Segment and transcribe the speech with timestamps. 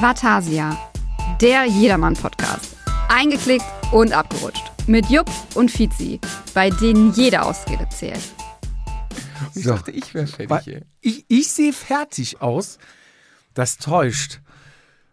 [0.00, 0.76] Vatasia,
[1.40, 2.76] der Jedermann-Podcast.
[3.08, 4.64] Eingeklickt und abgerutscht.
[4.86, 6.20] Mit Jupp und Fizi,
[6.52, 8.20] bei denen jede Ausrede zählt.
[9.54, 9.70] Ich So.
[9.70, 10.74] dachte, ich wäre fertig.
[10.74, 10.82] Ey.
[11.00, 12.78] ich, ich sehe fertig aus.
[13.54, 14.40] Das täuscht.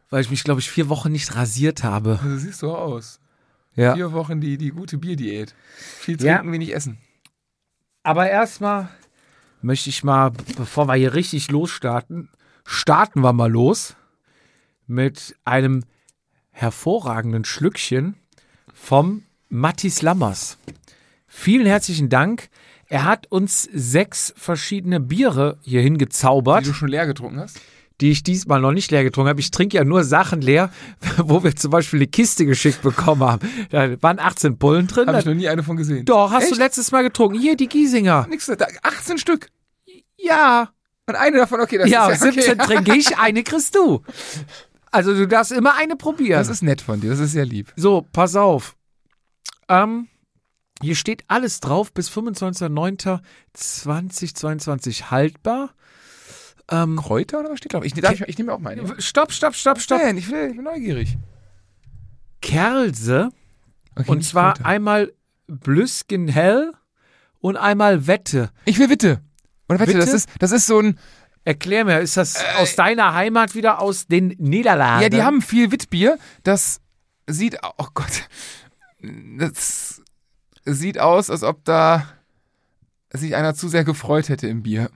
[0.09, 2.19] Weil ich mich, glaube ich, vier Wochen nicht rasiert habe.
[2.21, 3.19] Du siehst so aus.
[3.75, 3.93] Ja.
[3.95, 5.55] Vier Wochen die, die gute Bierdiät.
[5.77, 6.35] Viel Ja.
[6.37, 6.97] trinken, wenig essen.
[8.03, 8.89] Aber erstmal
[9.61, 12.29] möchte ich mal, bevor wir hier richtig losstarten,
[12.65, 13.95] starten wir mal los
[14.87, 15.83] mit einem
[16.51, 18.15] hervorragenden Schlückchen
[18.73, 20.57] vom Mattis Lammers.
[21.27, 22.49] Vielen herzlichen Dank.
[22.87, 27.59] Er hat uns sechs verschiedene Biere hierhin Die gezaubert, du schon leer getrunken hast.
[28.01, 29.39] die ich diesmal noch nicht leer getrunken habe.
[29.39, 30.71] Ich trinke ja nur Sachen leer,
[31.17, 33.47] wo wir zum Beispiel eine Kiste geschickt bekommen haben.
[33.69, 35.07] Da waren 18 Pullen drin.
[35.07, 36.03] Habe ich noch nie eine von gesehen.
[36.03, 36.59] Doch, hast du Echt?
[36.59, 37.39] letztes Mal getrunken.
[37.39, 38.27] Hier, die Giesinger.
[38.29, 39.47] Nix, da, 18 Stück.
[40.17, 40.71] Ja.
[41.07, 42.65] Und eine davon, okay, das ja, ist ja 17 okay.
[42.65, 44.01] trinke ich, eine kriegst du.
[44.91, 46.39] Also du darfst immer eine probieren.
[46.39, 47.71] Das ist nett von dir, das ist sehr lieb.
[47.75, 48.75] so, pass auf.
[49.69, 50.07] Ähm,
[50.81, 55.73] hier steht alles drauf bis 25.09.2022 haltbar.
[56.69, 57.83] Ähm, Kräuter oder was steht drauf?
[57.83, 58.83] Ich, darf ich, ich nehme auch meine.
[59.01, 60.01] stopp, stopp, stopp, stopp.
[60.01, 61.17] Nein, ich, will, ich bin neugierig.
[62.41, 63.29] Kerlse.
[63.95, 64.69] Okay, Und zwar Kräuter.
[64.69, 65.13] einmal
[65.47, 66.71] Blüsken hell
[67.39, 68.51] und einmal Wette.
[68.65, 69.21] Ich will Witte.
[69.67, 70.15] Oder Wette, das Witte?
[70.17, 70.99] ist, das ist so ein.
[71.43, 75.01] Erklär mir, ist das aus deiner Heimat wieder aus den Niederlanden?
[75.01, 76.19] Ja, die haben viel Wittbier.
[76.43, 76.81] Das
[77.25, 77.57] sieht.
[77.77, 78.27] Oh Gott.
[79.37, 80.01] Das
[80.65, 82.05] sieht aus, als ob da
[83.11, 84.91] sich einer zu sehr gefreut hätte im Bier.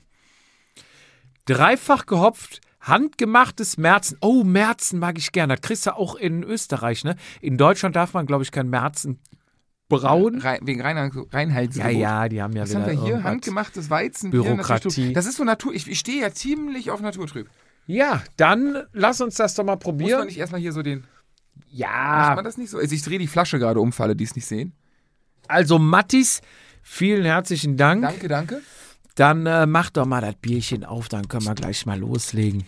[1.45, 4.17] Dreifach gehopft, handgemachtes Merzen.
[4.21, 5.55] Oh, Merzen mag ich gerne.
[5.55, 7.15] Das kriegst du auch in Österreich, ne?
[7.41, 9.19] In Deutschland darf man, glaube ich, kein Merzen
[9.89, 10.39] brauen.
[10.41, 11.91] Rein, wegen Ja, Reinheitsgebot.
[11.93, 13.23] ja, die haben ja Was wieder haben wir hier?
[13.23, 14.43] Handgemachtes Weizenbier.
[14.43, 15.13] Bürokratie.
[15.13, 15.73] Das ist so Natur.
[15.73, 17.49] Ich, ich stehe ja ziemlich auf Naturtrüb.
[17.87, 20.19] Ja, dann lass uns das doch mal Muss probieren.
[20.19, 21.01] man nicht erstmal hier so den.
[21.01, 22.77] Macht ja, man das nicht so?
[22.79, 24.73] Also ich drehe die Flasche gerade um, für alle, die es nicht sehen.
[25.47, 26.41] also Mattis,
[26.81, 28.01] vielen herzlichen Dank.
[28.01, 28.61] Danke, danke.
[29.15, 32.65] Dann äh, mach doch mal das Bierchen auf, dann können wir gleich mal loslegen.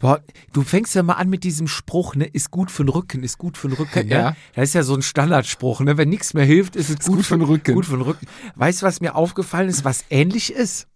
[0.00, 0.22] Boah,
[0.54, 2.24] du fängst ja mal an mit diesem Spruch, ne?
[2.24, 4.08] Ist gut für den Rücken, ist gut für den Rücken.
[4.08, 4.14] Ne?
[4.14, 4.36] Ja.
[4.54, 5.98] Das ist ja so ein Standardspruch, ne?
[5.98, 7.74] Wenn nichts mehr hilft, ist es gut, gut für den Rücken.
[7.74, 8.26] Gut für den Rücken.
[8.54, 10.86] Weißt du, was mir aufgefallen ist, was ähnlich ist?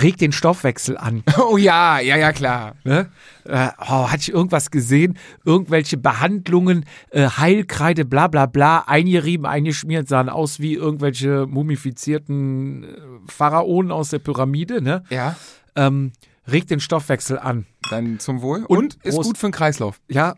[0.00, 1.22] Regt den Stoffwechsel an.
[1.38, 2.74] Oh ja, ja, ja, klar.
[2.84, 3.08] Ne?
[3.44, 5.16] Äh, oh, hatte ich irgendwas gesehen?
[5.44, 12.86] Irgendwelche Behandlungen, äh, Heilkreide, bla bla bla, eingerieben, eingeschmiert, sahen aus wie irgendwelche mumifizierten äh,
[13.26, 15.04] Pharaonen aus der Pyramide, ne?
[15.08, 15.36] Ja,
[15.76, 16.12] Ähm,
[16.50, 17.66] regt den Stoffwechsel an.
[17.90, 18.64] dann zum Wohl.
[18.64, 19.28] Und Und, ist Prost.
[19.28, 20.00] gut für den Kreislauf.
[20.08, 20.34] Ja.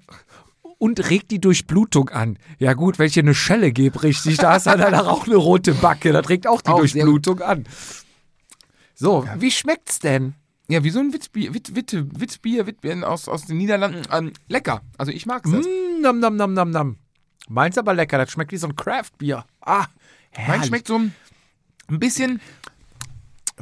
[0.78, 2.38] Und regt die Durchblutung an.
[2.58, 5.74] Ja gut, wenn ich dir eine Schelle gebe, richtig, da ist dann auch eine rote
[5.74, 6.12] Backe.
[6.12, 7.64] Das regt auch die Auch Durchblutung an.
[8.94, 10.34] So, wie schmeckt's denn?
[10.68, 14.02] Ja, wie so ein Wittbier, Witt, Witte, Wittbier, Wittbier aus, aus den Niederlanden.
[14.12, 14.82] Ähm, lecker.
[14.98, 15.48] Also ich mag's.
[15.50, 16.96] Mm, nam, nam, nam, nam, nam.
[17.48, 19.44] Meins aber lecker, das schmeckt wie so ein Craft-Bier.
[19.62, 19.86] Ah,
[20.30, 20.66] herrlich.
[20.66, 21.14] schmeckt so ein,
[21.88, 22.40] ein bisschen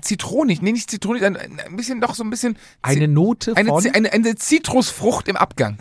[0.00, 0.62] zitronig.
[0.62, 2.56] Nee, nicht zitronig, ein, ein bisschen doch so ein bisschen.
[2.82, 3.82] Eine Note eine, von...
[3.82, 5.78] Zi- eine, eine Zitrusfrucht im Abgang.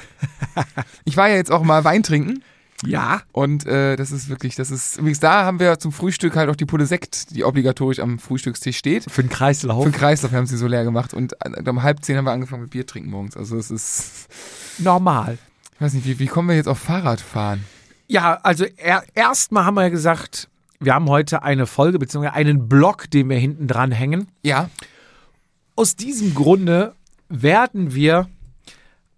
[1.06, 2.44] ich war ja jetzt auch mal Wein trinken
[2.84, 3.22] ja.
[3.32, 6.56] und äh, das ist wirklich, das ist, übrigens da haben wir zum Frühstück halt auch
[6.56, 9.10] die Pulle Sekt, die obligatorisch am Frühstückstisch steht.
[9.10, 9.84] Für den Kreislauf.
[9.84, 12.26] Für den Kreislauf, wir haben sie so leer gemacht und äh, um halb zehn haben
[12.26, 13.38] wir angefangen mit Bier trinken morgens.
[13.38, 14.28] Also es ist,
[14.78, 15.38] Normal.
[15.74, 17.64] ich weiß nicht, wie, wie kommen wir jetzt auf Fahrradfahren?
[18.08, 20.50] Ja, also er, erstmal haben wir ja gesagt,
[20.86, 24.28] wir haben heute eine Folge, beziehungsweise einen Blog, den wir hinten dran hängen.
[24.44, 24.70] Ja,
[25.76, 26.94] Aus diesem Grunde
[27.28, 28.30] werden wir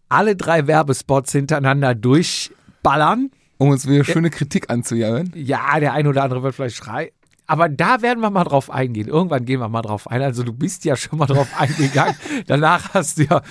[0.09, 3.29] alle drei Werbespots hintereinander durchballern.
[3.57, 5.31] um uns wieder schöne Kritik anzujagen.
[5.35, 7.09] Ja, der eine oder andere wird vielleicht schreien.
[7.45, 9.07] Aber da werden wir mal drauf eingehen.
[9.07, 10.22] Irgendwann gehen wir mal drauf ein.
[10.22, 12.16] Also du bist ja schon mal drauf eingegangen.
[12.47, 13.41] Danach hast du ja,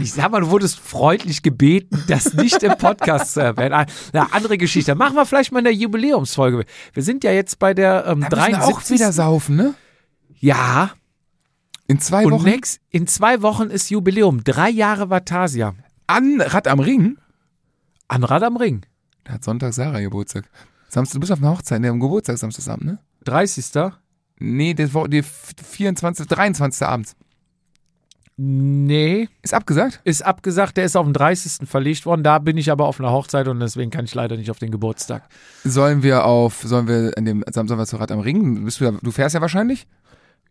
[0.00, 3.72] ich sag mal, du wurdest freundlich gebeten, das nicht im Podcast zu erwähnen.
[3.72, 4.94] Eine andere Geschichte.
[4.94, 6.64] Machen wir vielleicht mal in der Jubiläumsfolge.
[6.92, 8.74] Wir sind ja jetzt bei der ähm, Da müssen wir 73.
[8.74, 9.74] auch wieder saufen, ne?
[10.40, 10.90] Ja,
[11.86, 14.44] In zwei und Wochen next, in zwei Wochen ist Jubiläum.
[14.44, 15.74] Drei Jahre Vatasia.
[16.06, 17.18] an Rad am Ring.
[18.08, 18.84] An Rad am Ring.
[19.24, 20.44] Da hat Sonntag Sarah Geburtstag.
[20.88, 22.98] Samstag, du bist auf einer Hochzeit, ne, am Geburtstag Samstagabend, ne?
[23.24, 23.92] 30.
[24.38, 26.86] Nee, das war die 24., 23.
[26.86, 27.16] abends.
[28.36, 30.00] Nee, Ist abgesagt?
[30.02, 30.76] ist abgesagt.
[30.76, 31.68] Der ist auf den 30.
[31.68, 32.24] verlegt worden.
[32.24, 34.72] Da bin ich aber auf einer Hochzeit und deswegen kann ich leider nicht auf den
[34.72, 35.22] Geburtstag.
[35.62, 38.64] Sollen wir auf, sollen wir an dem Samstag was zu Rad am Ring?
[38.64, 39.86] Bist du, ja, du fährst ja wahrscheinlich?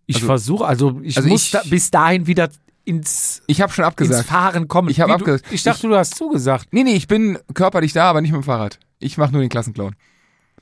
[0.05, 2.49] Ich Also- versuche, also ich also muss ich- da, bis dahin wieder
[2.85, 4.27] ins, Ich habe schon ins abgesagt.
[4.29, 4.89] Fahren kommen.
[4.89, 5.45] Ich hab Wie du- abgesagt.
[5.51, 6.67] Ich dachte, du hast zugesagt.
[6.71, 8.79] Nee, nee, ich bin körperlich da, aber nicht mit dem Fahrrad.
[8.99, 9.95] Ich mache nur den Klassenclown.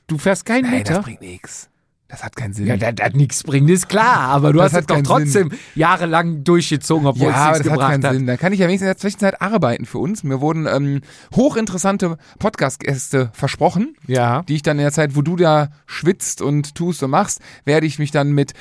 [0.08, 0.96] Du fährst keinen Nein, Meter.
[0.96, 1.70] das bringt nichts.
[2.12, 2.68] Das hat keinen Sinn.
[2.68, 5.52] Ja, das hat nichts bringt, ist klar, aber du Das hast es doch keinen trotzdem
[5.76, 8.14] jahrelang durchgezogen, obwohl ja, es nichts das hat gebracht keinen hat.
[8.14, 8.28] Sinn.
[8.28, 10.24] Dann kann ich ja wenigstens in der Zwischenzeit arbeiten für uns.
[10.24, 11.02] Mir wurden ähm,
[11.34, 14.44] hochinteressante Podcast-Gäste versprochen, Ja.
[14.44, 17.88] die ich dann in der Zeit, wo du da schwitzt und tust und machst, werde
[17.88, 18.54] ich mich dann mit,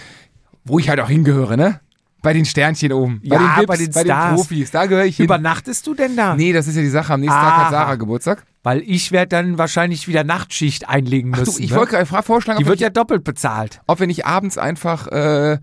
[0.64, 1.81] wo ich halt auch hingehöre, ne?
[2.23, 3.20] Bei den Sternchen oben.
[3.25, 4.35] Ja, bei den Vips, bei den bei den.
[4.37, 4.70] Profis.
[4.70, 5.25] Da gehöre ich hin.
[5.25, 6.37] Übernachtest du denn da?
[6.37, 7.14] Nee, das ist ja die Sache.
[7.14, 7.64] Am nächsten Tag Aha.
[7.64, 8.44] hat Sarah Geburtstag.
[8.62, 11.57] Weil ich werde dann wahrscheinlich wieder Nachtschicht einlegen Ach müssen.
[11.57, 11.77] du, ich ne?
[11.77, 13.81] wollte gerade vorschlagen, Die wird wir ja doppelt bezahlt.
[13.87, 15.59] ob wir nicht abends einfach, äh, ja,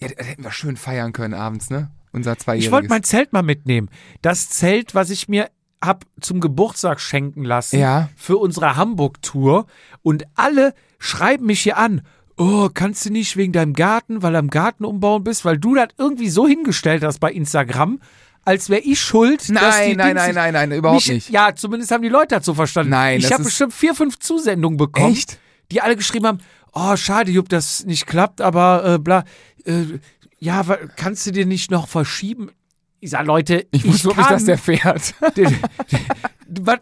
[0.00, 1.90] das hätten wir schön feiern können abends, ne?
[2.12, 2.66] Unser Zweijähriges.
[2.66, 3.90] Ich wollte mein Zelt mal mitnehmen.
[4.22, 5.50] Das Zelt, was ich mir
[5.84, 8.08] hab zum Geburtstag schenken lassen Ja.
[8.16, 9.66] für unsere Hamburg-Tour.
[10.02, 12.02] Und alle schreiben mich hier an.
[12.36, 15.74] Oh, kannst du nicht wegen deinem Garten, weil du am Garten umbauen bist, weil du
[15.74, 18.00] das irgendwie so hingestellt hast bei Instagram,
[18.44, 19.40] als wäre ich schuld.
[19.40, 21.30] dass die Nein, nein, nein, nein, nein, überhaupt nicht.
[21.30, 22.90] Ja, zumindest haben die Leute das so verstanden.
[22.90, 25.38] Nein, ich habe bestimmt vier, fünf Zusendungen bekommen, Echt?
[25.72, 26.38] die alle geschrieben haben,
[26.72, 29.24] oh, schade, Jupp, das nicht klappt, aber äh, bla,
[29.64, 29.84] äh,
[30.38, 30.62] ja,
[30.96, 32.50] kannst du dir nicht noch verschieben?
[33.00, 35.14] Ich sag, Leute, Ich wusste kann, wirklich, dass der fährt.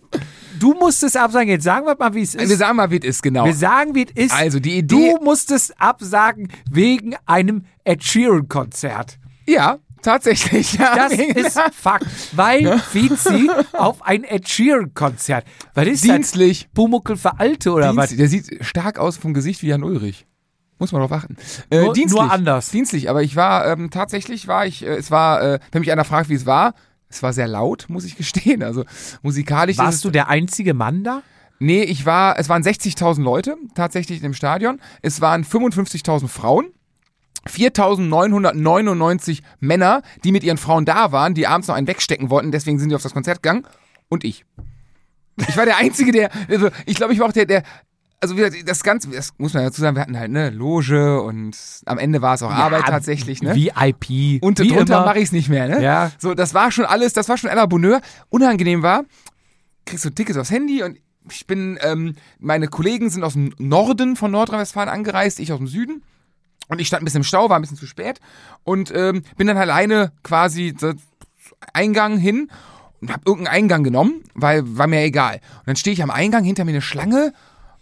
[0.59, 2.59] Du musstest absagen, jetzt sagen wir mal, wie es Wir ist.
[2.59, 3.45] sagen mal, wie es ist, genau.
[3.45, 4.33] Wir sagen, wie es ist.
[4.33, 9.19] Also, die Idee- Du musstest absagen wegen einem Ed Sheeran-Konzert.
[9.49, 10.75] Ja, tatsächlich.
[10.75, 15.45] Ja, Das ist Fakt, weil Vizi auf ein Ed Sheeran-Konzert.
[15.75, 16.65] Was ist dienstlich.
[16.65, 16.73] das?
[16.75, 18.11] Pumuckel für Alte oder was?
[18.11, 18.19] dienstlich.
[18.19, 18.29] Der
[18.59, 20.27] sieht stark aus vom Gesicht wie Jan Ulrich.
[20.79, 21.37] Muss man drauf achten.
[21.71, 22.21] Äh, Nur- dienstlich.
[22.23, 22.71] nur anders.
[22.71, 26.05] Dienstlich, aber ich war, ähm, tatsächlich war ich, äh, es war, äh, wenn mich einer
[26.05, 26.75] fragt, wie es war,
[27.09, 28.63] es war sehr laut, muss ich gestehen.
[28.65, 28.85] Also
[29.23, 31.23] musikalisch ist es, Warst du der einzige Mann da?
[31.61, 34.81] Nee, ich war, es waren 60.000 Leute tatsächlich dem Stadion.
[35.03, 36.67] Es waren 55.000 Frauen.
[37.49, 42.79] 4.999 Männer, die mit ihren Frauen da waren, die abends noch einen wegstecken wollten, deswegen
[42.79, 43.67] sind die auf das Konzert gegangen.
[44.09, 44.45] Und ich.
[45.49, 47.63] Ich war der Einzige, der, also ich glaube, ich war auch der, der,
[48.21, 51.21] also wie gesagt, das Ganze, das muss man dazu sagen, wir hatten halt, ne, Loge
[51.21, 51.57] und
[51.87, 53.55] am Ende war es auch Arbeit tatsächlich, ne?
[53.55, 54.43] VIP.
[54.43, 55.83] Und wie drunter mache ich es nicht mehr, ne?
[55.83, 56.13] Ja.
[56.19, 58.01] So, das war schon alles, das war schon la Bonheur.
[58.29, 59.05] Unangenehm war,
[59.87, 60.99] kriegst du Tickets aufs Handy und
[61.31, 65.67] ich bin, ähm, meine Kollegen sind aus dem Norden von Nordrhein-Westfalen angereist, ich aus dem
[65.67, 66.03] Süden.
[66.73, 68.19] Und ich stand ein bisschen im Stau, war ein bisschen zu spät
[68.65, 70.95] und ähm, bin dann alleine quasi so
[71.75, 72.51] Eingang hin
[73.03, 75.35] und hab irgendeinen Eingang genommen, weil war mir egal.
[75.61, 77.35] Und dann stehe ich am Eingang, hinter mir eine Schlange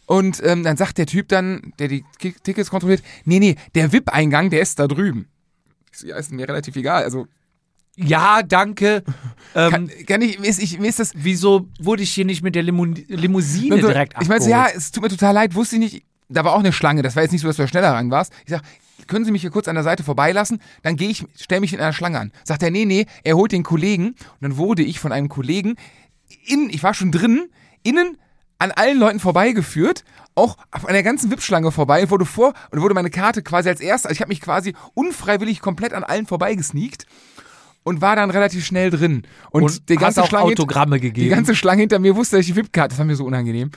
[0.06, 4.50] und ähm, dann sagt der Typ dann, der die Tickets kontrolliert, nee, nee, der VIP-Eingang,
[4.50, 5.28] der ist da drüben.
[5.92, 7.04] So, ja, ist mir relativ egal.
[7.04, 7.28] Also
[7.96, 9.04] Ja, danke.
[9.52, 12.40] Ähm, kann, kann ich, mir ist, ich, mir ist das wieso wurde ich hier nicht
[12.40, 14.76] mit der Limu Limousine Also, direkt Ich meine, ja, abgeholt?
[14.76, 16.04] es tut mir total leid, wusste ich nicht.
[16.32, 18.10] Da war auch eine Schlange, das war jetzt nicht so, dass du da schneller ran
[18.10, 18.32] warst.
[18.44, 18.62] Ich sag,
[19.06, 20.60] können Sie mich hier kurz an der Seite vorbeilassen?
[20.82, 22.32] Dann gehe ich, stell mich in einer Schlange an.
[22.44, 24.08] Sagt er, nee, nee, er holt den Kollegen.
[24.08, 25.76] Und dann wurde ich von einem Kollegen
[26.46, 27.48] in, ich war schon drin,
[27.82, 28.16] innen
[28.58, 30.04] an allen Leuten vorbeigeführt,
[30.34, 34.08] auch an der ganzen VIP-Schlange vorbei, wurde vor und wurde meine Karte quasi als erster,
[34.08, 37.06] also ich habe mich quasi unfreiwillig komplett an allen vorbeigesneakt
[37.82, 39.22] und war dann relativ schnell drin.
[39.50, 40.54] Und, Und die ganze Schlange
[41.24, 43.70] die ganze Schlange hinter mir wusste, dass ich die VIP-Karte, das war mir so unangenehm.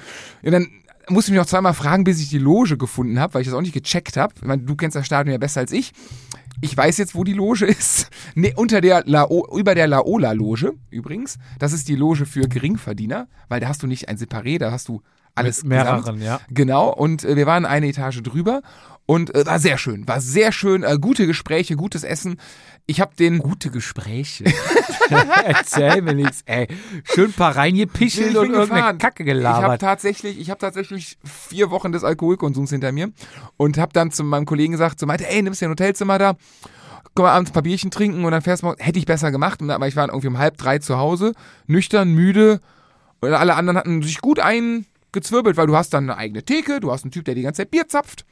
[0.43, 0.67] Und dann
[1.09, 3.55] musste ich mich noch zweimal fragen, bis ich die Loge gefunden habe, weil ich das
[3.55, 4.33] auch nicht gecheckt habe.
[4.59, 5.91] Du kennst das Stadion ja besser als ich.
[6.61, 8.09] Ich weiß jetzt, wo die Loge ist.
[8.35, 11.37] Nee, unter der Lao, über der Laola-Loge übrigens.
[11.59, 14.87] Das ist die Loge für Geringverdiener, weil da hast du nicht ein Separé, da hast
[14.87, 15.01] du
[15.35, 16.21] alles Mit mehreren, gesamt.
[16.21, 16.39] ja.
[16.49, 18.61] Genau, und äh, wir waren eine Etage drüber
[19.07, 22.37] und äh, war sehr schön, war sehr schön, äh, gute Gespräche, gutes Essen.
[22.85, 24.43] Ich habe den Gute Gespräche.
[25.45, 26.67] Erzähl mir nichts, ey.
[27.05, 28.97] Schön ein paar reingepischelt Nee, ich und irgendeine gefahren.
[28.97, 29.81] Kacke Ich habe gelabert.
[29.81, 33.11] tatsächlich, ich habe tatsächlich vier Wochen des Alkoholkonsums hinter mir
[33.55, 36.35] und habe dann zu meinem Kollegen gesagt, so meinte, ey, nimmst du ein Hotelzimmer da?
[37.15, 38.75] Komm mal abends ein paar Bierchen trinken und dann fährst du mal.
[38.79, 41.33] Hätte ich besser gemacht, aber ich war irgendwie um halb drei zu Hause,
[41.67, 42.59] nüchtern, müde
[43.21, 46.91] und alle anderen hatten sich gut eingezwirbelt, weil du hast dann eine eigene Theke, du
[46.91, 48.25] hast einen Typ, der die ganze Zeit Bier zapft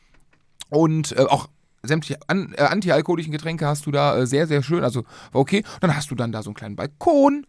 [0.69, 1.47] und äh, auch
[1.83, 5.63] sämtliche an, äh, antialkoholischen Getränke hast du da äh, sehr, sehr schön, also war okay.
[5.79, 7.45] Dann hast du dann da so einen kleinen Balkon,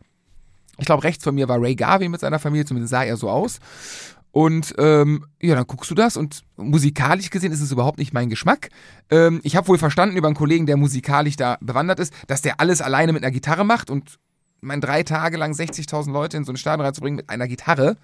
[0.78, 3.28] ich glaube, rechts von mir war Ray Garvey mit seiner Familie, zumindest sah er so
[3.28, 3.58] aus.
[4.30, 8.30] Und ähm, ja, dann guckst du das und musikalisch gesehen ist es überhaupt nicht mein
[8.30, 8.70] Geschmack.
[9.10, 12.58] Ähm, ich habe wohl verstanden über einen Kollegen, der musikalisch da bewandert ist, dass der
[12.58, 14.18] alles alleine mit einer Gitarre macht und
[14.62, 17.98] mein drei Tage lang 60.000 Leute in so ein Stadion reinzubringen mit einer Gitarre.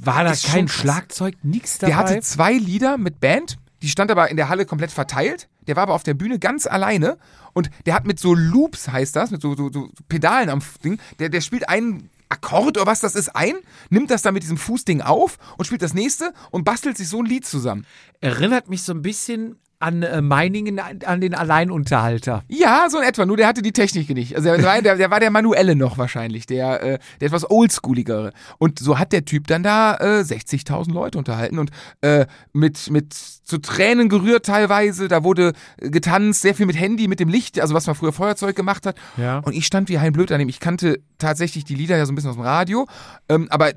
[0.00, 0.68] War da ist schon kein.
[0.68, 1.92] Schlagzeug, nix dabei?
[1.92, 5.48] Der hatte zwei Lieder mit Band, die stand aber in der Halle komplett verteilt.
[5.66, 7.18] Der war aber auf der Bühne ganz alleine
[7.52, 10.98] und der hat mit so Loops, heißt das, mit so, so, so Pedalen am Ding,
[11.18, 13.54] der, der spielt einen Akkord oder was das ist ein,
[13.88, 17.20] nimmt das dann mit diesem Fußding auf und spielt das nächste und bastelt sich so
[17.20, 17.86] ein Lied zusammen.
[18.20, 22.42] Erinnert mich so ein bisschen an äh, Meiningen an, an den Alleinunterhalter.
[22.48, 23.26] Ja, so in etwa.
[23.26, 24.34] Nur der hatte die Technik nicht.
[24.34, 28.32] Also der, war- der, der war der manuelle noch wahrscheinlich, der, äh, der etwas oldschooligere.
[28.58, 33.12] Und so hat der Typ dann da äh, 60.000 Leute unterhalten und äh, mit mit
[33.14, 35.08] zu Tränen gerührt teilweise.
[35.08, 38.12] Da wurde äh, getanzt, sehr viel mit Handy, mit dem Licht, also was man früher
[38.12, 38.96] Feuerzeug gemacht hat.
[39.16, 39.38] Ja.
[39.40, 40.48] Und ich stand wie ein Blöd an ihm.
[40.48, 42.86] Ich kannte tatsächlich die Lieder ja so ein bisschen aus dem Radio,
[43.28, 43.72] ähm, aber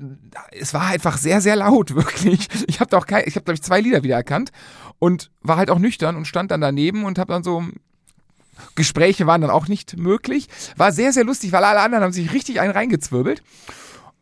[0.58, 2.48] es war einfach sehr sehr laut wirklich.
[2.66, 4.50] Ich habe da auch kein, ich habe glaube ich zwei Lieder wieder erkannt
[5.00, 7.64] und war halt auch nüchtern und stand dann daneben und habe dann so
[8.74, 10.46] Gespräche waren dann auch nicht möglich.
[10.76, 13.42] War sehr, sehr lustig, weil alle anderen haben sich richtig einen reingezwirbelt.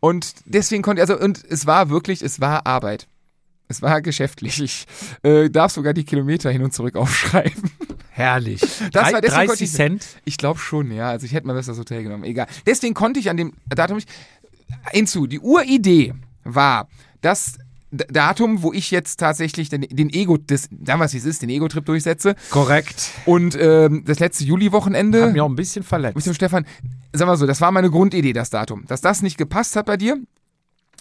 [0.00, 3.08] Und deswegen konnte, also, und es war wirklich, es war Arbeit.
[3.66, 4.62] Es war geschäftlich.
[4.62, 4.86] Ich
[5.24, 7.70] äh, darf sogar die Kilometer hin und zurück aufschreiben.
[8.10, 8.60] Herrlich.
[8.92, 10.06] Das war- deswegen konnte 30 ich- Cent.
[10.24, 11.10] Ich glaube schon, ja.
[11.10, 12.22] Also ich hätte mal besser das Hotel genommen.
[12.24, 12.46] Egal.
[12.64, 14.08] Deswegen konnte ich an dem Datum nicht.
[14.92, 16.88] Hinzu, die Uridee war,
[17.22, 17.58] das D-
[17.90, 21.84] Datum, wo ich jetzt tatsächlich den, den Ego, das, damals wie es ist, den Ego-Trip
[21.84, 22.34] durchsetze.
[22.50, 23.10] Korrekt.
[23.24, 25.24] Und ähm, das letzte Juli-Wochenende.
[25.24, 26.16] Hat mich auch ein bisschen verletzt.
[26.16, 26.66] Mit dem Stefan,
[27.12, 28.84] sag mal so, das war meine Grundidee, das Datum.
[28.86, 30.18] Dass das nicht gepasst hat bei dir.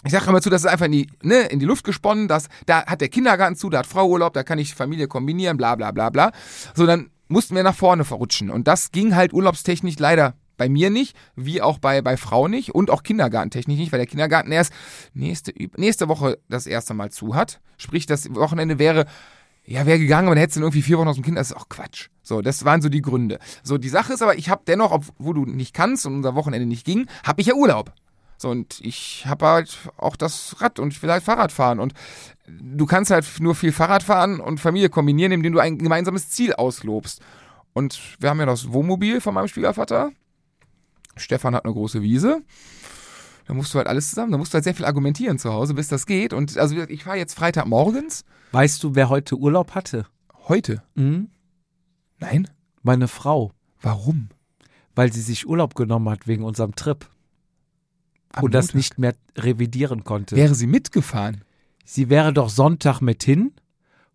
[0.04, 2.48] Ich sage immer zu, das ist einfach in die, ne, in die Luft gesponnen, dass,
[2.66, 5.74] da hat der Kindergarten zu, da hat Frau Urlaub, da kann ich Familie kombinieren, bla
[5.74, 6.30] bla bla bla.
[6.74, 8.48] So, dann mussten wir nach vorne verrutschen.
[8.48, 12.74] Und das ging halt urlaubstechnisch leider bei mir nicht, wie auch bei, bei Frau nicht
[12.74, 14.74] und auch kindergartentechnisch nicht, weil der Kindergarten erst
[15.14, 17.60] nächste, nächste Woche das erste Mal zu hat.
[17.78, 19.06] Sprich, das Wochenende wäre
[19.64, 21.56] ja, wäre gegangen, aber dann hättest du irgendwie vier Wochen aus dem Kind, das ist
[21.56, 22.08] auch Quatsch.
[22.22, 23.38] So, das waren so die Gründe.
[23.62, 26.66] So, die Sache ist aber, ich habe dennoch, obwohl du nicht kannst und unser Wochenende
[26.66, 27.92] nicht ging, habe ich ja Urlaub.
[28.38, 31.80] So, und ich habe halt auch das Rad und ich will halt Fahrrad fahren.
[31.80, 31.92] Und
[32.46, 36.54] du kannst halt nur viel Fahrrad fahren und Familie kombinieren, indem du ein gemeinsames Ziel
[36.54, 37.20] auslobst.
[37.74, 40.12] Und wir haben ja das Wohnmobil von meinem Schwiegervater.
[41.18, 42.42] Stefan hat eine große Wiese.
[43.46, 45.74] Da musst du halt alles zusammen, da musst du halt sehr viel argumentieren zu Hause,
[45.74, 46.32] bis das geht.
[46.34, 48.24] Und also ich fahre jetzt Freitagmorgens.
[48.52, 50.06] Weißt du, wer heute Urlaub hatte?
[50.48, 50.82] Heute.
[50.94, 51.30] Mhm.
[52.18, 52.48] Nein?
[52.82, 53.52] Meine Frau.
[53.80, 54.28] Warum?
[54.94, 57.06] Weil sie sich Urlaub genommen hat wegen unserem Trip.
[58.32, 58.74] Am und das Montag.
[58.76, 60.36] nicht mehr revidieren konnte.
[60.36, 61.42] Wäre sie mitgefahren?
[61.84, 63.52] Sie wäre doch Sonntag mit hin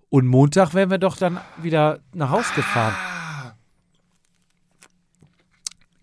[0.10, 2.94] und Montag wären wir doch dann wieder nach Haus gefahren.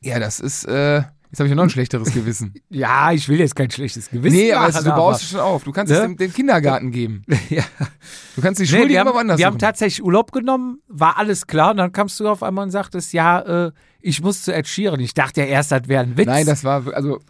[0.02, 1.06] Ja, das ist, äh, jetzt
[1.38, 2.54] habe ich ja noch ein schlechteres Gewissen.
[2.70, 5.40] Ja, ich will jetzt kein schlechtes Gewissen nee, aber machen, es, du baust es schon
[5.40, 5.62] auf.
[5.64, 6.06] Du kannst es Ne?
[6.08, 7.24] dem, dem Kindergarten geben.
[7.50, 7.62] ja.
[8.36, 9.58] Du kannst die Nee, Schule wir immer haben, woanders wir haben suchen.
[9.60, 13.66] tatsächlich Urlaub genommen, war alles klar und dann kamst du auf einmal und sagtest, ja,
[13.66, 15.00] äh, ich muss zu Ed Sheeran.
[15.00, 16.26] Ich dachte ja erst, das wäre ein Witz.
[16.26, 17.20] Nein, das war, also,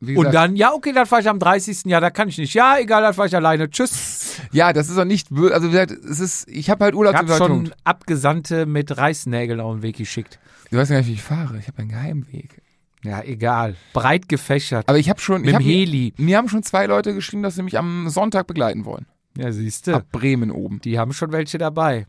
[0.00, 1.84] wie gesagt, und dann, ja, okay, dann fahre ich am 30.
[1.86, 2.52] Ja, da kann ich nicht.
[2.54, 3.70] Ja, egal, dann fahre ich alleine.
[3.70, 4.27] Tschüss.
[4.52, 7.34] Ja, das ist auch nicht, also wie gesagt, es ist, ich habe halt Ich habe
[7.34, 10.38] schon Abgesandte mit Reißnägeln auf den Weg geschickt.
[10.70, 11.58] Du weißt gar nicht, wie ich fahre.
[11.58, 12.62] Ich habe einen Geheimweg.
[13.02, 13.76] Ja, egal.
[13.92, 14.88] Breit gefächert.
[14.88, 16.14] Aber ich habe schon, mit ich hab, mir, Heli.
[16.16, 19.06] mir haben schon zwei Leute geschrieben, dass sie mich am Sonntag begleiten wollen.
[19.36, 19.94] Ja, siehst du.
[19.94, 20.80] Ab Bremen oben.
[20.80, 22.06] Die haben schon welche dabei.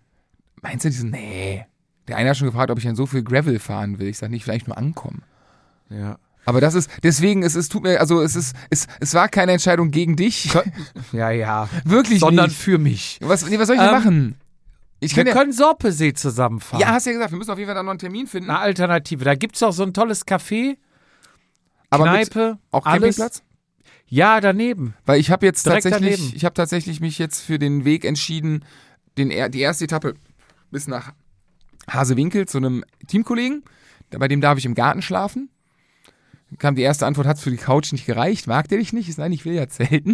[0.62, 1.66] Meinst du, die sind, nee.
[2.08, 4.08] Der eine hat schon gefragt, ob ich dann so viel Gravel fahren will.
[4.08, 5.22] Ich sage nicht, vielleicht nur ankommen.
[5.90, 6.18] Ja.
[6.46, 9.52] Aber das ist, deswegen, es ist, tut mir, also es ist, es, es war keine
[9.52, 10.50] Entscheidung gegen dich.
[11.12, 11.70] Ja, ja.
[11.86, 12.58] Wirklich Sondern nicht.
[12.58, 13.20] für mich.
[13.22, 14.36] Was, nee, was soll ich denn Ähm, machen?
[15.00, 16.82] Ich Wir ja, können Sorpesee zusammenfahren.
[16.82, 18.50] ja, hast ja gesagt, wir müssen auf jeden Fall da noch einen Termin finden.
[18.50, 19.24] Eine Alternative.
[19.24, 20.78] Da gibt's auch so ein tolles Café,
[21.90, 23.18] aber Kneipe, auch alles.
[23.18, 23.44] Campingplatz?
[24.08, 24.96] Ja, daneben.
[25.06, 26.36] Weil ich habe jetzt Direkt tatsächlich, daneben.
[26.36, 28.66] ich habe tatsächlich mich jetzt für den Weg entschieden,
[29.18, 30.16] den, die erste Etappe
[30.72, 31.14] bis nach
[31.90, 33.64] Hasewinkel zu einem Teamkollegen.
[34.12, 35.50] Bei dem darf ich im Garten schlafen.
[36.58, 39.08] Kam die erste Antwort, hat's für die Couch nicht gereicht, mag der dich nicht?
[39.08, 40.12] Ich Nein, ich will ja zelten.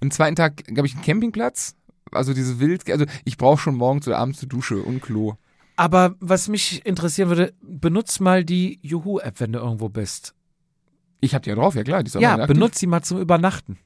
[0.00, 1.76] Und am zweiten Tag gab ich einen Campingplatz.
[2.10, 5.34] Also diese Wild, also ich brauche schon morgens oder abends eine Dusche und Klo.
[5.76, 10.34] Aber was mich interessieren würde, benutz mal die Juhu-App, wenn du irgendwo bist.
[11.20, 12.02] Ich hab die ja drauf, ja klar.
[12.02, 13.78] Die ist Ja, benutz sie mal zum Übernachten.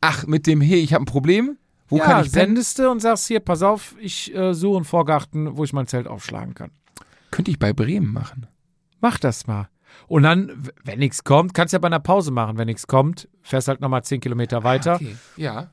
[0.00, 1.56] Ach, mit dem, hey, ich habe ein Problem.
[1.88, 2.48] Wo ja, kann ich pennen?
[2.48, 5.86] sendest du und sagst hier, pass auf, ich äh, suche einen Vorgarten, wo ich mein
[5.86, 6.70] Zelt aufschlagen kann.
[7.30, 8.46] Könnte ich bei Bremen machen.
[9.00, 9.68] Mach das mal.
[10.06, 12.56] Und dann, wenn nichts kommt, kannst du ja bei einer Pause machen.
[12.58, 14.94] Wenn nichts kommt, fährst halt nochmal 10 Kilometer weiter.
[14.96, 15.16] Okay.
[15.36, 15.70] Ja.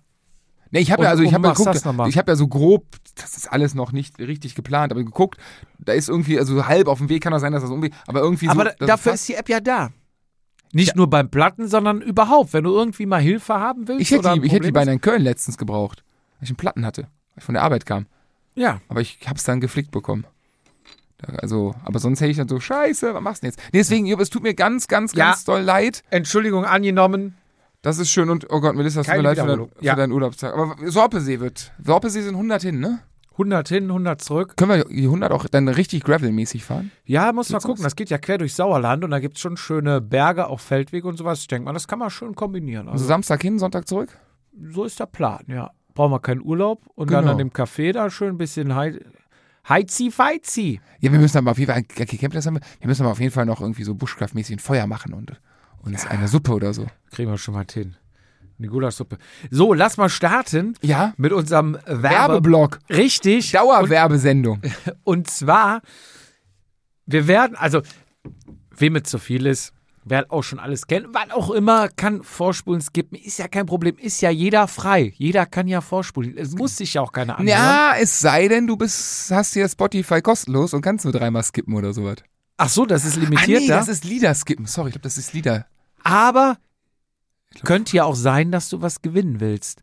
[0.71, 1.75] Ne, ich habe ja, also ich habe ja geguckt,
[2.09, 5.39] ich habe ja so grob, das ist alles noch nicht richtig geplant, aber geguckt,
[5.79, 8.19] da ist irgendwie, also halb auf dem Weg kann das sein, dass das irgendwie, aber
[8.21, 8.85] irgendwie Aber so.
[8.85, 9.91] dafür es ist die App ja da.
[10.73, 12.51] Nicht nur beim Platten, sondern überhaupt.
[12.51, 15.01] Wenn du irgendwie mal Hilfe haben willst ich hätte die, ich hätte die beinahe in
[15.01, 16.03] Köln letztens gebraucht,
[16.39, 18.07] weil ich einen Platten hatte, weil ich von der Arbeit kam,
[18.55, 18.81] Ja.
[18.89, 20.25] aber ich habe es dann geflickt bekommen.
[21.41, 23.59] Also, aber sonst hätte ich dann so, scheiße, was machst du denn jetzt?
[23.73, 25.25] Nee, deswegen, Jupp, es tut mir ganz, ganz, Ja.
[25.29, 26.03] ganz doll leid.
[26.09, 27.35] Entschuldigung angenommen.
[27.81, 29.95] Das ist schön und, oh Gott, Melissa, es tut mir leid für, dein, für Ja.
[29.95, 30.53] deinen Urlaubstag.
[30.53, 32.99] Aber Sorpesee wird, Sorpesee sind 100 hin, ne?
[33.33, 34.53] 100 hin, 100 zurück.
[34.55, 36.91] Können wir die 100 auch dann richtig gravelmäßig fahren?
[37.03, 37.73] Ja, muss mal gucken.
[37.79, 37.81] aus?
[37.83, 41.05] Das geht ja quer durch Sauerland und da gibt es schon schöne Berge, auch Feldwege
[41.07, 41.41] und sowas.
[41.41, 42.87] Ich denke mal, das kann man schön kombinieren.
[42.87, 44.17] Also Also, Samstag hin, Sonntag zurück?
[44.71, 45.69] so ist der Plan, ja.
[45.93, 47.33] brauchen wir keinen Urlaub und dann Genau.
[47.33, 48.73] an dem Café da schön ein bisschen
[49.69, 50.79] heizi feizi.
[50.99, 53.19] Ja, wir müssen aber auf jeden Fall, okay, Campplatz haben wir, wir müssen aber auf
[53.19, 55.39] jeden Fall noch irgendwie so Bushcraft-mäßig ein Feuer machen und
[55.83, 56.87] uns eine Suppe oder so.
[57.11, 57.95] Kriegen wir schon mal hin.
[58.57, 59.17] Eine Gulaschsuppe.
[59.51, 61.13] So, lass mal starten Ja?
[61.17, 62.79] mit unserem Werbe Werbeblock.
[62.89, 63.51] Richtig.
[63.51, 64.61] Dauerwerbesendung.
[65.03, 65.81] Und zwar,
[67.05, 67.81] wir werden, also,
[68.77, 69.73] wem es zu viel ist,
[70.05, 73.97] wer auch schon alles kennt, wann auch immer, kann vorspulen, skippen, ist ja kein Problem,
[73.97, 75.13] ist ja jeder frei.
[75.17, 76.37] Jeder kann ja vorspulen.
[76.37, 77.47] Es muss sich ja auch keiner anhören.
[77.59, 81.73] Ja, es sei denn, du bist, hast hier Spotify kostenlos und kannst nur dreimal skippen
[81.73, 82.17] oder sowas.
[82.57, 83.77] Ach so, das ist Ah, limitiert nee, da.
[83.79, 84.65] das ist Lieder skippen.
[84.65, 85.65] Sorry, ich glaube, das ist Lieder.
[86.03, 86.57] Aber
[87.63, 89.81] könnte ja auch sein, dass du was gewinnen willst.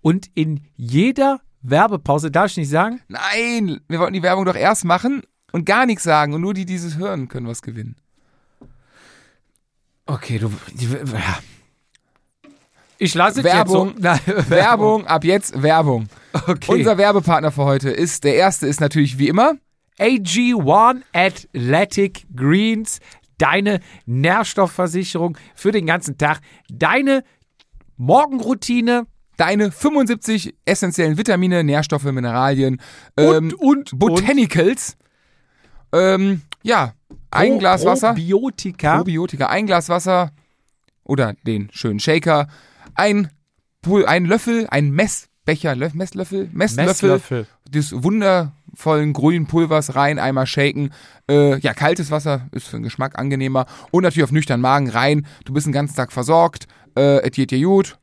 [0.00, 3.00] Und in jeder Werbepause, darf ich nicht sagen?
[3.08, 6.64] Nein, wir wollten die Werbung doch erst machen und gar nichts sagen und nur die,
[6.66, 7.96] die dieses hören, können was gewinnen.
[10.06, 10.52] Okay, du.
[12.98, 13.88] Ich lasse Werbung.
[13.88, 14.02] jetzt so.
[14.02, 16.08] Nein, Werbung, ab jetzt Werbung.
[16.32, 16.72] Okay.
[16.72, 19.54] Unser Werbepartner für heute ist, der erste ist natürlich wie immer,
[19.98, 22.98] AG1 Athletic Greens,
[23.38, 27.24] deine Nährstoffversicherung für den ganzen Tag, deine
[27.96, 29.06] Morgenroutine
[29.36, 32.80] deine 75 essentiellen Vitamine, Nährstoffe, Mineralien
[33.16, 34.96] ähm, und, und, Botanicals.
[35.92, 36.94] Ähm, ja,
[37.34, 38.08] ein Glas Wasser.
[38.14, 38.96] Probiotika.
[38.98, 40.30] Probiotika, ein Glas Wasser
[41.04, 42.48] oder den schönen Shaker,
[42.94, 43.28] ein,
[44.06, 47.46] ein Löffel, ein Messbecher, Lö- Messlöffel, Messlöffel, Messlöffel.
[47.68, 50.90] des wundervollen grünen Pulvers rein, einmal shaken.
[51.30, 55.26] Äh, ja, kaltes Wasser ist für den Geschmack angenehmer und natürlich auf nüchternen Magen rein.
[55.44, 57.98] Du bist den ganzen Tag versorgt, äh, es geht dir gut.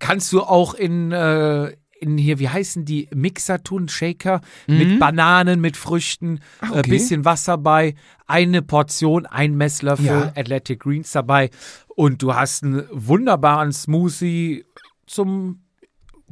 [0.00, 5.60] Kannst du auch in, äh, in hier, wie heißen die, Mixer tun, Shaker, mit Bananen,
[5.60, 6.90] mit Früchten, Ah, äh, okay.
[6.90, 7.94] bisschen Wasser bei,
[8.26, 10.32] eine Portion, ein Messlöffel Ja.
[10.36, 11.50] Athletic Greens dabei
[11.88, 14.64] und du hast einen wunderbaren Smoothie
[15.06, 15.62] zum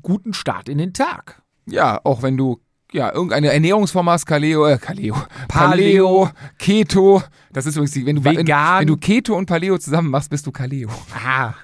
[0.02, 1.42] guten Start in den Tag.
[1.66, 2.60] Ja, auch wenn du
[2.92, 5.14] ja irgendeine Ernährungsform hast, Kaleo, äh, Kaleo,
[5.48, 6.26] Paleo.
[6.26, 7.22] Paleo, Keto.
[7.52, 10.46] Das ist übrigens, die- wenn du wenn, wenn du Keto und Paleo zusammen machst, bist
[10.46, 10.90] du Kaleo.
[11.24, 11.54] Ah,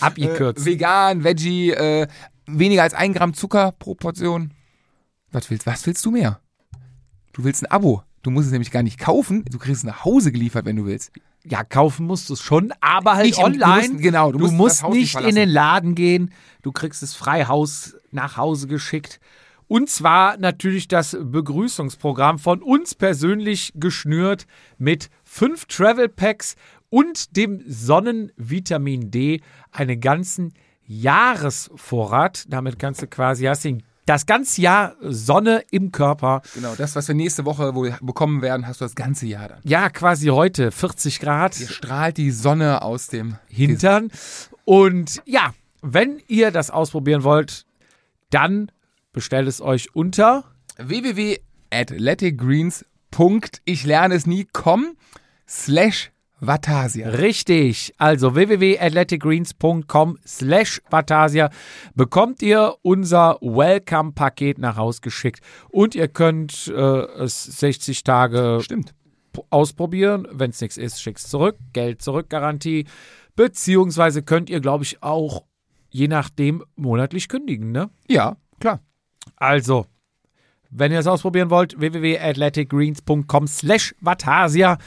[0.00, 0.64] abgekürzt.
[0.64, 2.06] Vegan, Veggie, äh,
[2.46, 4.52] weniger als ein Gramm Zucker pro Portion.
[5.32, 6.40] Was willst, was willst du mehr?
[7.32, 8.02] Du willst ein Abo.
[8.22, 9.44] Du musst es nämlich gar nicht kaufen.
[9.50, 11.10] Du kriegst es nach Hause geliefert, wenn du willst.
[11.46, 13.88] ja, kaufen musst du es schon, aber halt Nicht im- du online.
[13.90, 16.30] musst- genau, du du musst musst nicht in den Laden gehen.
[16.62, 19.20] Du kriegst es frei Haus nach Hause geschickt.
[19.66, 24.46] Und zwar natürlich das Begrüßungsprogramm von uns persönlich geschnürt
[24.78, 26.54] mit fünf Travel Packs
[26.88, 29.40] und dem Sonnenvitamin D,
[29.72, 30.54] einen ganzen
[30.86, 32.44] Jahresvorrat.
[32.48, 36.42] Damit kannst du quasi, hast den, das ganze Jahr Sonne im Körper.
[36.54, 39.60] Genau, das, was wir nächste Woche wohl bekommen werden, hast du das ganze Jahr dann.
[39.64, 41.54] Ja, quasi heute 40 Grad.
[41.54, 44.10] Hier strahlt die Sonne aus dem Hintern.
[44.64, 47.66] Und ja, wenn ihr das ausprobieren wollt,
[48.30, 48.70] dann
[49.12, 50.44] bestellt es euch unter
[50.76, 52.84] www.athleticgreens.
[53.64, 54.96] Ich lerne es nie, com
[55.48, 56.10] slash
[56.46, 57.08] Vatasia.
[57.08, 61.50] richtig, also www.athleticgreens.com slash Vatasia
[61.94, 66.72] bekommt ihr unser Welcome-Paket nach Haus geschickt und ihr könnt äh,
[67.22, 68.94] es 60 Tage Stimmt.
[69.50, 70.26] ausprobieren.
[70.30, 71.56] Wenn es nichts ist, schickt's zurück.
[71.72, 72.86] Geld zurück Garantie.
[73.36, 75.44] Beziehungsweise könnt ihr, glaube ich, auch
[75.90, 77.90] je nachdem monatlich kündigen, ne?
[78.08, 78.80] Ja, klar.
[79.36, 79.86] Also,
[80.70, 84.78] wenn ihr es ausprobieren wollt, www.athleticgreens.com slash Vatasia.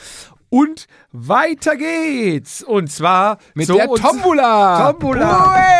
[0.57, 2.63] Und weiter geht's.
[2.63, 4.91] Und zwar Mit der Tombola.
[4.91, 5.71] Tombola.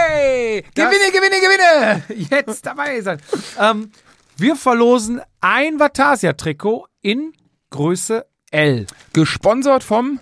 [0.76, 2.04] Gewinne, gewinne, gewinne.
[2.30, 3.20] Jetzt dabei sein.
[3.60, 3.92] ähm,
[4.38, 7.34] wir verlosen ein Vatasia-Trikot in
[7.72, 8.86] Größe L.
[9.13, 10.20] Gesponsert vom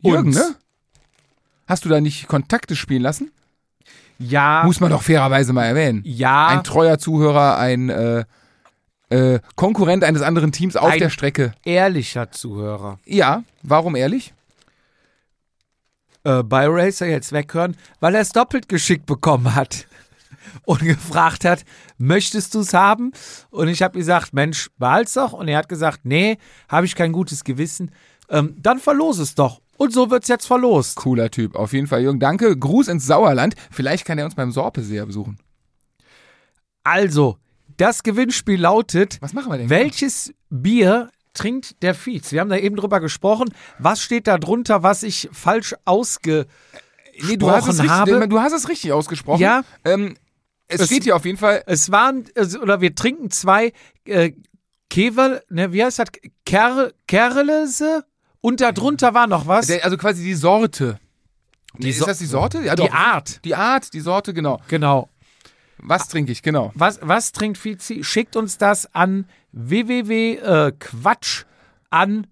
[0.00, 0.36] Jürgen, Uns.
[0.36, 0.54] ne?
[1.66, 3.32] Hast du da nicht Kontakte spielen lassen?
[4.18, 6.00] Ja, Muss man doch fairerweise mal erwähnen.
[6.06, 6.46] ja.
[6.46, 8.24] Ein treuer Zuhörer, ein äh,
[9.10, 11.52] äh, Konkurrent eines anderen Teams auf Ein- der Strecke.
[11.64, 12.98] ehrlicher Zuhörer.
[13.04, 14.34] Ja, warum ehrlich?
[16.24, 19.86] Äh, bei Racer jetzt weghören, weil er es doppelt geschickt bekommen hat.
[20.64, 21.64] Und gefragt hat,
[21.98, 23.12] möchtest du es haben?
[23.50, 25.32] Und ich habe gesagt, Mensch, behalt's doch.
[25.32, 26.38] Und er hat gesagt, nee,
[26.68, 27.90] habe ich kein gutes Gewissen.
[28.28, 29.60] Ähm, dann verlose es doch.
[29.76, 30.96] Und so wird's jetzt verlost.
[30.96, 31.54] Cooler Typ.
[31.54, 32.56] Auf jeden Fall, Jürgen, danke.
[32.56, 33.54] Gruß ins Sauerland.
[33.70, 35.38] Vielleicht kann er uns beim Sorpeseer besuchen.
[36.82, 37.38] Also,
[37.76, 39.70] das Gewinnspiel lautet, Was machen wir denn?
[39.70, 42.32] welches Bier trinkt der Fietz?
[42.32, 43.52] Wir haben da eben drüber gesprochen.
[43.78, 46.46] Was steht da drunter, was ich falsch ausge...
[47.22, 48.28] Nee, du hast, es richtig, habe.
[48.28, 49.40] du hast es richtig ausgesprochen.
[49.40, 49.62] Ja.
[49.84, 50.16] Ähm,
[50.68, 51.62] es, Es- steht hier auf jeden Fall.
[51.66, 52.24] Es waren,
[52.60, 53.72] oder wir trinken zwei
[54.04, 54.32] äh,
[54.90, 56.08] Kevel, ne, wie heißt das?
[56.44, 58.04] Ker Kerlese?
[58.42, 59.70] Und darunter war noch was.
[59.70, 61.00] Also quasi die Sorte.
[61.78, 62.62] Die Nee, So- ist das die Sorte?
[62.62, 62.92] Ja, die doch.
[62.92, 63.44] Art.
[63.44, 64.60] Die Art, die Sorte, genau.
[64.68, 65.08] Genau.
[65.78, 66.72] Was trinke ich, genau.
[66.74, 68.02] Was, was trinkt Fizi?
[68.02, 71.44] Schickt uns das an www.quatsch
[71.90, 72.26] an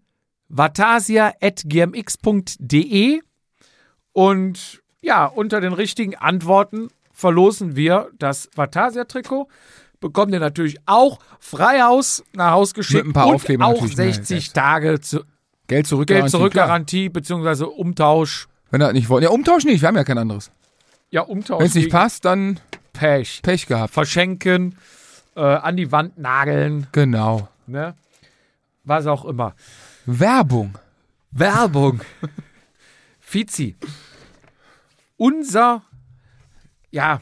[0.48, 3.20] vatasia.gmx.de
[4.12, 9.48] und ja, unter den richtigen Antworten verlosen wir das Vatasia-Trikot.
[10.00, 14.12] Bekommt ihr natürlich auch Freihaus nach Haus geschickt Mit ein paar und auch natürlich, ne,
[14.12, 14.54] 60 selbst.
[14.54, 15.20] Tage zu,
[15.66, 16.09] Geld zurück.
[16.09, 18.48] Geld zurückgarantie beziehungsweise Umtausch.
[18.70, 19.22] Wenn er nicht wollen.
[19.22, 20.50] Ja, Umtausch nicht, wir haben ja kein anderes.
[21.11, 21.61] Ja, Umtausch.
[21.61, 22.61] Wenn es nicht passt, dann
[22.94, 23.40] Pech.
[23.42, 23.92] Pech gehabt.
[23.92, 24.78] Verschenken,
[25.37, 27.48] äh, an die Wand nageln, Genau.
[27.66, 27.94] ne?
[28.85, 29.54] Was auch immer.
[30.07, 30.78] Werbung.
[31.30, 32.00] Werbung.
[33.20, 33.76] Fizi.
[35.16, 35.83] Unser,
[36.90, 37.20] ja,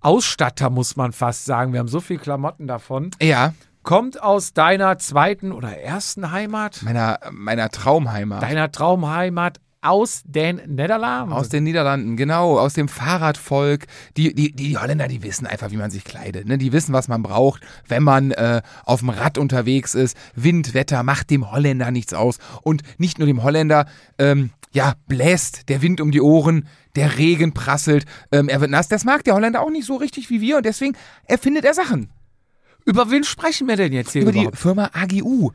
[0.00, 1.72] Ausstatter muss man fast sagen.
[1.72, 3.10] Wir haben so viel Klamotten davon.
[3.20, 8.42] Ja, Kommt aus deiner zweiten oder ersten Heimat, meiner, meiner Traumheimat.
[8.42, 11.32] deiner Traumheimat aus den Niederlanden.
[11.32, 13.86] Aus den Niederlanden, genau, aus dem Fahrradvolk.
[14.16, 16.46] Die, die, die Holländer, die wissen einfach, wie man sich kleidet.
[16.46, 16.58] Ne?
[16.58, 20.16] Die wissen, was man braucht, wenn man äh, auf dem Rad unterwegs ist.
[20.34, 22.38] Wind, Wetter macht dem Holländer nichts aus.
[22.62, 23.86] Und nicht nur dem Holländer,
[24.18, 28.88] ähm, ja, bläst der Wind um die Ohren, der Regen prasselt, ähm, er wird nass.
[28.88, 32.10] Das mag der Holländer auch nicht so richtig wie wir und deswegen erfindet er Sachen.
[32.84, 34.58] Über wen sprechen wir denn jetzt hier Über die überhaupt?
[34.58, 35.50] Firma AGU.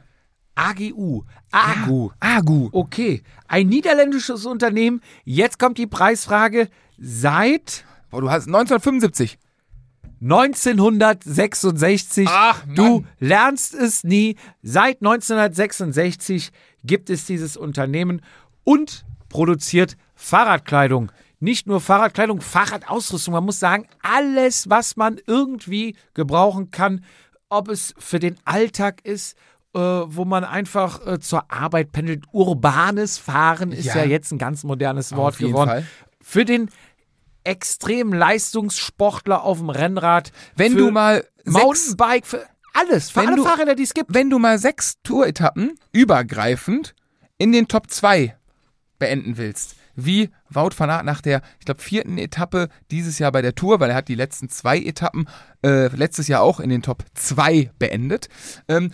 [0.62, 1.24] AGU.
[1.52, 2.12] AGU.
[2.19, 2.69] AGU.
[2.71, 5.02] Okay, ein niederländisches Unternehmen.
[5.24, 6.69] Jetzt kommt die Preisfrage.
[6.97, 9.38] Seit Boah, du hast 1975.
[10.21, 12.28] 1966.
[12.30, 12.76] Ach, Mann.
[12.76, 14.36] du lernst es nie.
[14.62, 16.52] Seit 1966
[16.84, 18.21] gibt es dieses Unternehmen
[18.63, 21.12] und produziert Fahrradkleidung.
[21.39, 23.34] Nicht nur Fahrradkleidung, Fahrradausrüstung.
[23.34, 27.04] Man muss sagen, alles, was man irgendwie gebrauchen kann,
[27.50, 29.36] ob es für den Alltag ist,
[29.74, 32.26] äh, wo man einfach äh, zur Arbeit pendelt.
[32.32, 34.04] Urbanes Fahren ist ja, Ja.
[34.06, 35.70] jetzt ein ganz modernes Wort geworden.
[35.70, 35.86] Fall.
[36.22, 36.70] Für den
[37.44, 40.32] extrem Leistungssportler auf dem Rennrad.
[40.56, 44.14] Wenn für du mal Mountainbike, für alles, für Wenn alle du- Fahrräder, die es gibt.
[44.14, 46.94] wenn du mal sechs Touretappen übergreifend
[47.38, 48.38] in den Top 2
[49.00, 53.42] beenden willst, wie Wout van Aert nach der, ich glaube, vierten Etappe dieses Jahr bei
[53.42, 55.28] der Tour, weil er hat die letzten zwei Etappen
[55.66, 58.30] äh, letztes Jahr auch in den Top 2 beendet,
[58.68, 58.92] ähm,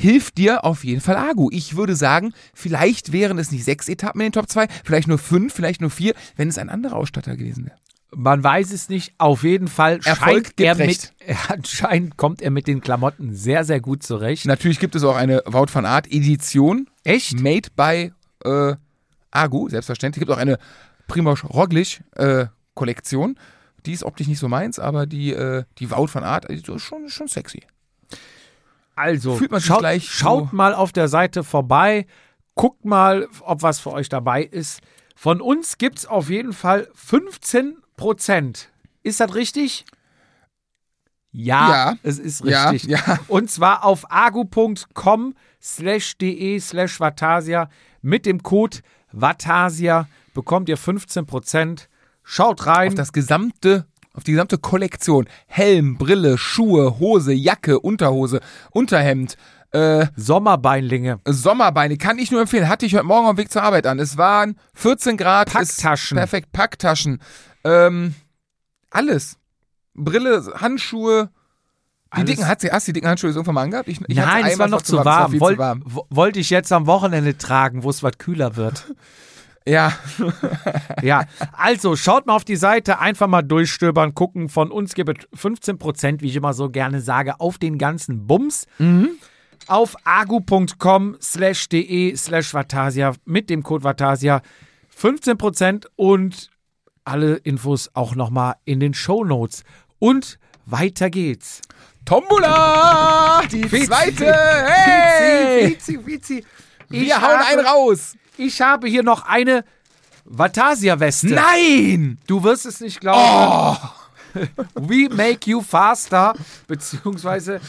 [0.00, 1.50] hilft dir auf jeden Fall Agu.
[1.52, 5.18] Ich würde sagen, vielleicht wären es nicht sechs Etappen in den Top 2, vielleicht nur
[5.18, 7.76] fünf, vielleicht nur vier, wenn es ein anderer Ausstatter gewesen wäre.
[8.12, 9.12] Man weiß es nicht.
[9.18, 11.12] Auf jeden Fall Erfolg er mit,
[11.48, 14.46] anscheinend kommt er mit den Klamotten sehr, sehr gut zurecht.
[14.46, 17.38] Natürlich gibt es auch eine Wout van Aert Edition, Echt?
[17.38, 18.12] made by
[18.44, 18.74] äh,
[19.30, 20.22] Agu, selbstverständlich.
[20.22, 20.58] Es gibt auch eine
[21.06, 23.38] Primoz Roglic äh, Kollektion.
[23.86, 26.66] Die ist optisch nicht so meins, aber die, äh, die Wout van Aert die ist
[26.80, 27.62] schon, schon sexy.
[29.00, 32.06] Also, Fühlt man sich schaut, gleich so- schaut mal auf der Seite vorbei.
[32.54, 34.80] Guckt mal, ob was für euch dabei ist.
[35.16, 38.68] Von uns gibt es auf jeden Fall 15 Prozent.
[39.02, 39.84] Ist das richtig?
[41.32, 41.96] Ja, Ja.
[42.02, 42.90] es ist Ja, richtig.
[42.90, 43.18] ja.
[43.28, 47.68] Und zwar auf agu.com slash de slash Vatasia
[48.02, 48.78] mit dem Code
[49.12, 51.88] Vatasia bekommt ihr 15 Prozent.
[52.22, 52.88] Schaut rein.
[52.88, 55.26] Auf das gesamte, auf die gesamte Kollektion.
[55.46, 58.40] Helm, Brille, Schuhe, Hose, Jacke, Unterhose,
[58.72, 59.36] Unterhemd,
[59.72, 61.20] äh, Sommerbeinlinge.
[61.26, 62.68] Sommerbeine kann ich nur empfehlen.
[62.68, 63.98] Hatte ich heute Morgen auf dem Weg zur Arbeit an.
[64.00, 65.52] Es waren 14 Grad.
[65.52, 66.16] Packtaschen.
[66.16, 66.50] Perfekt.
[66.52, 67.20] Packtaschen.
[67.64, 68.14] Ähm,
[68.90, 69.36] alles.
[69.94, 71.30] Brille, Handschuhe.
[72.12, 72.30] Die Alles.
[72.30, 73.88] dicken, hast du, hast du die dicken Handschuhe irgendwann mal angehabt?
[73.88, 75.30] Ich, ich Nein, es war noch zu war warm.
[75.30, 75.82] viel Woll, zu warm.
[75.86, 78.92] wo- Wollte ich jetzt am Wochenende tragen, wo es was kühler wird.
[79.66, 79.92] Ja,
[81.02, 84.48] Ja, also schaut mal auf die Seite, einfach mal durchstöbern, gucken.
[84.48, 88.66] Von uns gibt es 15%, wie ich immer so gerne sage, auf den ganzen Bums.
[89.66, 94.42] Auf agu.com slash de slash Vatasia mit dem Code Vatasia
[94.98, 96.50] 15% und
[97.04, 99.64] alle Infos auch nochmal in den Show Notes.
[99.98, 101.60] Und weiter geht's.
[102.04, 103.42] Tombola!
[103.50, 104.32] Die zweite!
[104.66, 105.70] Hey!
[105.70, 106.44] Vizi, Vizi, Vizi.
[106.90, 108.16] Ich Wir hauen einen raus!
[108.36, 109.64] Ich habe hier noch eine
[110.24, 111.28] Vatasia-Weste.
[111.28, 112.18] Nein!
[112.26, 113.78] Du wirst es nicht glauben.
[114.74, 116.34] We make you faster,
[116.66, 117.60] beziehungsweise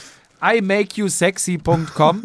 [0.42, 2.24] imakeyousexy.com.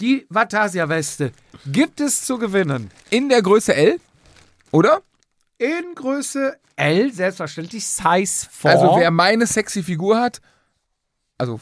[0.00, 1.32] Die Vatasia-Weste
[1.66, 2.90] gibt es zu gewinnen.
[3.10, 4.00] In der Größe L,
[4.72, 5.02] oder?
[5.58, 8.70] In Größe L, selbstverständlich, Size 4.
[8.70, 10.40] Also wer meine sexy Figur hat,
[11.38, 11.60] also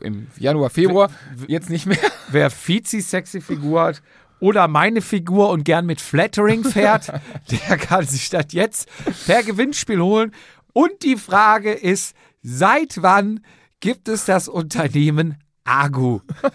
[0.00, 1.10] im Januar, Februar,
[1.46, 1.98] jetzt nicht mehr.
[2.28, 4.02] wer Fizi sexy Figur hat
[4.44, 7.10] oder meine Figur und gern mit Flattering fährt,
[7.50, 8.90] der kann sich das jetzt
[9.24, 10.34] per Gewinnspiel holen.
[10.74, 13.40] Und die Frage ist, seit wann
[13.80, 16.20] gibt es das Unternehmen Agu?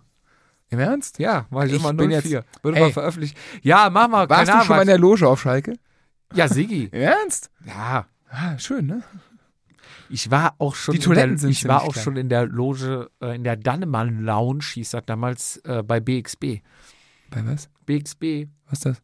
[0.69, 1.19] im Ernst?
[1.19, 2.45] Ja, weil ich Ich immer bin 04.
[2.63, 2.81] Wird Ey.
[2.83, 3.37] immer veröffentlicht.
[3.61, 4.29] Ja, mach mal.
[4.29, 5.77] Warst du schon mal in der Loge auf Schalke?
[6.33, 6.85] Ja, Sigi.
[6.91, 7.49] Im Ernst?
[7.65, 8.07] Ja.
[8.29, 9.03] Ah, schön, ne?
[10.11, 12.03] Ich war auch schon Die Toiletten in der, sind ich war auch klein.
[12.03, 16.61] schon in der Loge, äh, in der Dannemann Lounge, hieß das damals äh, bei BXB.
[17.29, 17.69] Bei was?
[17.85, 19.01] BXB Was ist das?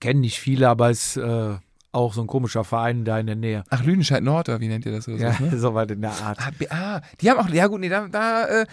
[0.00, 1.58] kennen nicht viele, aber ist äh,
[1.92, 3.64] auch so ein komischer Verein da in der Nähe.
[3.70, 5.08] Ach, Lüdenscheid Nord, oder wie nennt ihr das?
[5.08, 5.58] Oder Ja, so, ne?
[5.58, 6.38] soweit in der Art.
[6.40, 8.66] ah, ah, die haben auch, ja gut, nee, da, da äh,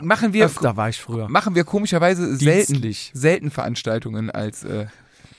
[0.00, 1.28] machen wir, Öfter war ich früher.
[1.28, 3.10] machen wir komischerweise selten, Dienstlich.
[3.14, 4.86] selten Veranstaltungen als äh,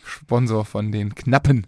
[0.04, 1.66] Sponsor von den Knappen.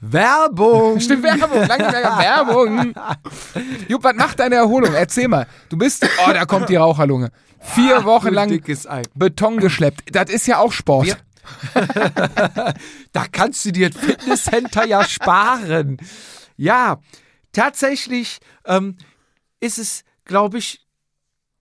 [0.00, 1.00] Werbung!
[1.00, 2.94] Stimmt, Werbung, Langenberger Werbung.
[3.88, 4.92] Jupp, was macht deine Erholung?
[4.94, 5.46] Erzähl mal.
[5.68, 7.30] Du bist, oh, da kommt die Raucherlunge.
[7.60, 8.62] Vier Wochen Du lang.
[9.14, 10.14] Beton geschleppt.
[10.14, 11.06] Das ist ja auch Sport.
[11.06, 11.16] Wir-
[13.12, 15.98] Da kannst du dir das Fitnesscenter ja sparen.
[16.56, 17.00] Ja,
[17.52, 18.96] tatsächlich ähm,
[19.60, 20.84] ist es, glaube ich,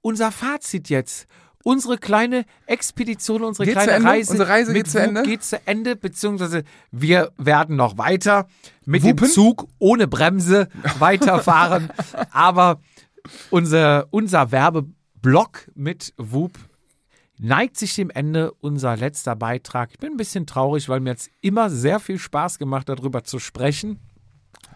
[0.01, 1.27] unser Fazit jetzt.
[1.65, 4.09] Unsere kleine Expedition, unsere Geht zu kleine Ende?
[4.09, 5.23] Reise, Unsere Reise mit geht zu Ende?
[5.23, 8.47] geht zu Ende, beziehungsweise wir werden noch weiter
[8.85, 9.27] mit Wuppen?
[9.27, 10.67] dem Zug ohne Bremse
[10.99, 11.89] weiterfahren.
[12.31, 12.81] Aber
[13.49, 16.51] unser, unser Werbeblock mit Whoop
[17.39, 19.89] neigt sich dem Ende unser letzter Beitrag.
[19.91, 23.39] Ich bin ein bisschen traurig, weil mir jetzt immer sehr viel Spaß gemacht, darüber zu
[23.39, 23.99] sprechen.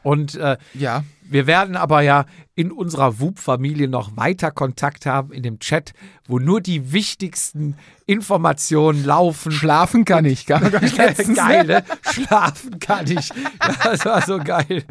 [0.04, 1.04] Und äh, Ja.
[1.22, 2.26] wir werden aber ja
[2.58, 5.93] in unserer WUP-Familie noch weiter Kontakt haben in dem Chat,
[6.26, 7.76] wo nur die wichtigsten
[8.08, 9.52] Informationen laufen.
[9.52, 10.46] Schlafen kann ich.
[10.48, 11.84] Gar nicht letztens, geil, ne?
[12.12, 13.30] Schlafen kann ich.
[13.84, 14.84] Das war so geil.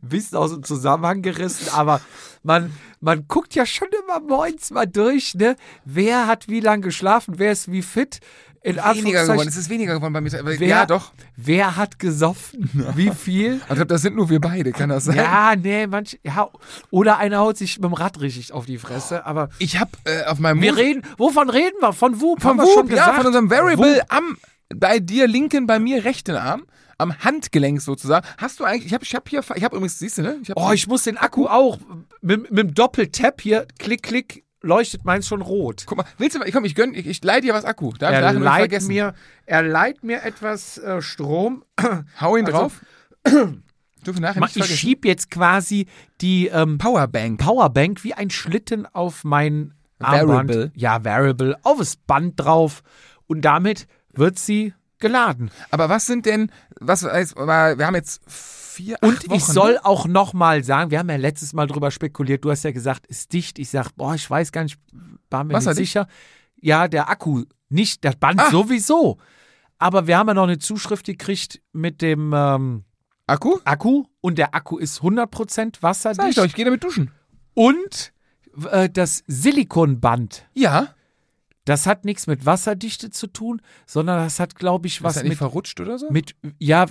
[0.00, 2.00] Bist aus dem Zusammenhang gerissen, aber
[2.44, 5.56] man, man guckt ja schon immer morgens mal durch, ne?
[5.84, 8.20] Wer hat wie lange geschlafen, wer ist wie fit.
[8.60, 9.48] In Weniger geworden.
[9.48, 10.30] Es ist weniger geworden bei mir.
[10.32, 11.12] Wer, Ja, doch.
[11.36, 12.68] Wer hat gesoffen?
[12.96, 13.60] Wie viel?
[13.60, 14.72] Ich glaube, das sind nur wir beide.
[14.72, 15.16] Kann das sein?
[15.16, 16.48] Ja, nee, manch, ja,
[16.90, 20.24] oder einer haut sich mit dem Rad richtig auf die Fresse, aber Ich habe äh,
[20.26, 21.92] auf meinem wir Mut- reden, wovon reden wir?
[21.92, 23.16] Von Whoop, haben wir schon Whoop, ja, gesagt.
[23.16, 24.36] von unserem Variable am
[24.74, 26.64] bei dir linken, bei mir rechten Arm,
[26.98, 28.26] am Handgelenk sozusagen.
[28.36, 28.86] Hast du eigentlich?
[28.86, 30.36] Ich habe, ich habe hier, ich habe übrigens, siehst du ne?
[30.42, 31.78] Ich hab, Oh, ich muss den Akku auch
[32.20, 35.84] mit, mit dem Doppeltap hier, klick, klick, leuchtet meins schon rot.
[35.86, 36.50] guck mal, willst du mal?
[36.52, 37.92] Komm, ich gönn, ich, ich leih dir was Akku.
[37.98, 38.88] Darf ich Er nicht leiht, vergessen.
[38.88, 39.14] mir,
[39.46, 41.64] er leiht mir etwas äh, Strom.
[42.20, 42.80] Hau ihn Also- drauf.
[44.08, 44.78] Ich dürfe nachher nicht Ich vergessen.
[44.78, 45.86] schieb jetzt quasi
[46.20, 47.40] die ähm, Powerbank.
[47.40, 50.48] Powerbank wie ein Schlitten auf mein Armband.
[50.50, 50.72] Variable.
[50.74, 51.56] Ja, Variable.
[51.62, 52.82] Auf das Band drauf.
[53.26, 55.50] Und damit wird sie geladen.
[55.70, 59.84] Aber was sind denn, was, heißt, wir haben jetzt vier, Und Wochen, ich soll ne?
[59.84, 63.06] auch noch mal sagen, wir haben ja letztes Mal drüber spekuliert, du hast ja gesagt,
[63.08, 63.58] ist dicht.
[63.58, 64.78] Ich sag, boah, ich weiß gar nicht,
[65.30, 65.92] war mir nicht Wasserdicht?
[65.92, 66.08] sicher.
[66.60, 68.50] Ja, der Akku, nicht das Band Ah.
[68.50, 69.18] sowieso.
[69.78, 72.84] Aber wir haben ja noch eine Zuschrift gekriegt mit dem ähm,
[73.28, 73.58] Akku?
[73.64, 76.38] Akku und der Akku ist 100% Sag ich wasserdicht.
[76.38, 77.10] doch, ich gehe damit duschen.
[77.54, 78.12] Und
[78.70, 80.94] äh, das Silikonband, Ja.
[81.64, 85.30] das hat nichts mit Wasserdichte zu tun, sondern das hat, glaube ich, Was ist nicht
[85.30, 86.10] mit, verrutscht oder so?
[86.10, 86.86] mit, ja,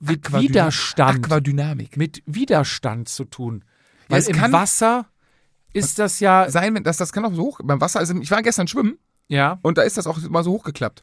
[0.00, 1.24] mit Aquadynam- Widerstand.
[1.26, 1.96] Aquadynamik.
[1.96, 3.64] mit Widerstand zu tun.
[4.08, 5.06] Ja, Weil im Wasser
[5.72, 7.60] ist das ja, Sein, das, das kann auch so hoch.
[7.62, 10.52] Beim Wasser, also ich war gestern schwimmen ja und da ist das auch mal so
[10.52, 11.02] hochgeklappt.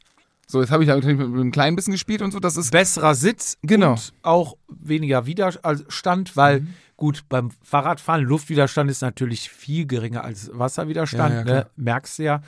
[0.52, 2.40] So, jetzt habe ich da natürlich mit, einem kleinen bisschen gespielt und so.
[2.40, 3.92] Das ist besserer Sitz Genau.
[3.92, 6.74] und auch weniger Widerstand, weil Mhm.
[6.98, 11.68] gut, beim Fahrradfahren, Luftwiderstand ist natürlich viel geringer als Wasserwiderstand, Ja, ja, ne?
[11.76, 12.42] merkst du ja.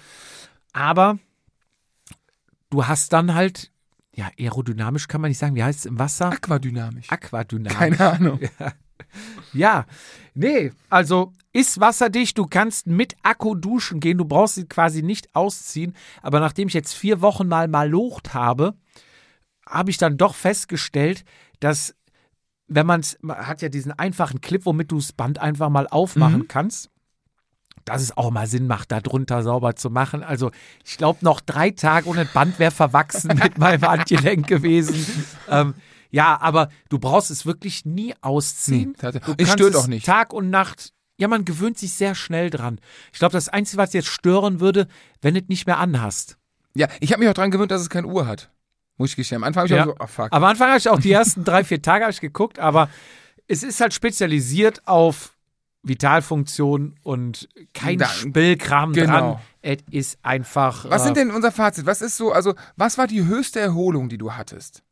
[0.73, 1.19] Aber
[2.71, 3.71] du hast dann halt,
[4.15, 6.31] ja, aerodynamisch kann man nicht sagen, wie heißt es im Wasser?
[6.31, 7.07] aquadynamisch.
[7.11, 7.77] Aquadynamisch.
[7.77, 8.39] Keine Ahnung.
[8.59, 8.73] Ja,
[10.33, 15.35] nee, also ist wasserdicht, du kannst mit Akku duschen gehen, du brauchst sie quasi nicht
[15.35, 18.73] ausziehen, aber nachdem ich jetzt vier Wochen mal malocht habe,
[19.67, 21.23] habe ich dann doch festgestellt,
[21.59, 21.93] dass
[22.67, 26.41] wenn man's, man hat ja diesen einfachen Clip, womit du das Band einfach mal aufmachen
[26.41, 26.47] Mhm.
[26.47, 26.89] kannst.
[27.83, 30.23] Dass es auch mal Sinn macht, da drunter sauber zu machen.
[30.23, 30.51] Also,
[30.85, 35.05] ich glaube, noch drei Tage ohne Band wäre verwachsen mit meinem Handgelenk gewesen.
[35.49, 35.73] Ähm,
[36.11, 38.95] ja, aber du brauchst es wirklich nie ausziehen.
[39.01, 40.05] Nee, du es stört auch nicht.
[40.05, 40.93] Tag und Nacht.
[41.17, 42.79] Ja, man gewöhnt sich sehr schnell dran.
[43.13, 44.87] Ich glaube, das Einzige, was jetzt stören würde,
[45.21, 46.37] wenn du es nicht mehr anhast.
[46.75, 48.49] Ja, ich habe mich auch dran gewöhnt, dass es keine Uhr hat.
[48.97, 49.37] Muss ich gestehen.
[49.37, 49.83] Am Anfang habe ich Ja.
[49.83, 50.27] auch so, oh fuck.
[50.31, 52.89] Am Anfang habe ich auch die ersten drei, vier Tage ich geguckt, aber
[53.47, 55.35] es ist halt spezialisiert auf
[55.83, 59.11] Vitalfunktion und kein Da- Spillkram genau.
[59.33, 59.39] dran.
[59.61, 60.89] Es ist einfach.
[60.89, 61.85] Was äh, sind denn unser Fazit?
[61.85, 64.83] Was ist so, also, was war die höchste Erholung, die du hattest?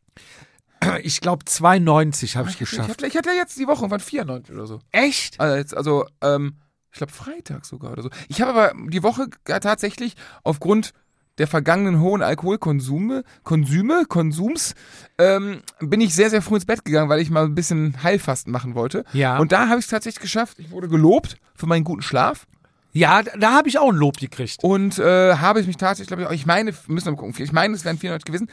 [1.03, 2.89] Ich glaube, 2,90 habe ich Ich geschafft.
[2.89, 4.79] hatte, ich hatte jetzt die Woche von 94 oder so.
[4.91, 5.39] Echt?
[5.39, 6.55] Also, jetzt, also ähm,
[6.91, 8.09] ich glaube Freitag sogar oder so.
[8.27, 10.93] Ich habe aber die Woche tatsächlich aufgrund
[11.37, 14.75] der vergangenen hohen Alkoholkonsume, Konsüme, Konsums,
[15.17, 18.51] ähm, bin ich sehr, sehr früh ins Bett gegangen, weil ich mal ein bisschen Heilfasten
[18.51, 19.05] machen wollte.
[19.13, 19.37] Ja.
[19.37, 20.59] Und da habe ich es tatsächlich geschafft.
[20.59, 22.45] Ich wurde gelobt für meinen guten Schlaf.
[22.91, 24.63] Ja, da, habe ich auch ein Lob gekriegt.
[24.63, 27.51] Und äh, habe ich mich tatsächlich, glaube ich, ich meine, müssen wir mal gucken, ich
[27.51, 28.51] meine, es wären 94 gewesen.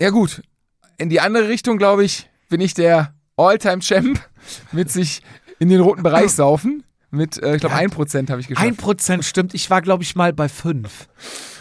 [0.00, 0.42] Ja gut,
[0.98, 4.20] in die andere Richtung, glaube ich, bin ich der All-Time-Champ
[4.72, 5.22] mit sich
[5.58, 6.84] in den roten Bereich saufen.
[7.10, 7.80] Mit, äh, ich glaube, Ja.
[7.80, 8.66] 1% habe ich geschafft.
[8.66, 9.54] Ein Prozent stimmt.
[9.54, 11.08] Ich war, glaube ich, mal bei fünf.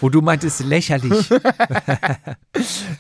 [0.02, 1.30] Wo du meintest, lächerlich.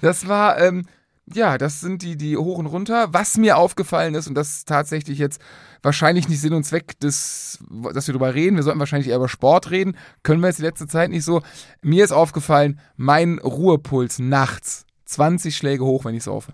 [0.02, 0.86] Das war, ähm,
[1.34, 3.10] ja, das sind die, die hoch und runter.
[3.12, 5.42] Was mir aufgefallen ist, und das ist tatsächlich jetzt
[5.82, 7.60] wahrscheinlich nicht Sinn und Zweck, des,
[7.94, 10.64] dass wir drüber reden, wir sollten wahrscheinlich eher über Sport reden, können wir jetzt die
[10.64, 11.42] letzte Zeit nicht so.
[11.82, 16.54] Mir ist aufgefallen, mein Ruhepuls nachts, 20 Schläge hoch, wenn ich saufe.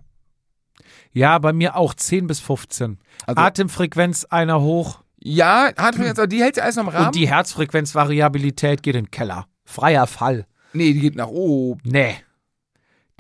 [1.12, 2.98] ja, bei mir auch 10 bis 15.
[3.28, 5.02] Also- Atemfrequenz einer hoch.
[5.26, 5.80] Ja, jetzt,
[6.20, 7.06] aber die hält ja alles noch im Rahmen.
[7.08, 9.48] Und die Herzfrequenzvariabilität geht in den Keller.
[9.66, 10.46] Freier Fall.
[10.74, 11.82] nee, die geht nach oben.
[11.86, 12.16] Nee.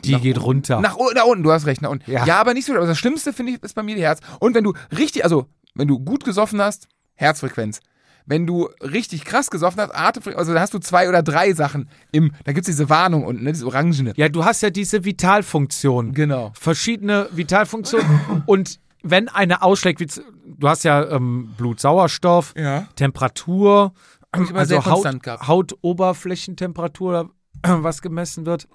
[0.03, 0.45] Die Nach geht unten.
[0.47, 0.81] runter.
[0.81, 2.09] Nach, nach unten, du hast recht, nach unten.
[2.11, 2.25] Ja.
[2.25, 4.19] Ja, aber nicht so, aber das Schlimmste finde ich ist bei mir die Herz.
[4.39, 7.79] Und wenn du richtig, also wenn du gut gesoffen hast, Herzfrequenz.
[8.25, 11.89] Wenn du richtig krass gesoffen hast, Atemfrequenz, also da hast du zwei oder drei Sachen
[12.11, 14.13] im, da gibt's diese Warnung unten, ne, diese Orangene.
[14.15, 16.13] ja, du hast ja diese Vitalfunktion.
[16.13, 16.51] Genau.
[16.57, 18.43] Verschiedene Vitalfunktionen.
[18.45, 20.07] Und wenn eine ausschlägt, wie
[20.45, 22.87] du hast ja ähm, Blutsauerstoff, Ja.
[22.95, 23.93] Temperatur,
[24.31, 25.05] also Haut.
[25.47, 27.31] Hautoberflächentemperatur,
[27.63, 28.67] was gemessen wird,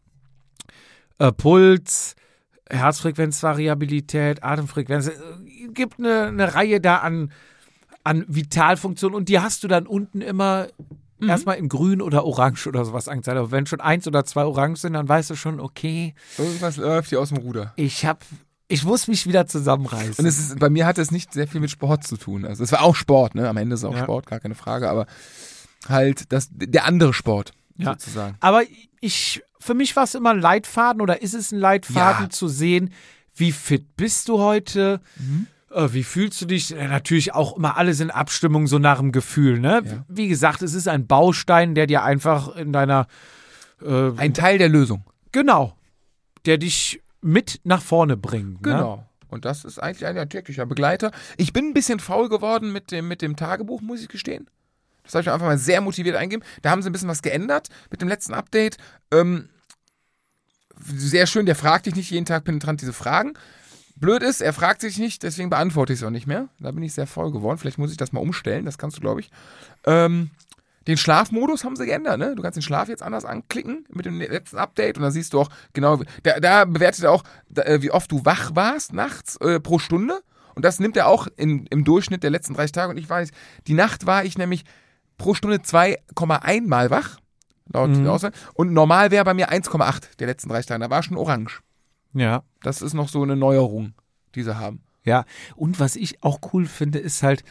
[1.18, 2.14] äh, Puls,
[2.70, 5.12] Herzfrequenzvariabilität, Atemfrequenz, äh,
[5.72, 7.32] gibt eine, eine Reihe da an,
[8.08, 10.68] an Vitalfunktionen und die hast du dann unten immer
[11.20, 11.28] Mhm.
[11.30, 13.36] erstmal in grün oder orange oder sowas angezeigt.
[13.36, 17.08] Aber wenn schon eins oder zwei orange sind, dann weißt du schon, okay, Irgendwas läuft
[17.08, 17.72] hier aus dem Ruder.
[17.74, 18.24] ich hab,
[18.68, 20.14] ich muss mich wieder zusammenreißen.
[20.18, 22.44] Und es ist, bei mir hat es nicht sehr viel mit Sport zu tun.
[22.44, 23.48] Also es war auch Sport, ne?
[23.48, 24.04] Am Ende ist es auch Ja.
[24.04, 25.06] Sport, gar keine Frage, aber
[25.88, 27.92] halt das, der andere Sport, Ja.
[27.94, 28.36] sozusagen.
[28.38, 28.62] Aber
[29.00, 32.30] ich, für mich war es immer ein Leitfaden oder ist es ein Leitfaden Ja.
[32.30, 32.92] zu sehen,
[33.34, 35.00] wie fit bist du heute?
[35.70, 36.74] Äh, wie fühlst du dich?
[36.74, 39.58] Äh, natürlich auch immer alles in Abstimmung, so nach dem Gefühl.
[39.60, 39.82] Ne?
[39.84, 40.04] Ja.
[40.08, 43.06] Wie gesagt, es ist ein Baustein, der dir einfach in deiner.
[43.82, 45.04] Äh, Ein Teil der Lösung.
[45.32, 45.74] genau.
[46.46, 48.62] Der dich mit nach vorne bringt.
[48.64, 48.72] Ne?
[48.72, 49.04] Genau.
[49.28, 51.10] Und das ist eigentlich ein täglicher Begleiter.
[51.36, 54.48] Ich bin ein bisschen faul geworden mit dem, mit dem Tagebuch, muss ich gestehen.
[55.02, 56.46] Das habe ich einfach mal sehr motiviert eingegeben.
[56.62, 58.78] Da haben sie ein bisschen was geändert mit dem letzten Update.
[59.12, 59.48] Ähm,
[60.80, 63.34] sehr schön, der fragt dich nicht jeden Tag penetrant diese Fragen.
[64.00, 66.48] Blöd ist, er fragt sich nicht, deswegen beantworte ich es auch nicht mehr.
[66.60, 67.58] Da bin ich sehr faul geworden.
[67.58, 69.30] Vielleicht muss ich das mal umstellen, das kannst du, glaube ich.
[69.86, 70.30] Ähm,
[70.86, 72.34] den Schlafmodus haben sie geändert, ne?
[72.34, 75.40] Du kannst den Schlaf jetzt anders anklicken mit dem letzten Update und dann siehst du
[75.40, 79.36] auch genau, da, da bewertet er auch, da, äh, wie oft du wach warst nachts
[79.36, 80.20] äh, pro Stunde.
[80.54, 82.90] Und das nimmt er auch in, im Durchschnitt der letzten 30 Tage.
[82.90, 83.30] Und ich weiß,
[83.66, 84.64] die Nacht war ich nämlich
[85.18, 87.18] pro Stunde 2,1 Mal wach.
[87.72, 88.06] Laut Mhm.
[88.06, 88.34] Aussage.
[88.54, 90.80] Und normal wäre bei mir 1,8 der letzten 30 Tage.
[90.80, 91.60] Da war schon orange.
[92.14, 92.42] Ja.
[92.62, 93.94] Das ist noch so eine Neuerung,
[94.34, 94.82] die sie haben.
[95.04, 95.24] Ja.
[95.56, 97.44] Und was ich auch cool finde, ist halt,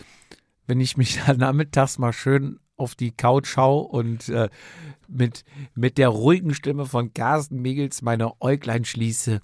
[0.68, 4.50] wenn ich mich dann nachmittags mal schön auf die Couch schaue und äh,
[5.08, 5.44] mit,
[5.74, 9.40] mit der ruhigen Stimme von Carsten Megels meine Äuglein schließe,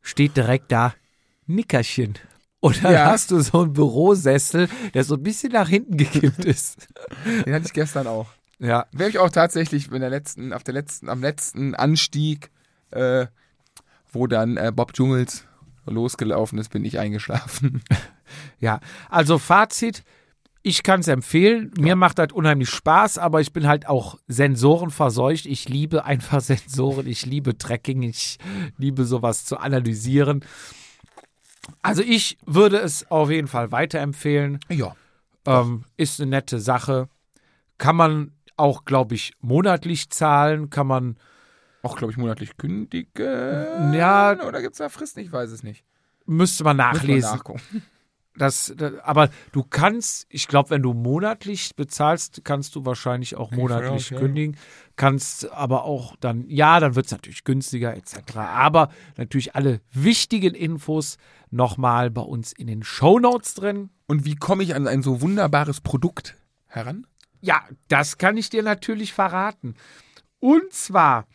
[0.00, 0.94] steht direkt da
[1.46, 2.14] Nickerchen.
[2.60, 3.06] Und dann Ja.
[3.06, 6.88] hast du so einen Bürosessel, der so ein bisschen nach hinten gekippt ist.
[7.44, 8.28] Den hatte ich gestern auch.
[8.58, 8.86] Ja.
[8.92, 12.50] Wäre ich auch tatsächlich in der letzten, auf der letzten, am letzten Anstieg,
[12.90, 13.26] äh,
[14.16, 15.46] wo dann äh, Bob Jungels
[15.86, 17.82] losgelaufen ist, bin ich eingeschlafen.
[18.58, 18.80] Ja.
[19.08, 20.02] Also Fazit.
[20.62, 21.72] Ich kann es empfehlen.
[21.78, 25.46] Mir macht das unheimlich Spaß, aber ich bin halt auch sensorenverseucht.
[25.46, 27.06] Ich liebe einfach Sensoren.
[27.06, 28.02] Ich liebe Tracking.
[28.02, 28.38] Ich
[28.78, 30.44] liebe sowas zu analysieren.
[31.82, 34.58] Also ich würde es auf jeden Fall weiterempfehlen.
[34.68, 34.96] Ja.
[35.46, 37.08] Ähm, ist eine nette Sache.
[37.78, 40.70] Kann man auch, glaube ich, monatlich zahlen.
[40.70, 41.16] Kann man,
[41.86, 43.94] Auch, glaube ich, monatlich kündigen.
[43.94, 44.36] Ja.
[44.46, 45.20] Oder gibt es da Fristen?
[45.20, 45.84] Ich weiß es nicht.
[46.26, 47.30] müsste man man nachlesen.
[47.30, 47.82] nachgucken.
[48.38, 53.50] Das, das, aber du kannst, ich glaube, wenn du monatlich bezahlst, kannst du wahrscheinlich auch
[53.50, 54.18] ich monatlich ja.
[54.18, 54.56] kündigen.
[54.96, 58.36] Kannst aber auch dann, ja, dann wird es natürlich günstiger etc.
[58.36, 61.16] Aber natürlich alle wichtigen Infos
[61.50, 63.90] nochmal bei uns in den Shownotes drin.
[64.06, 67.06] Und wie komme ich an ein so wunderbares Produkt heran?
[67.40, 69.74] Ja, das kann ich dir natürlich verraten.
[70.40, 71.26] Und zwar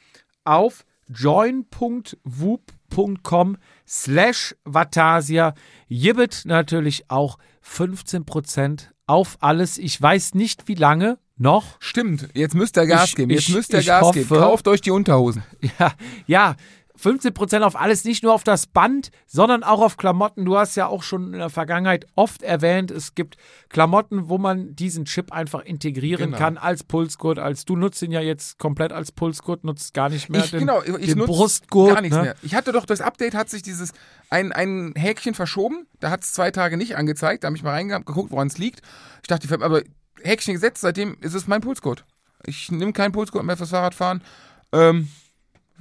[0.44, 0.84] auf
[1.14, 5.54] join.woop.com slash Vatasia
[5.90, 9.78] gibt natürlich auch 15% auf alles.
[9.78, 11.78] Ich weiß nicht, wie lange noch.
[11.80, 13.32] Stimmt, jetzt müsst ihr Gas Ich- geben.
[13.32, 14.30] Jetzt ich- müsst ihr Gas hoffe- geben.
[14.40, 15.44] Kauft euch die Unterhosen.
[15.80, 15.92] Ja,
[16.28, 16.56] ja.
[17.02, 20.46] 15% auf alles, nicht nur auf das Band, sondern auch auf Klamotten.
[20.46, 23.38] Du hast ja auch schon in der Vergangenheit oft erwähnt, es gibt
[23.70, 26.38] Klamotten, wo man diesen Chip einfach integrieren Genau.
[26.38, 27.40] kann als Pulsgurt.
[27.40, 30.60] Als du nutzt ihn ja jetzt komplett als Pulsgurt, nutzt gar nicht mehr Ich, den,
[30.60, 31.94] genau, ich den Brustgurt.
[31.96, 32.24] gar nichts ne?
[32.24, 32.36] mehr.
[32.44, 33.94] Ich hatte doch das Update, hat sich dieses
[34.30, 35.88] ein, ein Häkchen verschoben.
[36.00, 37.44] Da hat es zwei Tage nicht angezeigt.
[37.44, 38.82] Da habe ich mal reingeguckt, woran es liegt.
[39.22, 39.82] Ich dachte, ich hab aber
[40.22, 40.82] Häkchen gesetzt.
[40.82, 42.06] Seitdem ist es mein Pulscode.
[42.46, 44.24] Ich nehme keinen Pulscode mehr fürs Fahrradfahren.
[44.72, 45.10] Ähm,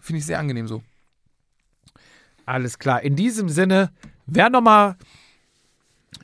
[0.00, 0.82] Finde ich sehr angenehm so.
[2.50, 3.00] Alles klar.
[3.02, 3.92] In diesem Sinne,
[4.26, 4.96] wer nochmal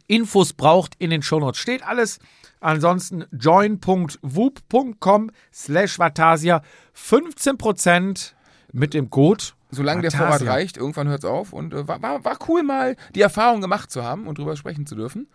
[0.08, 2.18] Infos braucht, in den Shownotes steht alles.
[2.58, 6.62] Ansonsten join.woop.com slash Vatasia
[6.96, 8.32] 15%
[8.72, 9.44] mit dem Code.
[9.70, 10.38] Solange der Fantasia.
[10.38, 11.52] Vorrat reicht, irgendwann hört es auf.
[11.52, 14.84] Und äh, war, war, war cool, mal die Erfahrung gemacht zu haben und drüber sprechen
[14.84, 15.28] zu dürfen.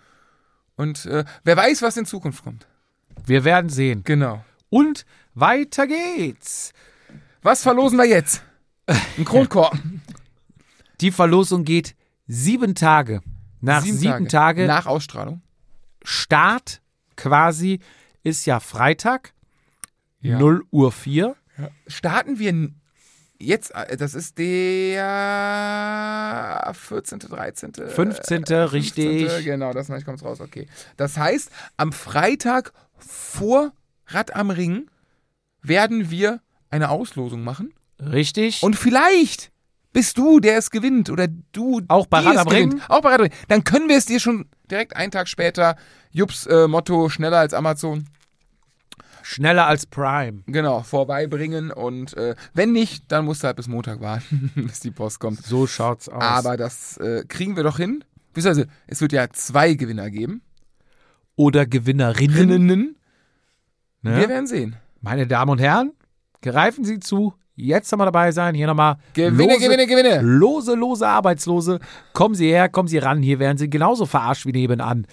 [0.75, 2.67] Und äh, wer weiß, was in Zukunft kommt.
[3.25, 4.01] Wir werden sehen.
[4.03, 4.43] Genau.
[4.69, 6.73] Und weiter geht's.
[7.41, 8.43] Was verlosen wir jetzt?
[9.17, 10.01] Ein Kronkorken.
[11.01, 11.95] Die Verlosung geht
[12.27, 13.21] sieben Tage.
[13.59, 15.41] Nach sieben, Tage, Nach Ausstrahlung.
[16.03, 16.81] Start
[17.15, 17.79] quasi
[18.23, 19.33] ist ja Freitag,
[20.19, 20.37] Ja.
[20.39, 21.35] 0 Uhr 4.
[21.87, 22.69] Starten wir
[23.39, 25.01] jetzt, äh, das ist der
[26.73, 28.43] 14., 13., 15.
[28.43, 29.21] äh, richtig.
[29.29, 30.67] 15., Genau, das gleich kommt's raus, okay.
[30.97, 33.73] Das heißt, am Freitag vor
[34.07, 34.89] Rad am Ring
[35.61, 37.73] werden wir eine Auslosung machen.
[37.99, 38.63] Richtig.
[38.63, 39.50] Und vielleicht
[39.93, 42.81] bist du, der es gewinnt, oder du, Auch bei gewinnt.
[42.89, 43.33] Auch bei Rad am Ring.
[43.47, 45.75] Dann können wir es dir schon direkt einen Tag später,
[46.11, 48.05] Jups äh, Motto, schneller als Amazon,
[49.21, 50.43] schneller als Prime.
[50.47, 51.71] genau, vorbeibringen.
[51.71, 55.43] Und äh, wenn nicht, dann musst du halt bis Montag warten, bis die Post kommt.
[55.43, 56.21] So schaut's aus.
[56.21, 58.03] Aber das äh, kriegen wir doch hin.
[58.33, 60.41] Beziehungsweise, es wird ja zwei Gewinner geben.
[61.35, 62.37] Oder Gewinnerinnen.
[62.37, 62.97] Rinnen.
[64.01, 64.17] Ne?
[64.17, 64.75] Wir werden sehen.
[65.01, 65.91] Meine Damen und Herren,
[66.41, 67.33] greifen Sie zu.
[67.55, 68.55] Jetzt nochmal dabei sein.
[68.55, 70.21] Hier nochmal Gewinne, lose, Gewinne, Gewinne.
[70.21, 71.79] Lose, lose Arbeitslose.
[72.13, 73.21] Kommen Sie her, kommen Sie ran.
[73.21, 75.05] Hier werden Sie genauso verarscht wie nebenan.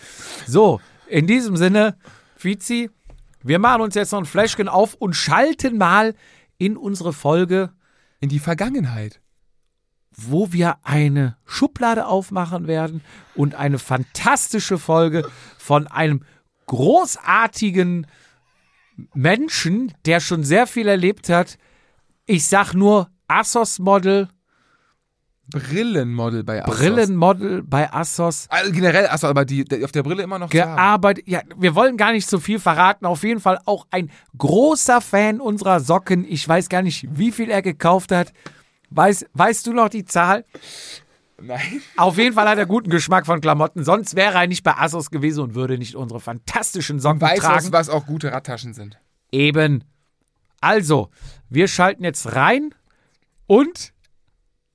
[0.46, 1.96] So, in diesem Sinne,
[2.36, 2.90] Fizi,
[3.42, 6.14] wir machen uns jetzt noch ein Fläschchen auf und schalten mal
[6.58, 7.70] in unsere Folge,
[8.20, 9.20] In die Vergangenheit.
[10.16, 13.02] wo wir eine Schublade aufmachen werden
[13.36, 15.28] und eine fantastische Folge
[15.58, 16.24] von einem
[16.66, 18.06] großartigen
[19.14, 21.58] Menschen, der schon sehr viel erlebt hat.
[22.28, 24.28] Ich sag nur Assos-Model,
[25.50, 26.78] Brillenmodel bei Assos.
[26.78, 28.46] Brillenmodel bei Assos.
[28.50, 30.50] Also generell Assos, aber die, die auf der Brille immer noch.
[30.50, 33.06] Gearbeitet, ja, wir wollen gar nicht so viel verraten.
[33.06, 36.26] Auf jeden Fall auch ein großer Fan unserer Socken.
[36.28, 38.34] Ich weiß gar nicht, wie viel er gekauft hat.
[38.90, 40.44] Weiß, weißt du noch die Zahl?
[41.40, 41.80] Nein.
[41.96, 43.84] Auf jeden Fall hat er guten Geschmack von Klamotten.
[43.84, 47.56] Sonst wäre er nicht bei Assos gewesen und würde nicht unsere fantastischen Socken Weiß tragen.
[47.56, 48.98] was, was auch gute Radtaschen sind.
[49.32, 49.84] Eben.
[50.60, 51.10] Also,
[51.48, 52.74] wir schalten jetzt rein
[53.46, 53.92] und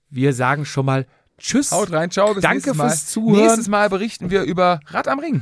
[0.10, 1.08] wir sagen schon mal
[1.38, 1.72] Tschüss.
[1.72, 3.42] Haut rein, ciao, bis Danke fürs Zuhören.
[3.42, 5.42] Nächstes Mal berichten wir über Rad am Ring.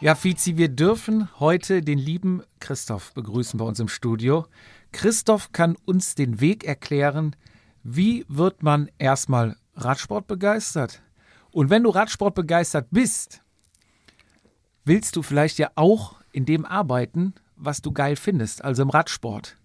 [0.00, 4.46] Ja, Fizi, wir dürfen heute den lieben Christoph begrüßen bei uns im Studio.
[4.92, 7.34] Christoph kann uns den Weg erklären,
[7.82, 11.02] wie wird man erstmal Radsport begeistert?
[11.50, 13.42] Und wenn du Radsport begeistert bist,
[14.84, 19.56] willst du vielleicht ja auch in dem arbeiten, was du geil findest, also im Radsport.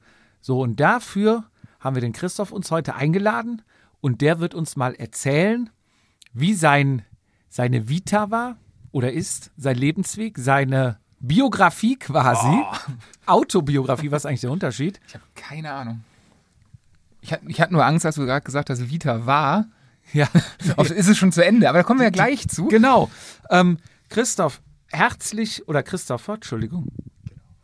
[0.41, 1.45] So, und dafür
[1.79, 3.61] haben wir den Christoph uns heute eingeladen
[4.01, 5.69] und der wird uns mal erzählen,
[6.33, 7.03] wie sein,
[7.49, 8.57] seine Vita war
[8.91, 12.61] oder ist, sein Lebensweg, seine Biografie quasi.
[13.25, 14.99] Autobiografie, was ist eigentlich der Unterschied?
[15.07, 16.03] Ich habe keine Ahnung.
[17.21, 19.67] Ich hatte, ich hatte nur Angst, als du gerade gesagt hast, Vita war.
[20.11, 20.27] Ja,
[20.77, 22.67] ist es schon zu Ende, aber da kommen wir ja gleich zu.
[22.67, 23.09] genau.
[23.49, 23.77] Ähm,
[24.09, 26.91] Christoph, herzlich, oder Christopher, Entschuldigung.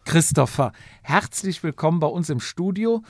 [0.10, 0.72] Christopher,
[1.03, 3.03] herzlich willkommen bei uns im Studio.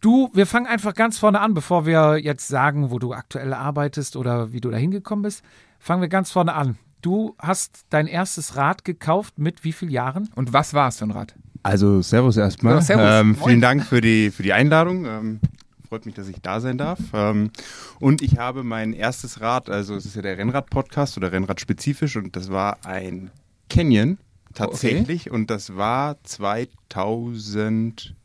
[0.00, 4.14] Du, wir fangen einfach ganz vorne an, bevor wir jetzt sagen, wo du aktuell arbeitest
[4.14, 5.42] oder wie du da hingekommen bist.
[5.80, 6.78] Fangen wir ganz vorne an.
[7.02, 10.30] Du hast dein erstes Rad gekauft mit wie vielen Jahren?
[10.36, 11.34] Und was war es für ein Rad?
[11.64, 12.74] Also Servus erstmal.
[12.74, 13.04] Ja, servus.
[13.04, 13.48] Ähm, Moin.
[13.48, 15.06] vielen Dank für die, für die Einladung.
[15.06, 15.40] Ähm,
[15.88, 17.00] Freut mich, dass ich da sein darf.
[17.14, 17.50] Ähm,
[17.98, 22.36] und ich habe mein erstes Rad, also es ist ja der Rennrad-Podcast oder Rennrad-spezifisch und
[22.36, 23.32] das war ein
[23.68, 24.18] Canyon
[24.56, 28.16] tatsächlich und das war 2009.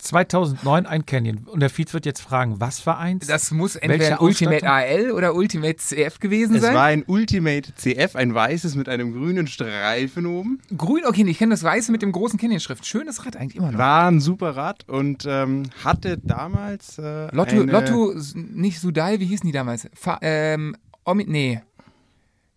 [0.00, 1.38] 2009 ein Canyon.
[1.46, 3.26] Und der Fietz wird jetzt fragen, was für eins?
[3.26, 5.06] Das muss entweder Ultimate Ausstattung?
[5.08, 6.74] AL oder Ultimate CF gewesen Es sein.
[6.74, 10.60] war ein Ultimate CF, ein weißes mit einem grünen Streifen oben.
[10.76, 12.86] Grün, okay, ich kenne das Weiße mit dem großen Canyon-Schrift.
[12.86, 13.78] Schönes Rad eigentlich immer noch.
[13.78, 19.26] War ein super Rad und ähm, hatte damals äh, Lotto, eine, Lotto, nicht Sudal, wie
[19.26, 19.88] hießen die damals?
[19.94, 21.62] Fa ähm, Omi, nee.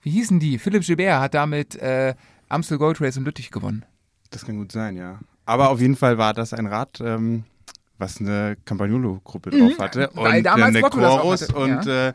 [0.02, 0.58] Wie hießen die?
[0.58, 2.16] Philipp Gilbert hat damit äh,
[2.50, 3.86] Amstel Gold Race in Lüttich gewonnen.
[4.30, 5.20] Das kann gut sein, ja.
[5.46, 7.44] Aber auf jeden Fall war das ein Rad, ähm,
[7.98, 10.10] was eine Campagnolo-Gruppe drauf hatte.
[10.14, 10.20] Mhm.
[10.20, 12.14] weil und damals eine Lotto das auch Chorus und äh,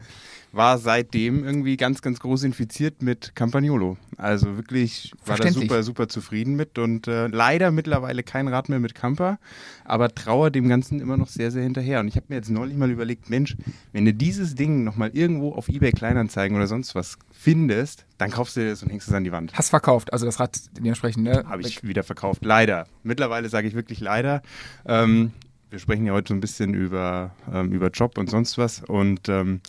[0.57, 3.97] war seitdem irgendwie ganz, ganz groß infiziert mit Campagnolo.
[4.17, 8.79] Also wirklich war da super, super zufrieden mit und äh, leider mittlerweile kein Rad mehr
[8.79, 9.39] mit Camper,
[9.85, 12.01] aber trauer dem Ganzen immer noch sehr, sehr hinterher.
[12.01, 13.57] Und ich habe mir jetzt neulich mal überlegt, Mensch,
[13.93, 18.57] wenn du dieses Ding nochmal irgendwo auf Ebay Kleinanzeigen oder sonst was findest, dann kaufst
[18.57, 19.53] du das und hängst es an die Wand.
[19.53, 21.45] Hast verkauft, also das Rad dementsprechend, ne?
[21.47, 22.45] Habe ich wieder verkauft.
[22.45, 22.87] Leider.
[23.03, 24.43] Mittlerweile sage ich wirklich leider.
[24.87, 25.33] Ähm,
[25.77, 28.83] wir sprechen ja heute so ein bisschen über, ähm, über Job und sonst was.
[28.83, 29.61] Und ähm,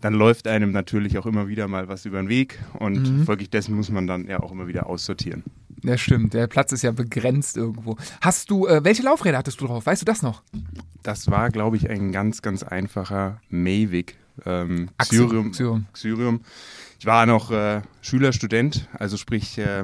[0.00, 2.60] dann läuft einem natürlich auch immer wieder mal was über den Weg.
[2.78, 5.42] Und folglich dessen muss man dann ja auch immer wieder aussortieren.
[5.82, 6.34] Ja, stimmt.
[6.34, 7.96] Der Platz ist ja begrenzt irgendwo.
[8.20, 9.86] Hast du, äh, welche Laufräder hattest du drauf?
[9.86, 10.44] Weißt du das noch?
[11.02, 14.16] Das war, glaube ich, ein ganz, ganz einfacher Mavic.
[14.44, 15.86] Ähm, Axiom, Xyrium, Xyrium.
[15.92, 16.40] Xyrium.
[17.00, 19.82] Ich war noch äh, Schüler, Student, also sprich, äh,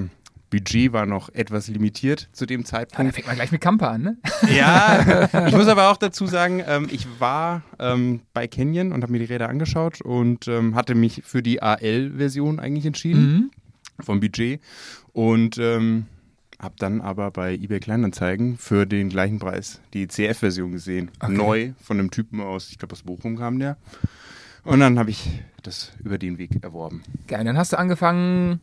[0.52, 3.14] Budget war noch etwas limitiert zu dem Ah, da Zeitpunkt.
[3.14, 4.16] fängt man gleich mit Camper an, ne?
[4.56, 9.10] Ja, ich muss aber auch dazu sagen, ähm, ich war ähm, bei Canyon und habe
[9.12, 13.50] mir die Räder angeschaut und ähm, hatte mich für die AL-Version eigentlich entschieden Mhm.
[14.04, 14.60] vom Budget
[15.12, 16.06] und ähm,
[16.60, 21.10] habe dann aber bei eBay Kleinanzeigen für den gleichen Preis die CF-Version gesehen.
[21.18, 21.32] Okay.
[21.32, 23.76] Neu von einem Typen aus, ich glaube aus Bochum kam der.
[24.64, 25.28] Und dann habe ich
[25.64, 27.02] das über den Weg erworben.
[27.26, 28.60] Geil, dann hast du angefangen,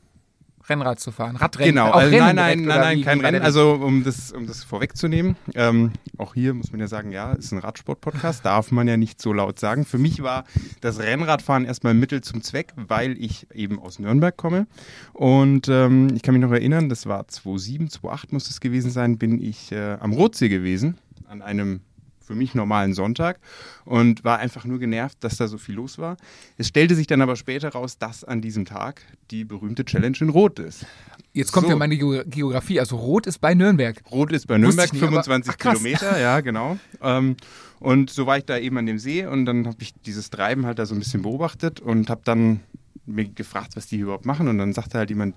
[0.69, 1.35] Rennrad zu fahren.
[1.35, 1.75] Radrennen.
[1.75, 3.41] Genau, also Rennen nein, nein, nein, nein, kein Rennen.
[3.41, 7.51] Also um das, um das vorwegzunehmen, ähm, auch hier muss man ja sagen, ja, ist
[7.51, 9.85] ein Radsport-Podcast, darf man ja nicht so laut sagen.
[9.85, 10.43] Für mich war
[10.81, 14.67] das Rennradfahren erstmal Mittel zum Zweck, weil ich eben aus Nürnberg komme.
[15.13, 19.17] Und ähm, ich kann mich noch erinnern, das war 2007, 2008 muss es gewesen sein,
[19.17, 20.97] bin ich äh, am Rotsee gewesen,
[21.27, 21.81] an einem
[22.29, 23.39] für mich normalen Sonntag
[23.85, 26.15] und war einfach nur genervt, dass da so viel los war.
[26.59, 29.01] Es stellte sich dann aber später raus, dass an diesem Tag
[29.31, 30.85] die berühmte Challenge in Rot ist.
[31.33, 31.71] Jetzt kommt So.
[31.71, 32.79] ja meine Geo- Geografie.
[32.79, 33.99] Also Rot ist bei Nürnberg.
[34.11, 35.77] Rot ist bei Nürnberg ich nicht, aber- 25 ach, krass.
[35.79, 36.77] Kilometer, ja, genau.
[37.01, 37.35] Ähm,
[37.79, 40.67] und so war ich da eben an dem See und dann habe ich dieses Treiben
[40.67, 42.59] halt da so ein bisschen beobachtet und habe dann
[43.07, 44.47] mir gefragt, was die hier überhaupt machen.
[44.47, 45.33] Und dann sagte halt jemand,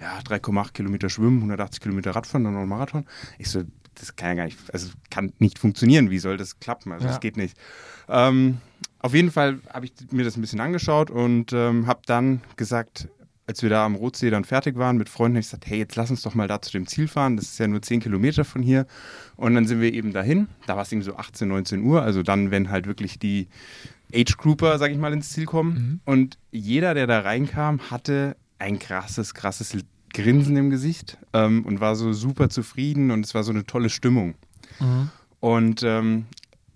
[0.00, 3.06] ja, 3,8 Kilometer schwimmen, 180 Kilometer Radfahren, dann noch ein Marathon.
[3.38, 3.64] Ich so,
[4.00, 6.10] das kann ja gar nicht, also kann nicht funktionieren.
[6.10, 6.92] Wie soll das klappen?
[6.92, 7.10] Also Ja.
[7.12, 7.56] das geht nicht.
[8.08, 8.58] Ähm,
[9.00, 13.08] auf jeden Fall habe ich mir das ein bisschen angeschaut und ähm, habe dann gesagt,
[13.46, 15.96] als wir da am Rotsee dann fertig waren mit Freunden, habe ich gesagt, hey, jetzt
[15.96, 17.36] lass uns doch mal da zu dem Ziel fahren.
[17.36, 18.86] Das ist ja nur 10 Kilometer von hier.
[19.36, 20.48] Und dann sind wir eben dahin.
[20.66, 22.02] Da war es eben so 18, 19 Uhr.
[22.02, 23.48] Also dann, wenn halt wirklich die
[24.14, 26.00] Age Grouper, sag ich mal, ins Ziel kommen.
[26.04, 29.74] Und jeder, der da reinkam, hatte ein krasses, krasses
[30.12, 33.90] Grinsen im Gesicht ähm, und war so super zufrieden und es war so eine tolle
[33.90, 34.34] Stimmung.
[35.40, 36.26] Und ähm,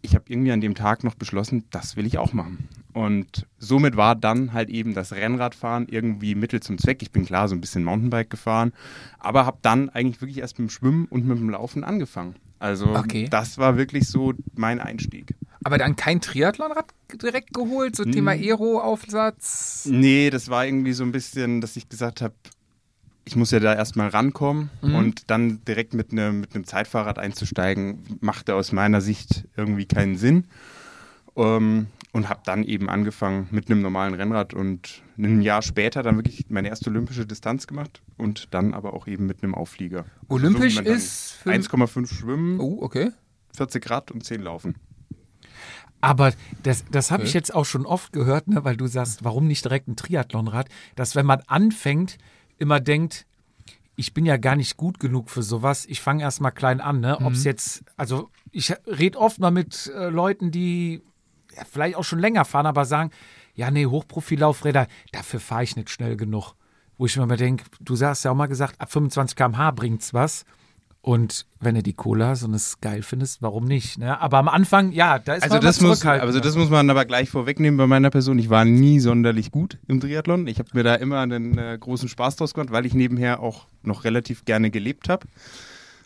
[0.00, 2.68] ich habe irgendwie an dem Tag noch beschlossen, das will ich auch machen.
[2.92, 7.00] Und somit war dann halt eben das Rennradfahren irgendwie Mittel zum Zweck.
[7.02, 8.72] Ich bin klar so ein bisschen Mountainbike gefahren,
[9.18, 12.34] aber habe dann eigentlich wirklich erst mit dem Schwimmen und mit dem Laufen angefangen.
[12.58, 13.26] Also Okay.
[13.30, 15.34] das war wirklich so mein Einstieg.
[15.64, 16.86] Aber dann kein Triathlonrad
[17.22, 19.86] direkt geholt, so Thema Aero-Aufsatz.
[19.88, 22.34] Nee, das war irgendwie so ein bisschen, dass ich gesagt habe,
[23.24, 24.94] ich muss ja da erstmal rankommen Mhm.
[24.94, 30.16] und dann direkt mit einem mit einem Zeitfahrrad einzusteigen, machte aus meiner Sicht irgendwie keinen
[30.16, 30.46] Sinn.
[31.36, 36.16] Ähm, und habe dann eben angefangen mit einem normalen Rennrad und ein Jahr später dann
[36.16, 40.04] wirklich meine erste olympische Distanz gemacht und dann aber auch eben mit einem Auflieger.
[40.28, 43.12] Olympisch So wie man dann ist für- 1,5 Schwimmen, Oh, okay.
[43.56, 44.74] 40 Grad und 10 Laufen.
[46.02, 46.32] Aber
[46.64, 47.38] das, das habe ich Okay.
[47.38, 50.68] jetzt auch schon oft gehört, ne, weil du sagst, warum nicht direkt ein Triathlonrad?
[50.96, 52.18] Dass wenn man anfängt,
[52.62, 53.26] immer denkt,
[53.96, 55.84] ich bin ja gar nicht gut genug für sowas.
[55.86, 57.20] Ich fange erst mal klein an, ne?
[57.20, 61.02] Ob es jetzt, also ich rede oft mal mit äh, Leuten, die
[61.54, 63.10] ja, vielleicht auch schon länger fahren, aber sagen,
[63.54, 66.54] ja, nee, Hochprofillaufräder, dafür fahre ich nicht schnell genug.
[66.96, 70.14] Wo ich mir mal denke, du hast ja auch mal gesagt, ab 25 km/h bringt's
[70.14, 70.44] was.
[71.04, 73.98] Und wenn du die Cola und es geil findest, warum nicht?
[73.98, 74.20] Ne?
[74.20, 77.04] Aber am Anfang, ja, da ist Also man das, muss, also das muss man aber
[77.04, 78.38] gleich vorwegnehmen bei meiner Person.
[78.38, 80.46] Ich war nie sonderlich gut im Triathlon.
[80.46, 83.66] Ich habe mir da immer einen äh, großen Spaß draus gemacht, weil ich nebenher auch
[83.82, 85.26] noch relativ gerne gelebt habe.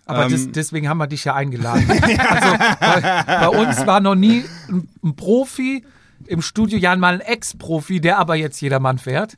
[0.06, 1.84] Aber Ähm, des, deswegen haben wir dich ja eingeladen.
[1.90, 5.84] also bei, bei uns war noch nie ein, ein Profi
[6.26, 9.36] im Studio, ja mal ein Ex-Profi, der aber jetzt jedermann fährt.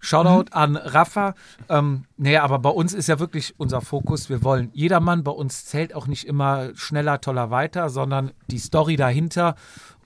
[0.00, 1.34] Shoutout an Rafa.
[1.68, 5.24] Ähm, nee, aber bei uns ist ja wirklich unser Fokus, wir wollen jedermann.
[5.24, 9.56] Bei uns zählt auch nicht immer schneller, toller weiter, sondern die Story dahinter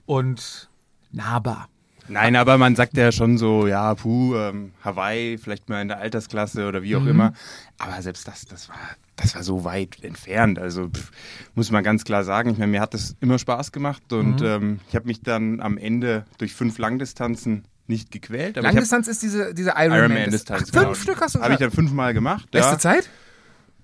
[0.05, 0.69] und
[1.11, 1.67] nahbar.
[2.09, 5.99] Nein, aber man sagt ja schon so, ja, puh, ähm, Hawaii, vielleicht mal in der
[5.99, 7.33] Altersklasse oder wie auch immer.
[7.77, 8.75] Aber selbst das, das war,
[9.15, 10.59] das war so weit entfernt.
[10.59, 11.11] Also pff,
[11.55, 12.49] muss man ganz klar sagen.
[12.49, 15.77] Ich meine, mir hat das immer Spaß gemacht und ähm, ich habe mich dann am
[15.77, 18.57] Ende durch fünf Langdistanzen nicht gequält.
[18.57, 20.11] Aber Langdistanz ist diese, diese ich habe Ironman.
[20.11, 20.71] Ironman-Distanz.
[20.73, 22.49] Ach, fünf Stück hast du Habe ich dann fünfmal gemacht.
[22.51, 22.79] Beste ja.
[22.79, 23.09] Zeit?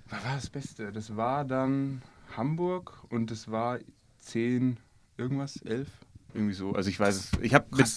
[0.10, 0.92] Was war das Beste?
[0.92, 2.02] Das war dann
[2.36, 3.80] Hamburg und es war
[4.20, 4.78] 10,
[5.18, 5.88] irgendwas, 11?
[6.34, 6.74] Irgendwie so.
[6.74, 7.32] Also ich weiß es.
[7.42, 7.88] Ich habe mit.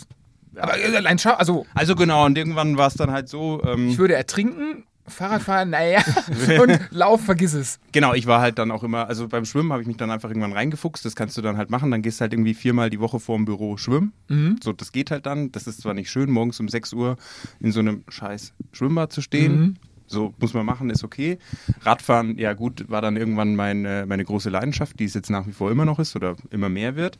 [0.56, 3.62] Aber äh, allein schau, also Also genau, und irgendwann war es dann halt so.
[3.64, 6.02] Ähm, ich würde ertrinken, Fahrradfahren, naja,
[6.60, 7.78] und Lauf, vergiss es.
[7.92, 10.28] Genau, ich war halt dann auch immer, also beim Schwimmen habe ich mich dann einfach
[10.28, 11.04] irgendwann reingefuchst.
[11.04, 11.90] Das kannst du dann halt machen.
[11.90, 14.12] Dann gehst du halt irgendwie viermal die Woche vorm Büro schwimmen.
[14.62, 15.52] So, das geht halt dann.
[15.52, 17.16] Das ist zwar nicht schön, morgens um 6 Uhr
[17.60, 19.78] in so einem scheiß Schwimmbad zu stehen.
[20.12, 21.38] So muss man machen, ist okay.
[21.80, 25.52] Radfahren, ja gut, war dann irgendwann meine, meine große Leidenschaft, die es jetzt nach wie
[25.52, 27.18] vor immer noch ist oder immer mehr wird.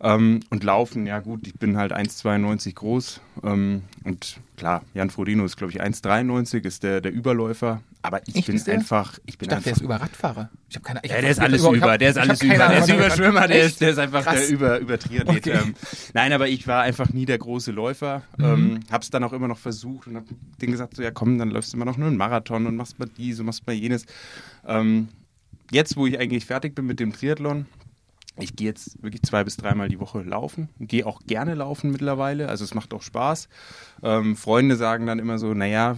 [0.00, 3.20] Ähm, und Laufen, ja gut, ich bin halt 1,92 groß.
[3.44, 7.80] Ähm, und klar, Jan Frodeno ist, glaube ich, 1,93, ist der, der Überläufer.
[8.02, 10.50] Aber ich Echt, bin einfach, ich bin Ich dachte, einfach der ist über Radfahrer.
[10.68, 12.78] Ich habe keine ich ja, der ist alles über, hab- der ist alles über, der
[12.78, 14.34] ist Ahnung, Überschwimmer, der ist, der ist einfach Krass.
[14.46, 15.38] der über, über Triathlet.
[15.46, 15.58] Okay.
[15.62, 15.74] Ähm,
[16.12, 18.22] nein, aber ich war einfach nie der große Läufer.
[18.38, 20.24] Ähm, hab's dann auch immer noch versucht und hab
[20.60, 22.98] denen gesagt, so ja komm, dann läufst du immer noch nur einen Marathon und machst
[22.98, 24.04] mal dies und machst mal jenes.
[24.66, 25.08] Ähm,
[25.70, 27.66] jetzt, wo ich eigentlich fertig bin mit dem Triathlon,
[28.42, 30.68] ich gehe jetzt wirklich zwei bis dreimal die Woche laufen.
[30.78, 32.48] Gehe auch gerne laufen mittlerweile.
[32.48, 33.48] Also es macht auch Spaß.
[34.02, 35.96] Ähm, Freunde sagen dann immer so, naja,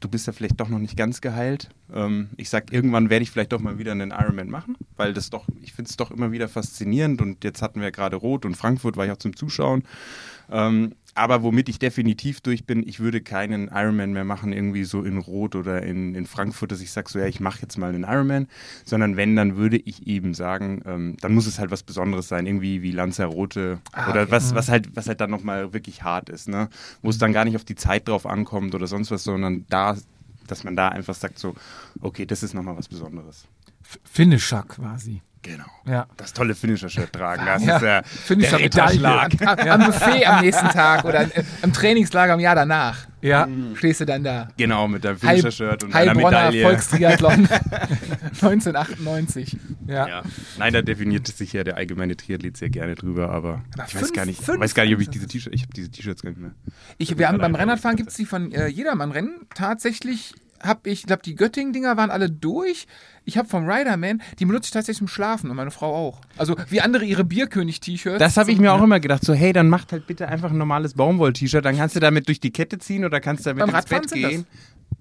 [0.00, 1.70] du bist ja vielleicht doch noch nicht ganz geheilt.
[1.92, 5.30] Ähm, ich sag, irgendwann werde ich vielleicht doch mal wieder einen Ironman machen, weil das
[5.30, 7.20] doch, ich finde es doch immer wieder faszinierend.
[7.20, 9.84] Und jetzt hatten wir gerade Rot und Frankfurt war ich auch zum Zuschauen.
[10.50, 15.02] Ähm, aber womit ich definitiv durch bin, ich würde keinen Ironman mehr machen, irgendwie so
[15.02, 17.88] in Rot oder in, in Frankfurt, dass ich sage, so ja, ich mache jetzt mal
[17.92, 18.46] einen Ironman,
[18.84, 22.46] sondern wenn, dann würde ich eben sagen, ähm, dann muss es halt was Besonderes sein,
[22.46, 26.68] irgendwie wie Lanzarote oder was, was halt, was halt dann nochmal wirklich hart ist, ne?
[27.02, 29.96] Wo es dann gar nicht auf die Zeit drauf ankommt oder sonst was, sondern da,
[30.46, 31.54] dass man da einfach sagt, so,
[32.00, 33.46] okay, das ist nochmal was Besonderes.
[33.82, 35.22] F- Finisher quasi.
[35.42, 35.64] Genau.
[35.86, 36.06] Ja.
[36.18, 38.02] Das tolle Finisher-Shirt tragen, das Ja, ist ja
[38.38, 38.58] ich der.
[38.58, 39.32] Ritterschlag.
[39.46, 43.06] Am, am Buffet am nächsten Tag oder äh, im Trainingslager im Jahr danach.
[43.22, 43.48] Ja.
[43.74, 44.48] Stehst du dann da.
[44.58, 46.62] Genau, mit dem Heil- Finisher-Shirt und einer Heilbronner Medaille.
[46.62, 47.48] Volkstriathlon
[48.42, 49.56] 1998.
[49.90, 50.06] Ja.
[50.06, 50.22] Ja.
[50.56, 54.02] Nein, da definiert sich ja der allgemeine Triathlet sehr gerne drüber, aber, Aber ich weiß
[54.02, 55.26] fünf- gar nicht, weiß gar nicht, ob ich diese.
[55.26, 56.52] T-Shirts, ich habe diese T-Shirts gar nicht mehr.
[56.98, 59.48] Ich, wir haben beim Rennradfahren gibt es die von äh, Jedermann-Rennen.
[59.52, 62.86] Tatsächlich habe ich, glaube die Göttingen-Dinger waren alle durch.
[63.24, 66.20] Ich habe vom Riderman, die benutze ich tatsächlich zum Schlafen und meine Frau auch.
[66.36, 68.18] Also wie andere ihre Bierkönig-T-Shirts.
[68.18, 70.58] Das habe ich mir auch immer gedacht, so hey, dann macht halt bitte einfach ein
[70.58, 73.76] normales Baumwoll-T-Shirt, dann kannst du damit durch die Kette ziehen oder kannst damit Beim ins
[73.78, 74.30] Radfahren Bett sind das.
[74.30, 74.46] gehen.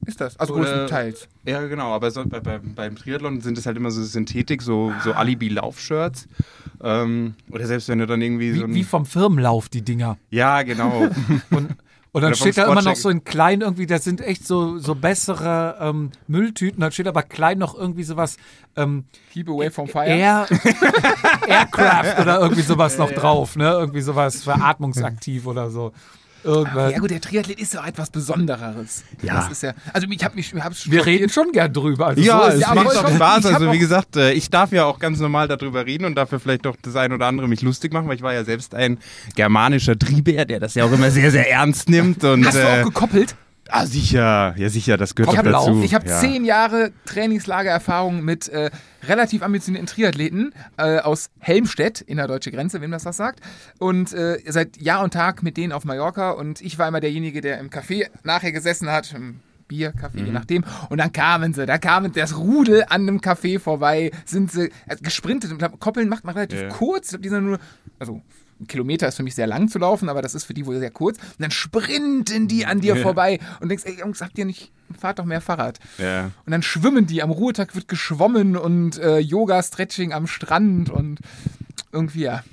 [0.05, 0.39] Ist das?
[0.39, 1.28] Also Oder- größtenteils.
[1.45, 4.93] Ja, genau, aber so, bei, bei, beim Triathlon sind es halt immer so Synthetik, so,
[5.03, 6.28] so Alibi-Laufshirts.
[6.82, 10.18] Ähm, oder selbst wenn du dann irgendwie so Wie, ein, wie vom Firmenlauf, die Dinger.
[10.30, 11.10] Ja, genau.
[11.49, 11.76] Und,
[12.12, 14.95] und dann steht da immer noch so in klein irgendwie, das sind echt so, so
[14.95, 16.82] bessere ähm, Mülltüten.
[16.82, 18.38] Dann steht aber klein noch irgendwie sowas
[18.76, 20.07] ähm, Keep away from fire.
[20.07, 20.47] Air,
[21.47, 23.70] Aircraft oder irgendwie sowas noch drauf, ne?
[23.70, 25.91] Irgendwie sowas für atmungsaktiv oder so.
[26.43, 26.91] Irgendwas.
[26.91, 29.03] Ja gut, der Triathlet ist ja etwas Besondereres.
[29.21, 29.35] Ja.
[29.35, 32.07] Das ist ja, also ich habe mich, ich hab's schon Wir reden schon gern drüber.
[32.07, 33.09] Also Ja, so es ja, macht doch.
[33.09, 33.45] Spaß.
[33.47, 36.65] Also wie gesagt, äh, ich darf ja auch ganz normal darüber reden und dafür vielleicht
[36.65, 38.99] doch das ein oder andere mich lustig machen, weil ich war ja selbst ein
[39.35, 42.23] germanischer Triebär, der das ja auch immer sehr, sehr ernst nimmt.
[42.23, 43.35] Und, Hast du äh, auch gekoppelt?
[43.70, 45.82] Ah, sicher, ja sicher, das gehört Ich habe dazu.
[45.84, 46.20] ich hab ja.
[46.20, 48.70] zehn Jahre Trainingslagererfahrung mit äh,
[49.07, 53.39] relativ ambitionierten Triathleten äh, aus Helmstedt in der deutschen Grenze, wem das was sagt.
[53.80, 56.32] Und äh, seit Jahr und Tag mit denen auf Mallorca.
[56.32, 59.15] Und ich war immer derjenige, der im Café nachher gesessen hat.
[59.67, 60.26] Bier, Kaffee, Mhm.
[60.26, 60.65] je nachdem.
[60.89, 64.95] Und dann kamen sie, da kamen das Rudel an einem Café vorbei, sind sie äh,
[64.99, 65.51] gesprintet.
[65.51, 66.70] Und glaub, Koppeln macht man relativ Ja.
[66.70, 67.05] kurz.
[67.05, 67.59] Ich glaub, die sind nur,
[67.99, 68.22] also
[68.60, 70.80] ein Kilometer ist für mich sehr lang zu laufen, aber das ist für die wohl
[70.80, 71.18] sehr kurz.
[71.18, 73.01] Und dann sprinten die an dir Ja.
[73.01, 75.80] vorbei und denkst, ey Jungs, habt ihr nicht, fahrt doch mehr Fahrrad.
[75.97, 76.32] Ja.
[76.45, 81.20] Und dann schwimmen die, am Ruhetag wird geschwommen und äh, Yoga, Stretching am Strand und
[81.91, 82.43] irgendwie, ja,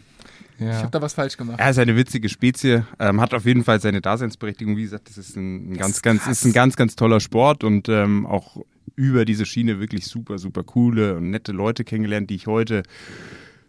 [0.59, 1.61] ich habe da was falsch gemacht.
[1.61, 4.77] Er ist eine witzige Spezie, ähm, hat auf jeden Fall seine Daseinsberechtigung.
[4.79, 7.63] Wie gesagt, das ist ein, ein ganz, ist ganz, ist ein ganz, ganz toller Sport
[7.63, 8.57] und ähm, auch
[8.95, 12.85] über diese Schiene wirklich super, super coole und nette Leute kennengelernt, die ich heute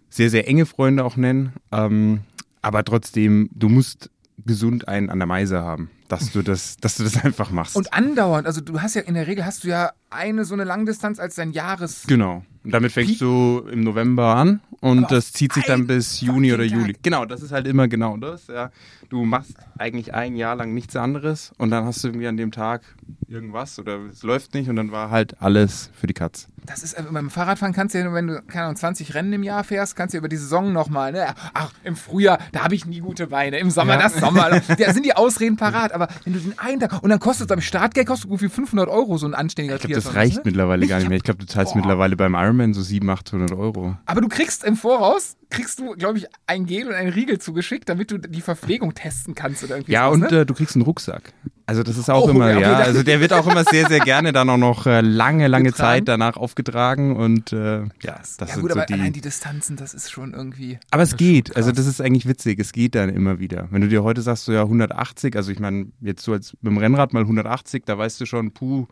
[0.09, 1.53] sehr, sehr enge Freunde auch nenne.
[1.71, 2.21] Ähm,
[2.61, 4.09] aber trotzdem, du musst
[4.45, 5.89] gesund einen an der Meise haben.
[6.07, 7.75] Dass du das, dass du das einfach machst.
[7.75, 10.63] Und andauernd, also du hast ja in der Regel hast du ja eine so eine
[10.63, 12.03] Langdistanz als dein Jahres.
[12.07, 12.43] Genau.
[12.63, 16.53] Und damit fängst du im November an und Aber das zieht sich dann bis Juni
[16.53, 16.93] oder Juli.
[16.93, 17.03] Tag.
[17.03, 18.47] Genau, das ist halt immer genau das.
[18.47, 18.71] Ja.
[19.09, 22.51] Du machst eigentlich ein Jahr lang nichts anderes und dann hast du irgendwie an dem
[22.51, 22.81] Tag
[23.27, 26.47] irgendwas oder es läuft nicht und dann war halt alles für die Katz.
[26.65, 29.43] Das ist äh, beim Fahrradfahren kannst du ja, wenn du keine Ahnung, 20 Rennen im
[29.43, 31.33] Jahr fährst, kannst du über die Saison nochmal, ne?
[31.53, 34.49] Ach, im Frühjahr, da habe ich nie gute Beine, im Sommer das Sommer.
[34.49, 34.59] Da
[34.93, 37.61] sind die Ausreden parat, aber wenn du den einen Tag und dann kostet es am
[37.61, 40.41] Startgeld kostet irgendwie 500 Euro so ein anständiger Ich glaube, das reicht ne?
[40.45, 41.17] mittlerweile gar Ich nicht mehr.
[41.17, 41.79] Ich glaube, du zahlst Boah.
[41.79, 43.97] mittlerweile beim Ironman so 700, 800 Euro.
[44.05, 47.87] Aber du kriegst im Voraus, kriegst du, glaube ich, ein Gel und einen Riegel zugeschickt,
[47.89, 50.39] damit du die Verpflegung testen kannst oder irgendwie Ja, sowas, und ne?
[50.41, 51.33] äh, du kriegst einen Rucksack.
[51.65, 52.73] Also das ist auch Oh, immer, ja, ja.
[52.77, 55.99] Also der wird auch immer sehr, sehr gerne dann auch noch äh, lange, lange Getragen.
[55.99, 58.93] Zeit danach aufgetragen und äh, ja, das ja sind gut, so aber die.
[58.93, 60.79] allein die Distanzen, das ist schon irgendwie.
[60.91, 61.55] Aber es geht.
[61.57, 62.59] Also das ist eigentlich witzig.
[62.59, 63.67] Es geht dann immer wieder.
[63.69, 66.71] Wenn du dir heute sagst, so ja 180, also ich meine, jetzt so als mit
[66.71, 68.87] dem Rennrad mal 180, da weißt du schon, puh,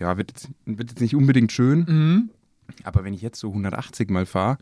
[0.00, 1.80] ja, wird jetzt, wird jetzt nicht unbedingt schön.
[1.80, 2.30] Mhm.
[2.84, 4.56] Aber wenn ich jetzt so 180 mal fahre,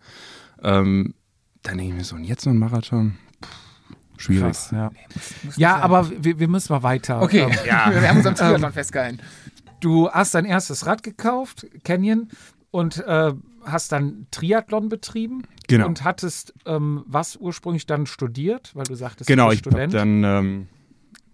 [0.62, 1.14] ähm,
[1.62, 3.16] dann denke ich mir so, und jetzt noch ein Marathon?
[3.40, 3.48] Puh,
[4.18, 4.42] schwierig.
[4.44, 4.90] Krass, ja.
[5.44, 5.82] Muss ja, nicht sein.
[5.82, 7.22] aber wir, wir müssen mal weiter.
[7.22, 7.90] Okay, Ähm, Ja.
[8.00, 9.18] wir haben uns am Triathlon festgehalten.
[9.80, 12.28] Du hast dein erstes Rad gekauft, Canyon,
[12.70, 13.32] und äh,
[13.64, 15.42] hast dann Triathlon betrieben.
[15.68, 15.86] Genau.
[15.86, 19.90] Und hattest ähm, was ursprünglich dann studiert, weil du sagtest, Genau, du ich bist habe
[19.90, 20.22] Student.
[20.24, 20.66] dann ähm,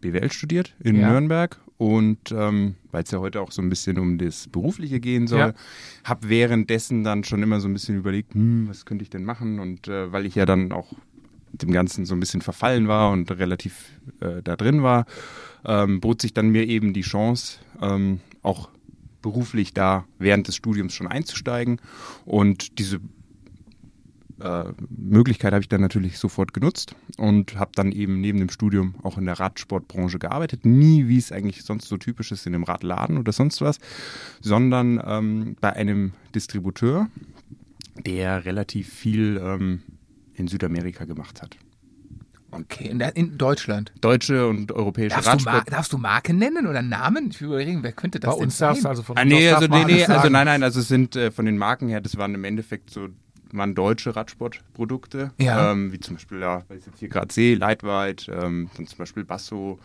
[0.00, 1.10] BWL studiert in Ja.
[1.10, 5.26] Nürnberg und ähm, weil es ja heute auch so ein bisschen um das Berufliche gehen
[5.26, 5.52] soll, Ja.
[6.04, 9.58] habe währenddessen dann schon immer so ein bisschen überlegt, hm, was könnte ich denn machen
[9.58, 10.92] und äh, weil ich ja dann auch
[11.50, 15.06] dem Ganzen so ein bisschen verfallen war und relativ äh, da drin war,
[15.64, 18.68] ähm, bot sich dann mir eben die Chance, ähm, auch
[19.20, 21.80] beruflich da während des Studiums schon einzusteigen
[22.24, 23.00] und diese
[24.42, 28.94] äh, Möglichkeit habe ich dann natürlich sofort genutzt und habe dann eben neben dem Studium
[29.02, 30.66] auch in der Radsportbranche gearbeitet.
[30.66, 33.78] Nie, wie es eigentlich sonst so typisch ist, in einem Radladen oder sonst was,
[34.40, 37.08] sondern ähm, bei einem Distributeur,
[38.06, 39.82] der relativ viel ähm,
[40.34, 41.56] in Südamerika gemacht hat.
[42.54, 43.92] Okay, in, der, in Deutschland.
[44.02, 45.72] Deutsche und europäische Darfst du, Radsport.
[45.72, 47.28] darfst du Marken nennen oder Namen?
[47.30, 48.68] Ich will überlegen, wer könnte das Bei denn uns sein?
[48.70, 50.32] darfst du also von Ah, nee, also, nee, nee, also sagen.
[50.32, 53.08] nein, nein, also es sind äh, von den Marken her, das waren im Endeffekt so,
[53.52, 55.72] waren deutsche Radsportprodukte, Ja.
[55.72, 58.98] ähm, wie zum Beispiel, ja, weil ich jetzt hier gerade sehe, Lightweight, ähm, dann zum
[58.98, 59.78] Beispiel Basso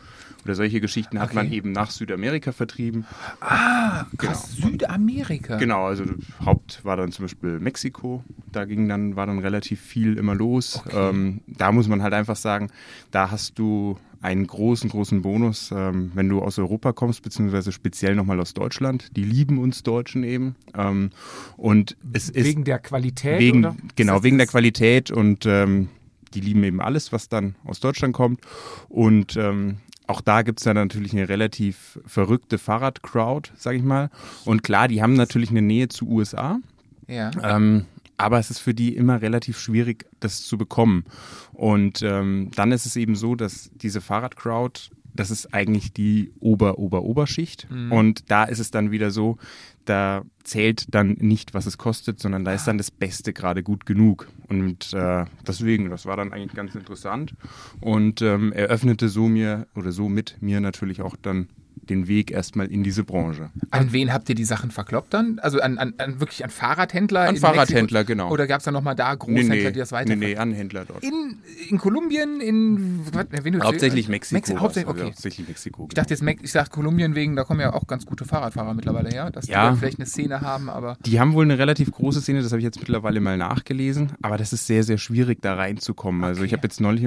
[0.44, 1.36] oder solche Geschichten hat Okay.
[1.36, 3.06] man eben nach Südamerika vertrieben.
[3.42, 5.58] Ah, krass, Südamerika.
[5.58, 6.06] Genau, also
[6.46, 10.82] Haupt war dann zum Beispiel Mexiko, da ging dann, war dann relativ viel immer los.
[10.86, 11.10] Okay.
[11.10, 12.70] Ähm, da muss man halt einfach sagen,
[13.12, 13.98] da hast du
[14.28, 19.16] einen großen, großen Bonus, ähm, wenn du aus Europa kommst, beziehungsweise speziell nochmal aus Deutschland.
[19.16, 20.56] Die lieben uns Deutschen eben.
[20.76, 21.12] Ähm,
[21.56, 23.76] und es ist Wegen der Qualität, wegen, oder?
[23.96, 25.88] genau, wegen der Qualität und ähm,
[26.34, 28.42] die lieben eben alles, was dann aus Deutschland kommt.
[28.90, 34.10] Und ähm, auch da gibt es dann natürlich eine relativ verrückte Fahrradcrowd, sag ich mal.
[34.44, 36.60] Und klar, die haben natürlich eine Nähe zu USA.
[37.08, 37.32] Ja.
[37.42, 37.86] Ähm,
[38.18, 41.06] aber es ist für die immer relativ schwierig, das zu bekommen.
[41.54, 47.68] Und ähm, dann ist es eben so, dass diese Fahrradcrowd, das ist eigentlich die Ober-Ober-Oberschicht.
[47.92, 49.38] Und da ist es dann wieder so,
[49.86, 53.86] da zählt dann nicht, was es kostet, sondern da ist dann das Beste gerade gut
[53.86, 54.28] genug.
[54.48, 57.34] Und äh, deswegen, das war dann eigentlich ganz interessant
[57.80, 61.48] und ähm, eröffnete so mir oder so mit mir natürlich auch dann
[61.84, 63.50] den Weg erstmal in diese Branche.
[63.72, 65.40] An wen habt ihr die Sachen verkloppt dann?
[65.40, 67.22] Also an, an, an wirklich an Fahrradhändler?
[67.22, 68.18] An in Fahrradhändler, Mexiko?
[68.24, 68.32] genau.
[68.32, 71.04] Oder gab es dann nochmal da Großhändler, die das weiter nee, nee, an Händler dort.
[71.04, 71.38] In,
[71.70, 74.36] in Kolumbien, in was, wen du Hauptsächlich Mexiko.
[74.38, 75.12] Mexiko hauptsächlich, also okay.
[75.12, 75.86] Hauptsächlich Mexiko.
[75.90, 78.74] Ich dachte jetzt, Mex- ich sag Kolumbien wegen, da kommen ja auch ganz gute Fahrradfahrer
[78.74, 79.72] mittlerweile her, dass Ja.
[79.72, 82.60] die vielleicht eine Szene haben, aber Die haben wohl eine relativ große Szene, das habe
[82.60, 86.24] ich jetzt mittlerweile mal nachgelesen, aber das ist sehr, sehr schwierig, da reinzukommen.
[86.24, 86.58] Also ich Okay.
[86.58, 87.04] habe jetzt neulich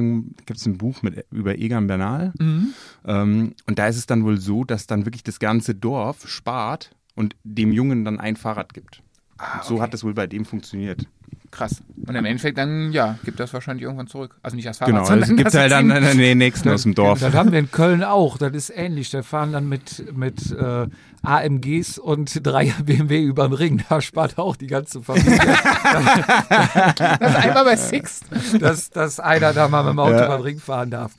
[0.46, 2.68] gibt es ein Buch mit, über Egan Bernal Mhm.
[3.06, 6.90] ähm, und da ist es dann wohl so, dass dann wirklich das ganze Dorf spart
[7.14, 9.02] und dem Jungen dann ein Fahrrad gibt.
[9.38, 9.82] Ah, Und So okay.
[9.84, 11.06] hat es wohl bei dem funktioniert.
[11.50, 11.82] krass.
[12.06, 14.36] Und im Endeffekt dann, ja, gibt das wahrscheinlich irgendwann zurück.
[14.42, 15.88] Also nicht als Fahrrad, Genau, sondern es gibt das halt dann
[16.18, 17.20] den nächsten aus dem Dorf.
[17.20, 18.36] Das haben wir in Köln auch.
[18.38, 19.10] Das ist ähnlich.
[19.10, 20.86] Da fahren dann mit, mit äh,
[21.22, 23.82] AMGs und Dreier BMW über den Ring.
[23.88, 28.24] Da spart auch die ganze Familie, Das ist einmal bei Sixt.
[28.60, 31.12] dass, dass einer da mal mit dem Auto über den Ring fahren darf.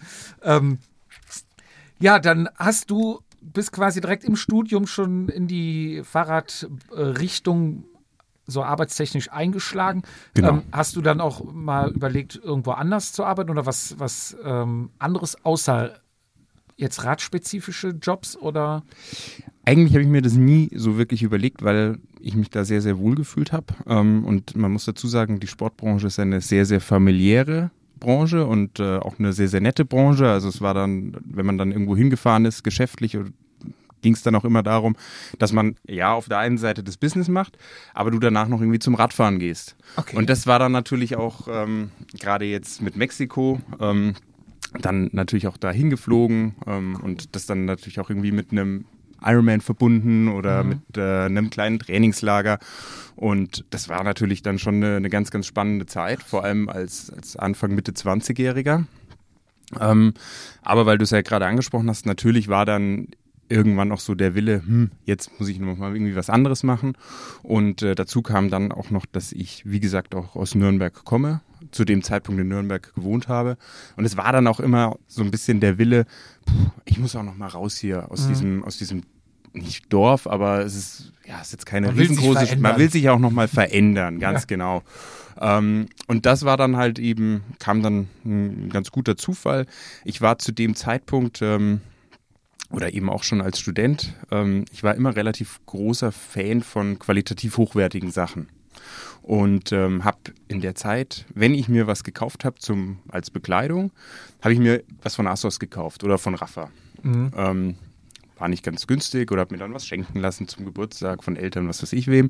[0.43, 0.79] Ähm,
[1.99, 7.85] ja, dann hast du bist quasi direkt im Studium schon in die Fahrradrichtung
[8.45, 10.03] so arbeitstechnisch eingeschlagen.
[10.33, 10.49] Genau.
[10.49, 14.89] Ähm, hast du dann auch mal überlegt, irgendwo anders zu arbeiten oder was, was ähm,
[14.99, 15.99] anderes außer
[16.75, 18.83] jetzt radspezifische Jobs oder?
[19.63, 22.97] Eigentlich habe ich mir das nie so wirklich überlegt, weil ich mich da sehr, sehr
[22.97, 23.67] wohl gefühlt habe.
[23.85, 27.71] Ähm, und man muss dazu sagen, die Sportbranche ist eine sehr, sehr familiäre
[28.01, 30.29] Branche und äh, auch eine sehr, sehr nette Branche.
[30.29, 33.17] Also es war dann, wenn man dann irgendwo hingefahren ist, geschäftlich
[34.01, 34.95] ging es dann auch immer darum,
[35.39, 37.57] dass man ja auf der einen Seite das Business macht,
[37.93, 39.77] aber du danach noch irgendwie zum Radfahren gehst.
[39.95, 40.17] Okay.
[40.17, 43.61] Und das war dann natürlich auch ähm, gerade jetzt mit Mexiko.
[43.79, 44.15] Ähm,
[44.79, 48.85] dann natürlich auch dahin geflogen ähm, und das dann natürlich auch irgendwie mit einem
[49.23, 52.59] Ironman verbunden oder mit äh, einem kleinen Trainingslager.
[53.15, 57.11] Und das war natürlich dann schon eine, eine ganz, ganz spannende Zeit, vor allem als,
[57.11, 58.85] als Anfang, Mitte 20-Jähriger.
[59.79, 60.13] Ähm,
[60.63, 63.07] aber weil du es ja gerade angesprochen hast, natürlich war dann
[63.47, 66.93] irgendwann auch so der Wille, hm, jetzt muss ich noch mal irgendwie was anderes machen.
[67.43, 71.41] Und äh, dazu kam dann auch noch, dass ich, wie gesagt, auch aus Nürnberg komme,
[71.71, 73.57] zu dem Zeitpunkt in Nürnberg gewohnt habe.
[73.95, 76.05] Und es war dann auch immer so ein bisschen der Wille,
[76.45, 79.03] puh, ich muss auch noch mal raus hier aus diesem, aus diesem
[79.53, 82.57] nicht Dorf, aber es ist ja, es ist jetzt keine Man riesengroße.
[82.57, 84.83] Man will sich auch noch mal verändern, ganz genau.
[85.39, 89.65] Ähm, und das war dann halt eben kam dann ein ganz guter Zufall.
[90.03, 91.81] Ich war zu dem Zeitpunkt ähm,
[92.69, 97.57] oder eben auch schon als Student, ähm, ich war immer relativ großer Fan von qualitativ
[97.57, 98.47] hochwertigen Sachen.
[99.21, 100.17] Und ähm, habe
[100.47, 103.91] in der Zeit, wenn ich mir was gekauft habe zum als Bekleidung,
[104.41, 106.71] habe ich mir was von Asos gekauft oder von Rafa.
[107.35, 107.75] Ähm,
[108.37, 111.67] war nicht ganz günstig oder habe mir dann was schenken lassen zum Geburtstag von Eltern,
[111.67, 112.29] was weiß ich wem.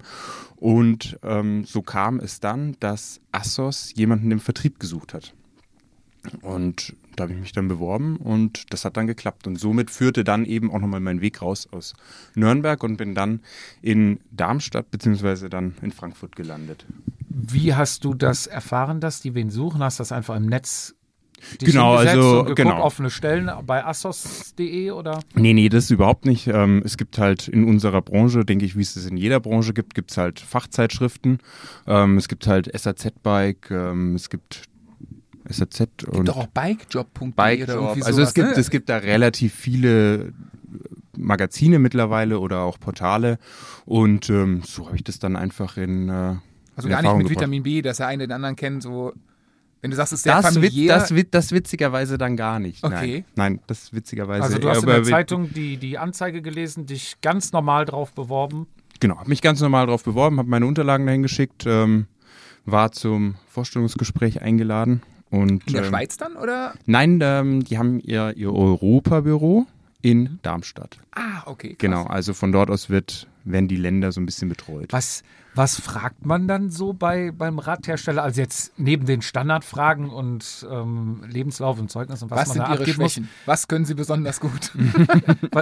[0.57, 5.33] Und ähm, so kam es dann, dass Assos jemanden im Vertrieb gesucht hat.
[6.41, 9.47] Und da habe ich mich dann beworben und das hat dann geklappt.
[9.47, 11.93] Und somit führte dann eben auch nochmal mein Weg raus aus
[12.35, 13.41] Nürnberg und bin dann
[13.81, 16.85] in Darmstadt beziehungsweise dann in Frankfurt gelandet.
[17.29, 19.83] Wie hast du das erfahren, dass die wen suchen?
[19.83, 20.95] Hast du das einfach im Netz
[21.59, 22.81] dich Genau, also, und geguckt, genau.
[22.81, 25.19] offene Stellen bei assos.de oder?
[25.35, 26.47] Nee, nee, das überhaupt nicht.
[26.47, 29.73] Ähm, es gibt halt in unserer Branche, denke ich, wie es es in jeder Branche
[29.73, 31.39] gibt, gibt es halt Fachzeitschriften.
[31.87, 34.63] Ähm, es gibt halt SAZ-Bike, ähm, es gibt
[35.51, 37.69] SAZ und Doch auch bikejob.de oder Bikejob.
[37.69, 38.55] irgendwie Also sowas, es gibt, ne?
[38.55, 40.33] es gibt da relativ viele
[41.17, 43.37] Magazine mittlerweile oder auch Portale
[43.85, 47.17] und ähm, so habe ich das dann einfach in äh, Also in gar nicht Erfahrung
[47.19, 47.41] mit gebracht.
[47.41, 49.13] Vitamin B, dass der eine den anderen kennt, so
[49.81, 50.95] wenn du sagst, es ist sehr Das, wit, familiär.
[50.95, 52.83] das, wit, das witzigerweise dann gar nicht.
[52.83, 53.25] Okay.
[53.35, 54.43] Nein, nein das witzigerweise.
[54.43, 58.13] Also du hast in aber der Zeitung die, die Anzeige gelesen, dich ganz normal drauf
[58.13, 58.67] beworben.
[58.99, 62.05] Genau, habe mich ganz normal drauf beworben, habe meine Unterlagen dahin geschickt, ähm,
[62.65, 66.73] war zum Vorstellungsgespräch eingeladen und in der ähm, Schweiz dann, oder?
[66.85, 69.65] Nein, ähm, die haben ihr, ihr Europabüro
[70.01, 70.97] in Darmstadt.
[71.11, 71.69] Ah, okay.
[71.69, 71.77] Krass.
[71.79, 74.91] Genau, also von dort aus wird, werden die Länder so ein bisschen betreut.
[74.91, 75.23] Was,
[75.53, 78.23] was fragt man dann so bei, beim Radhersteller?
[78.23, 82.63] Also jetzt neben den Standardfragen und ähm, Lebenslauf und Zeugnis und was, Was man sind
[82.63, 83.13] da ihre abgeben muss.
[83.13, 83.29] Schwächen?
[83.45, 84.71] Was können sie besonders gut?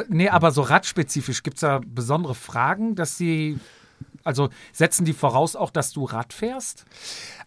[0.10, 3.60] Nee, aber so radspezifisch, gibt es da besondere Fragen, dass sie,
[4.30, 6.86] also setzen die voraus auch, dass du Rad fährst?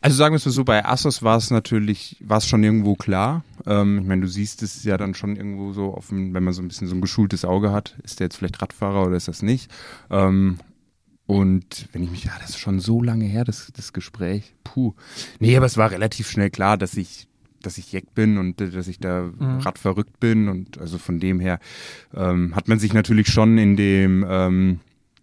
[0.01, 2.97] Also sagen wir es mal so, bei Asos war es natürlich, war es schon irgendwo
[2.97, 3.45] klar.
[3.67, 6.61] Ähm, ich meine, du siehst es ja dann schon irgendwo so dem, wenn man so
[6.61, 9.43] ein bisschen so ein geschultes Auge hat, ist der jetzt vielleicht Radfahrer oder ist das
[9.43, 9.71] nicht?
[10.11, 10.59] Ähm,
[11.27, 14.55] und wenn ich mich, ja, das ist schon so lange her, das, das Gespräch.
[14.65, 14.95] Puh.
[15.39, 17.29] Nee, aber es war relativ schnell klar, dass ich,
[17.63, 20.49] dass ich Jeck bin und äh, dass ich da radverrückt bin.
[20.49, 21.61] Und also von dem her
[22.13, 24.81] ähm, hat man sich natürlich schon in dem ähm,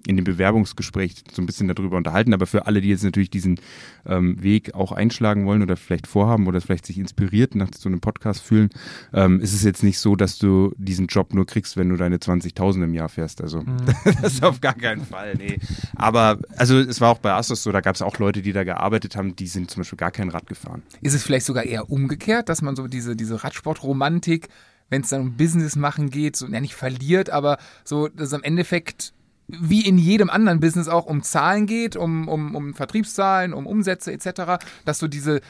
[0.08, 2.34] in dem Bewerbungsgespräch so ein bisschen darüber unterhalten.
[2.34, 3.60] Aber für alle, die jetzt natürlich diesen
[4.06, 8.00] ähm, Weg auch einschlagen wollen oder vielleicht vorhaben oder vielleicht sich inspiriert nach so einem
[8.00, 8.70] Podcast fühlen,
[9.14, 12.18] ähm, ist es jetzt nicht so, dass du diesen Job nur kriegst, wenn du deine
[12.18, 13.42] 20.000 im Jahr fährst.
[13.42, 13.64] Also
[14.22, 15.60] das ist auf gar keinen Fall, nee.
[15.96, 18.64] Aber also es war auch bei Asos so, da gab es auch Leute, die da
[18.64, 20.82] gearbeitet haben, die sind zum Beispiel gar kein Rad gefahren.
[21.02, 24.48] Ist es vielleicht sogar eher umgekehrt, dass man so diese, diese Radsportromantik,
[24.90, 28.34] wenn es dann um Business machen geht, so ja, nicht verliert, aber so, dass es
[28.34, 29.14] am Endeffekt
[29.50, 34.12] wie in jedem anderen Business auch um Zahlen geht, um, um, um Vertriebszahlen, um Umsätze
[34.12, 35.42] etc., dass so diese,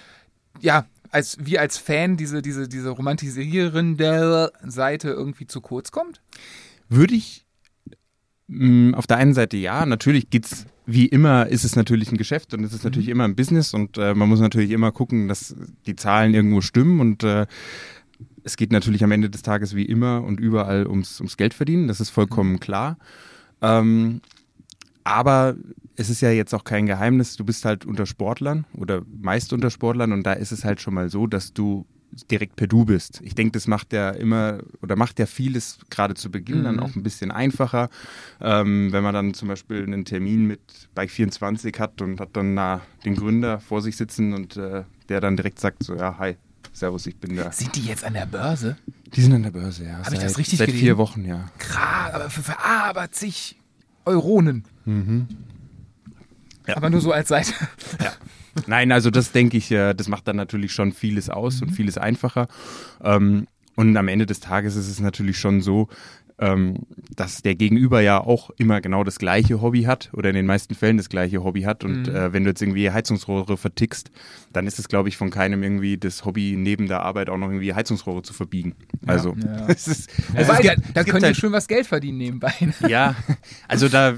[0.62, 6.22] ja, als wir als Fan diese, diese, diese romantisierende Seite irgendwie zu kurz kommt?
[6.88, 7.46] Würde ich
[8.48, 12.54] mh, auf der einen Seite ja, natürlich geht's wie immer ist es natürlich ein Geschäft
[12.56, 15.56] und es ist natürlich immer ein Business und äh, man muss natürlich immer gucken, dass
[15.86, 17.46] die Zahlen irgendwo stimmen und äh,
[18.44, 21.88] es geht natürlich am Ende des Tages wie immer und überall ums, ums Geld verdienen,
[21.88, 22.98] das ist vollkommen klar.
[23.62, 24.22] Ähm,
[25.04, 25.56] aber
[25.96, 29.70] es ist ja jetzt auch kein Geheimnis, du bist halt unter Sportlern oder meist unter
[29.70, 31.86] Sportlern und da ist es halt schon mal so, dass du
[32.32, 33.22] direkt per Du bist.
[33.24, 36.96] Ich denke, das macht ja immer oder macht ja vieles gerade zu Beginn dann auch
[36.96, 37.90] ein bisschen einfacher.
[38.42, 42.54] Ähm, wenn man dann zum Beispiel einen Termin mit Bike 24 hat und hat dann
[42.54, 46.36] na, den Gründer vor sich sitzen und äh, der dann direkt sagt so, ja, hi,
[46.74, 47.52] servus, ich bin da.
[47.52, 48.78] Sind die jetzt an der Börse?
[49.16, 50.00] Die sind an der Börse, ja.
[50.04, 50.84] Hab ich das seit- richtig Seit gelesen?
[50.86, 51.50] vier Wochen, ja.
[51.58, 53.58] Krass, aber für, für aber zig
[54.06, 54.64] Euronen.
[54.86, 55.28] Mhm.
[56.68, 56.78] Ja.
[56.78, 57.54] Aber nur so als Seite.
[58.68, 61.98] Nein, also das denke ich, äh, das macht dann natürlich schon vieles aus und vieles
[61.98, 62.48] einfacher.
[63.04, 65.88] Ähm, und am Ende des Tages ist es natürlich schon so,
[66.40, 66.86] ähm,
[67.16, 70.74] dass der Gegenüber ja auch immer genau das gleiche Hobby hat oder in den meisten
[70.74, 71.84] Fällen das gleiche Hobby hat.
[71.84, 72.16] Und Mhm.
[72.16, 74.10] äh, wenn du jetzt irgendwie Heizungsrohre vertickst,
[74.54, 77.48] dann ist es, glaube ich, von keinem irgendwie das Hobby neben der Arbeit auch noch
[77.50, 78.76] irgendwie Heizungsrohre zu verbiegen.
[79.06, 79.66] Also, ja.
[79.68, 82.54] es ist, also Wobei, es da, gibt, können die halt, schön was Geld verdienen nebenbei.
[82.88, 83.16] ja,
[83.68, 84.16] also da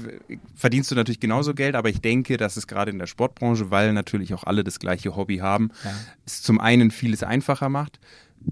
[0.54, 3.92] verdienst du natürlich genauso Geld, aber ich denke, dass es gerade in der Sportbranche, weil
[3.92, 5.70] natürlich auch alle das gleiche Hobby haben,
[6.24, 7.98] es zum einen vieles einfacher macht,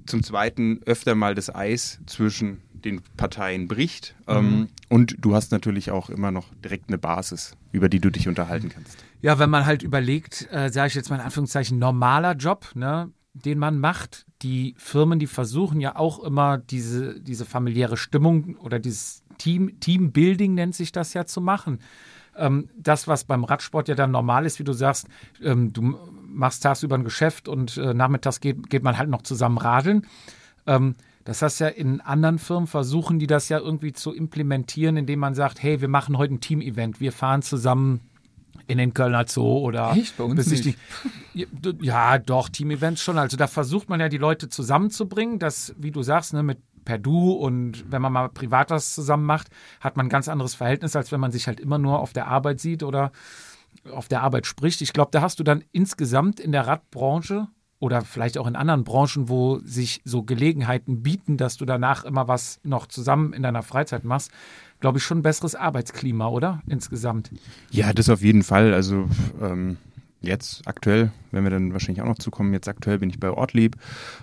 [0.07, 5.91] zum zweiten öfter mal das Eis zwischen den Parteien bricht ähm, und du hast natürlich
[5.91, 8.99] auch immer noch direkt eine Basis, über die du dich unterhalten kannst.
[9.23, 13.11] Ja, wenn man halt überlegt, äh, sage ich jetzt mal in Anführungszeichen, normaler Job, ne,
[13.35, 14.27] den man macht.
[14.43, 20.55] Die Firmen, die versuchen ja auch immer diese, diese familiäre Stimmung oder dieses Team, Teambuilding
[20.55, 21.81] nennt sich das ja zu machen.
[22.37, 25.09] Ähm, das, was beim Radsport ja dann normal ist, wie du sagst,
[25.43, 29.59] ähm, du machst tagsüber ein Geschäft und äh, nachmittags geht, geht man halt noch zusammen
[29.59, 30.07] radeln.
[30.67, 30.95] Ähm,
[31.25, 35.35] das heißt ja, in anderen Firmen versuchen die das ja irgendwie zu implementieren, indem man
[35.35, 38.01] sagt, hey, wir machen heute ein Team-Event, wir fahren zusammen
[38.67, 40.17] in den Kölner Zoo oder Echt?
[40.17, 40.79] Bei uns besichtigen.
[41.81, 43.19] Ja, doch, Team-Events schon.
[43.19, 46.99] Also da versucht man ja die Leute zusammenzubringen, das, wie du sagst, ne, mit per
[46.99, 49.49] Du und wenn man mal privat das zusammen macht,
[49.81, 52.29] hat man ein ganz anderes Verhältnis, als wenn man sich halt immer nur auf der
[52.29, 53.13] Arbeit sieht oder
[53.93, 54.81] auf der Arbeit spricht.
[54.81, 57.49] Ich glaube, da hast du dann insgesamt in der Radbranche
[57.81, 62.29] oder vielleicht auch in anderen Branchen, wo sich so Gelegenheiten bieten, dass du danach immer
[62.29, 64.31] was noch zusammen in deiner Freizeit machst,
[64.81, 66.63] glaube ich, schon ein besseres Arbeitsklima, oder?
[66.69, 67.31] Insgesamt.
[67.71, 68.75] Ja, das auf jeden Fall.
[68.75, 69.09] Also
[69.41, 69.79] ähm,
[70.21, 73.77] jetzt aktuell, wenn wir dann wahrscheinlich auch noch zukommen, jetzt aktuell bin ich bei Ortlieb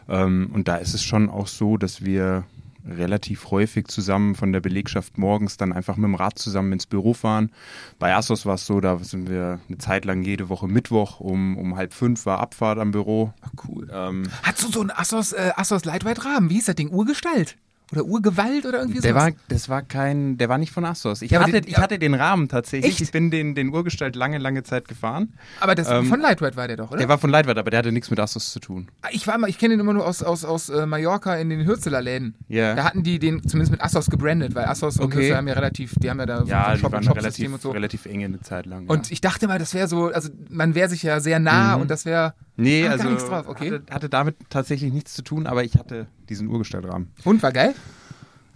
[0.07, 2.43] ähm, und da ist es schon auch so, dass wir
[2.87, 7.13] relativ häufig zusammen von der Belegschaft morgens dann einfach mit dem Rad zusammen ins Büro
[7.13, 7.51] fahren.
[7.99, 11.57] Bei Assos war es so, da sind wir eine Zeit lang jede Woche Mittwoch um,
[11.57, 13.33] um halb fünf war Abfahrt am Büro.
[13.67, 13.89] Cool.
[13.91, 16.49] Ähm, Hast du so einen Assos, äh, Assos Lightweight Rahmen?
[16.49, 16.89] Wie hieß das Ding?
[16.89, 17.57] Urgestalt?
[17.93, 19.23] Oder Urgewalt oder irgendwie Der sowas?
[19.27, 21.21] war, das war kein, der war nicht von Assos.
[21.21, 22.91] Ich, Ja, hatte, den- ich hatte den Rahmen tatsächlich.
[22.91, 23.01] Echt?
[23.01, 25.33] Ich bin den, den Urgestalt lange, lange Zeit gefahren.
[25.61, 26.97] aber das ähm, von Lightweight war der doch, oder?
[26.99, 28.89] Der war von Leitwart, aber der hatte nichts mit Assos zu tun.
[29.11, 31.65] ich war mal, ich kenne den immer nur aus, aus, aus äh, Mallorca in den
[31.65, 32.35] Hürzeler Läden.
[32.49, 32.75] Ja.
[32.75, 35.15] Da hatten die den zumindest mit Assos gebrandet, weil Assos und Okay.
[35.19, 37.61] Hürzeler haben ja relativ, die haben ja da Ja, die Shop- waren Shop-System relativ, und
[37.61, 37.71] so.
[37.71, 38.85] relativ eng eine Zeit lang.
[38.87, 39.13] Und ja.
[39.13, 41.83] ich dachte mal, das wäre so, also man wäre sich ja sehr nah Mhm.
[41.83, 43.07] und das wäre nee, ah, also
[43.47, 43.71] okay.
[43.71, 47.07] hatte, hatte damit tatsächlich nichts zu tun, aber ich hatte diesen Urgestaltrahmen.
[47.23, 47.73] Und war geil?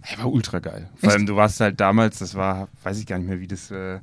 [0.04, 0.90] Er war ultra geil.
[0.96, 3.70] Vor allem, du warst halt damals, das war, weiß ich gar nicht mehr, wie das,
[3.70, 4.00] äh,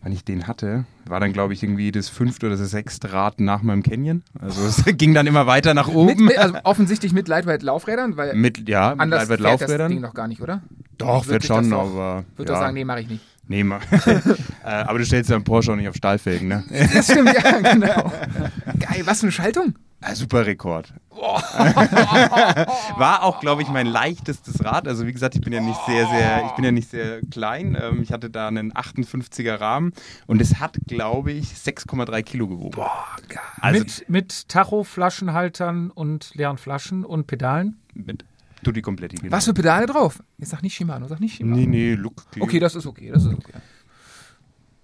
[0.00, 3.40] wann ich den hatte, war dann, glaube ich, irgendwie das fünfte oder das sechste Rad
[3.40, 4.22] nach meinem Canyon.
[4.38, 6.24] Also es ging dann immer weiter nach Mit, oben.
[6.26, 9.78] mit, also offensichtlich mit Lightweight Laufrädern, weil Mit, ja, mit anders Leibwert fährt das Ding
[9.78, 10.00] Laufrädern.
[10.02, 10.62] noch gar nicht, oder?
[10.98, 12.24] Doch, Wird wird schon, doch- aber.
[12.36, 12.56] Würde ja.
[12.58, 13.24] doch sagen, nee, mache ich nicht.
[13.50, 13.80] Nee, mal.
[14.64, 16.62] äh, aber du stellst ja einen Porsche auch nicht auf Stahlfelgen, ne?
[16.94, 18.12] Das stimmt, ja, genau.
[18.78, 19.74] Geil, was für eine Schaltung?
[20.00, 20.94] Ah, super Rekord.
[21.10, 24.86] War auch, glaube ich, mein leichtestes Rad.
[24.86, 27.76] Also wie gesagt, ich bin ja nicht sehr, sehr, ich bin ja nicht sehr klein.
[27.78, 29.94] Ähm, ich hatte da einen 58er Rahmen
[30.28, 32.70] und es hat, glaube ich, 6,3 Kilo gewogen.
[32.70, 33.40] Boah, geil.
[33.60, 37.80] Also mit, mit Tacho, Flaschenhaltern und leeren Flaschen und Pedalen.
[37.94, 38.24] mit
[38.62, 39.16] Tutti Kompletti.
[39.16, 39.32] Genau.
[39.32, 40.22] Was für Pedale drauf?
[40.38, 41.56] Jetzt sag nicht Shimano, sag nicht Shimano.
[41.56, 42.24] Nee, nee, look.
[42.38, 43.54] Okay, das ist okay, das ist okay.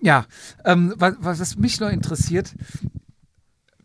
[0.00, 0.26] Ja,
[0.64, 2.54] ähm, was, was mich noch interessiert,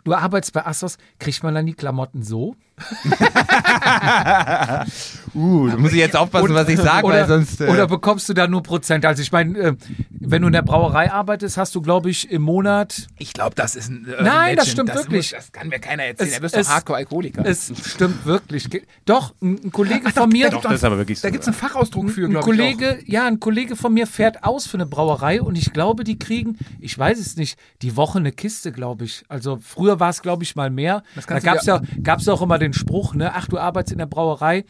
[0.03, 2.55] du arbeitest bei Assos, kriegt man dann die Klamotten so?
[5.33, 7.61] Uh, da muss ich jetzt aufpassen, was ich sage, weil Oder, sonst.
[7.61, 9.05] Äh, oder bekommst du da nur Prozent?
[9.05, 9.75] Also ich meine, äh,
[10.09, 13.75] wenn du in der Brauerei arbeitest, hast du, glaube ich, im Monat Ich glaube, das
[13.77, 15.31] ist ein äh, Nein, das stimmt wirklich.
[15.31, 16.27] Muss, das kann mir keiner erzählen.
[16.29, 17.45] Es- er bist es- doch Hardcore-Alkoholiker.
[17.45, 18.67] Es stimmt wirklich.
[19.05, 20.49] Doch, ein, Kollege von mir.
[20.49, 21.27] doch, das ist aber wirklich so.
[21.27, 22.75] Da gibt es einen Fachausdruck für, glaube ich.
[22.75, 22.95] Auch.
[23.05, 26.57] Ja, ein Kollege von mir fährt aus für eine Brauerei und ich glaube, die kriegen,
[26.81, 29.23] ich weiß es nicht, die Woche eine Kiste, glaube ich.
[29.29, 31.03] Also früher war es, glaube ich, mal mehr.
[31.15, 33.97] Das Da gab es ja, gab's auch immer den Spruch, ne, ach, du arbeitest in
[33.99, 34.65] der Brauerei,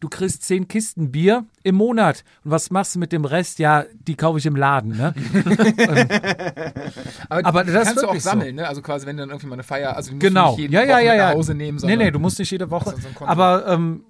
[0.00, 2.24] du kriegst zehn Kisten Bier im Monat.
[2.44, 3.58] Und was machst du mit dem Rest?
[3.58, 5.14] Ja, die kaufe ich im Laden, ne?
[7.28, 8.30] Aber, Aber das ist kannst du auch wirklich so.
[8.30, 8.66] sammeln, ne?
[8.68, 10.50] Also quasi, wenn dann irgendwie mal eine Feier, also du musst Genau.
[10.50, 12.50] nicht jeden Ja, ja, Woche ja, nach Hause nehmen, Nee, sondern nee, du musst nicht
[12.50, 12.94] jede Woche.
[12.94, 13.26] Du so.
[13.26, 14.04] Aber ähm,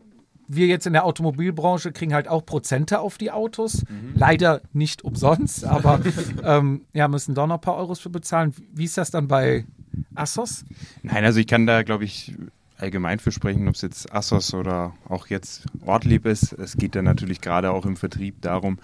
[0.48, 3.84] wir jetzt in der Automobilbranche kriegen halt auch Prozente auf die Autos.
[4.14, 6.00] Leider nicht umsonst, aber
[6.44, 8.54] ähm, ja, müssen doch noch ein paar Euros für bezahlen.
[8.72, 9.64] Wie ist das dann bei
[10.14, 10.64] Assos?
[11.02, 12.34] Nein, also ich kann da, glaube ich,
[12.78, 16.52] allgemein für sprechen, ob es jetzt Assos oder auch jetzt Ortlieb ist.
[16.52, 18.78] Es geht dann natürlich gerade auch im Vertrieb darum,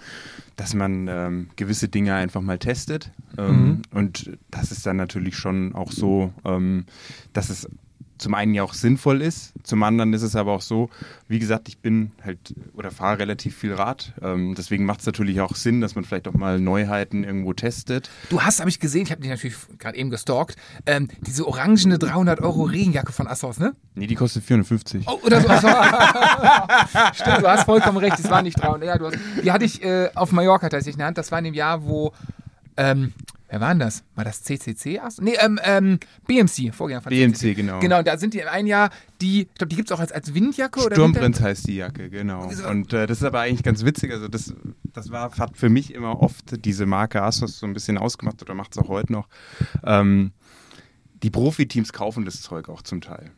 [0.55, 3.11] dass man ähm, gewisse Dinge einfach mal testet.
[3.37, 6.85] Ähm, Und das ist dann natürlich schon auch so, ähm,
[7.33, 7.69] dass es
[8.23, 10.89] zum einen ja auch sinnvoll ist, zum anderen ist es aber auch so,
[11.27, 14.13] wie gesagt, ich bin halt oder fahre relativ viel Rad.
[14.21, 18.09] Ähm, deswegen macht es natürlich auch Sinn, dass man vielleicht auch mal Neuheiten irgendwo testet.
[18.29, 20.55] Du hast, habe ich gesehen, ich habe dich natürlich gerade eben gestalkt,
[20.85, 23.75] ähm, diese orangene 300 Euro Regenjacke von Assos, ne?
[23.95, 25.05] Nee, die kostet 450.
[25.07, 25.47] Oh, oder so.
[25.49, 25.67] Also,
[27.13, 28.87] Stimmt, du hast vollkommen recht, es war nicht 300.
[28.87, 31.17] Ja, du hast, die hatte ich äh, auf Mallorca tatsächlich in der Hand.
[31.17, 32.13] Das war in dem Jahr, wo,
[32.77, 33.11] ähm,
[33.53, 34.03] wer war denn das?
[34.15, 34.99] War das CCC?
[35.21, 37.53] Nee, ähm, ähm, BMC, Vorgänger von BMC, CCC.
[37.53, 37.79] genau.
[37.79, 38.89] Genau, da sind die im einen Jahr,
[39.21, 42.09] die, ich glaube, die gibt es auch als, als Windjacke oder Sturmprinz heißt die Jacke,
[42.09, 42.49] genau.
[42.67, 44.11] Und äh, das ist aber eigentlich ganz witzig.
[44.11, 44.55] Also das,
[44.91, 48.55] das war, hat für mich immer oft diese Marke Asos so ein bisschen ausgemacht oder
[48.55, 49.27] macht es auch heute noch.
[49.83, 50.31] Ähm,
[51.21, 53.29] die Profiteams kaufen das Zeug auch zum Teil.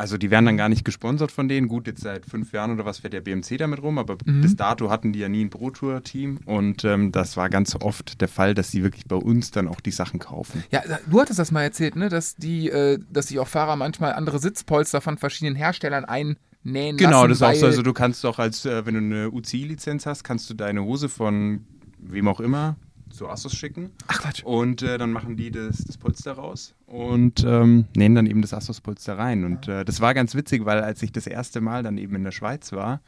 [0.00, 1.68] Also die werden dann gar nicht gesponsert von denen.
[1.68, 4.88] Gut, jetzt seit fünf Jahren oder was fährt der BMC damit rum, aber bis dato
[4.88, 8.70] hatten die ja nie ein Pro-Tour-Team und ähm, das war ganz oft der Fall, dass
[8.70, 10.64] sie wirklich bei uns dann auch die Sachen kaufen.
[10.70, 14.14] Ja, du hattest das mal erzählt, ne, dass die, äh, dass sich auch Fahrer manchmal
[14.14, 17.28] andere Sitzpolster von verschiedenen Herstellern einnähen Genau, lassen.
[17.28, 17.66] das ist auch so.
[17.66, 21.10] Also du kannst doch als, äh, wenn du eine UCI-Lizenz hast, kannst du deine Hose
[21.10, 21.66] von
[21.98, 22.76] wem auch immer
[23.20, 23.90] zu Asos schicken.
[24.06, 24.42] Ach Quatsch.
[24.44, 28.54] Und äh, dann machen die das, das Polster raus und ähm, nähen dann eben das
[28.54, 29.44] Asos-Polster rein.
[29.44, 32.24] Und äh, das war ganz witzig, weil als ich das erste Mal dann eben in
[32.24, 33.02] der Schweiz war,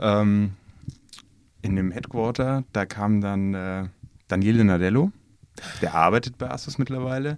[0.00, 0.54] ähm,
[1.62, 3.84] in dem Headquarter, da kam dann äh,
[4.26, 5.12] Daniele Nadello.
[5.80, 7.36] Der arbeitet bei Asos mittlerweile.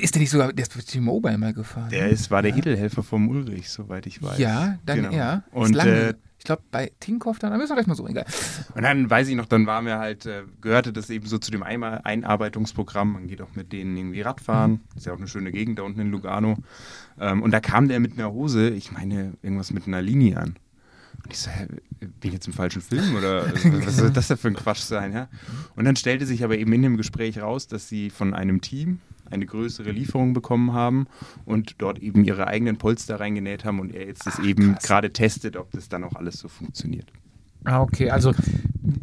[0.00, 1.90] Ist der nicht sogar, der ist bei T-Mobile mal gefahren?
[1.90, 2.08] Der ne?
[2.08, 4.38] ist, war der Edelhelfer vom Ulrich, soweit ich weiß.
[4.38, 5.14] Ja, dann Genau.
[5.14, 5.42] ja.
[5.52, 8.24] Und äh, ich glaube, bei Tinkoff dann, da müssen wir gleich mal so, egal.
[8.74, 11.50] Und dann weiß ich noch, dann waren wir halt, äh, gehörte das eben so zu
[11.50, 13.12] dem Einmal Einarbeitungsprogramm.
[13.12, 14.80] Man geht auch mit denen irgendwie Radfahren.
[14.96, 16.56] Ist ja auch eine schöne Gegend da unten in Lugano.
[17.20, 20.56] Ähm, und da kam der mit einer Hose, ich meine, irgendwas mit einer Linie an.
[21.22, 21.66] Und ich so, hä,
[22.00, 23.52] bin ich jetzt im falschen Film oder
[23.84, 25.12] was soll das denn für ein Quatsch sein?
[25.12, 25.28] Ja?
[25.76, 29.00] Und dann stellte sich aber eben in dem Gespräch raus, dass sie von einem Team
[29.30, 31.06] eine größere Lieferung bekommen haben
[31.44, 35.56] und dort eben ihre eigenen Polster reingenäht haben und er jetzt das eben gerade testet,
[35.56, 37.06] ob das dann auch alles so funktioniert.
[37.64, 38.10] Ah, okay.
[38.10, 38.32] Also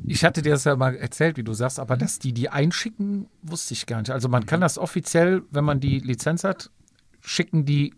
[0.05, 3.27] ich hatte dir das ja mal erzählt, wie du sagst, aber dass die die einschicken,
[3.43, 4.09] wusste ich gar nicht.
[4.09, 6.71] Also man kann das offiziell, wenn man die Lizenz hat,
[7.21, 7.93] schicken die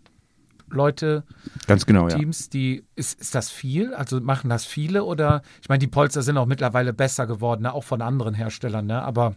[0.68, 1.24] Leute,
[1.66, 2.16] Ganz genau, ja.
[2.16, 3.92] Teams, die, ist, ist das viel?
[3.94, 7.72] Also machen das viele oder, ich meine, die Polster sind auch mittlerweile besser geworden, ne?
[7.72, 9.02] auch von anderen Herstellern, ne?
[9.02, 9.34] aber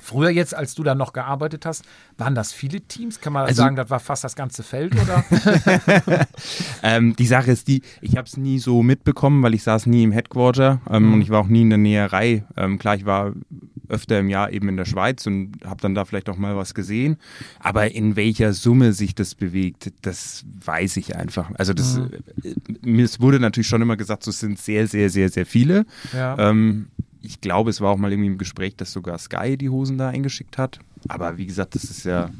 [0.00, 1.84] früher jetzt, als du da noch gearbeitet hast,
[2.18, 3.20] waren das viele Teams?
[3.20, 5.24] Kann man Also- sagen, das war fast das ganze Feld oder?
[6.82, 10.02] Ähm, die Sache ist die, ich habe es nie so mitbekommen, weil ich saß nie
[10.02, 12.44] im Headquarter ähm, und ich war auch nie in der Näherei.
[12.56, 13.32] Ähm, klar, ich war
[13.88, 16.74] öfter im Jahr eben in der Schweiz und habe dann da vielleicht auch mal was
[16.74, 17.16] gesehen.
[17.60, 21.50] Aber in welcher Summe sich das bewegt, das weiß ich einfach.
[21.54, 25.28] Also das, äh, mir wurde natürlich schon immer gesagt, so es sind sehr, sehr, sehr,
[25.28, 25.84] sehr viele.
[26.12, 26.36] ja.
[26.38, 26.88] Ähm,
[27.22, 30.08] ich glaube, es war auch mal irgendwie im Gespräch, dass sogar Sky die Hosen da
[30.08, 30.80] eingeschickt hat.
[31.08, 32.30] Aber wie gesagt, das ist ja.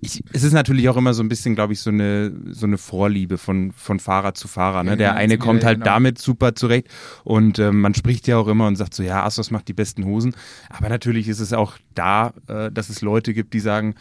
[0.00, 2.76] Ich, es ist natürlich auch immer so ein bisschen, glaube ich, so eine, so eine
[2.76, 4.84] Vorliebe von, von Fahrer zu Fahrer.
[4.84, 4.90] Ne?
[4.90, 5.92] Ja, Der eine kommt halt genau.
[5.92, 6.88] damit super zurecht
[7.22, 10.04] und ähm, man spricht ja auch immer und sagt so, ja, Asos macht die besten
[10.04, 10.36] Hosen.
[10.68, 13.94] Aber natürlich ist es auch da, äh, dass es Leute gibt, die sagen,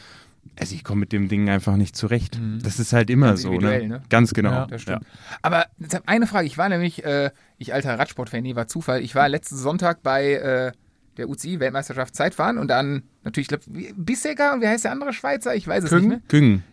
[0.60, 2.40] also ich komme mit dem Ding einfach nicht zurecht.
[2.62, 3.38] Das ist halt immer Mhm.
[3.38, 3.54] So.
[3.54, 3.88] Ne?
[3.88, 4.02] ne?
[4.10, 4.68] Ganz genau.
[4.68, 5.06] Ja, stimmt.
[5.42, 5.66] Aber
[6.06, 9.58] eine Frage, ich war nämlich, äh, ich alter Radsportfan, nee, war Zufall, ich war letzten
[9.58, 10.72] Sonntag bei äh,
[11.18, 15.56] der UCI-Weltmeisterschaft Zeitfahren und dann natürlich, ich glaube, Bissegger und wie heißt der andere Schweizer?
[15.56, 16.00] Ich weiß es Küng?
[16.02, 16.22] nicht mehr.
[16.28, 16.64] Küng.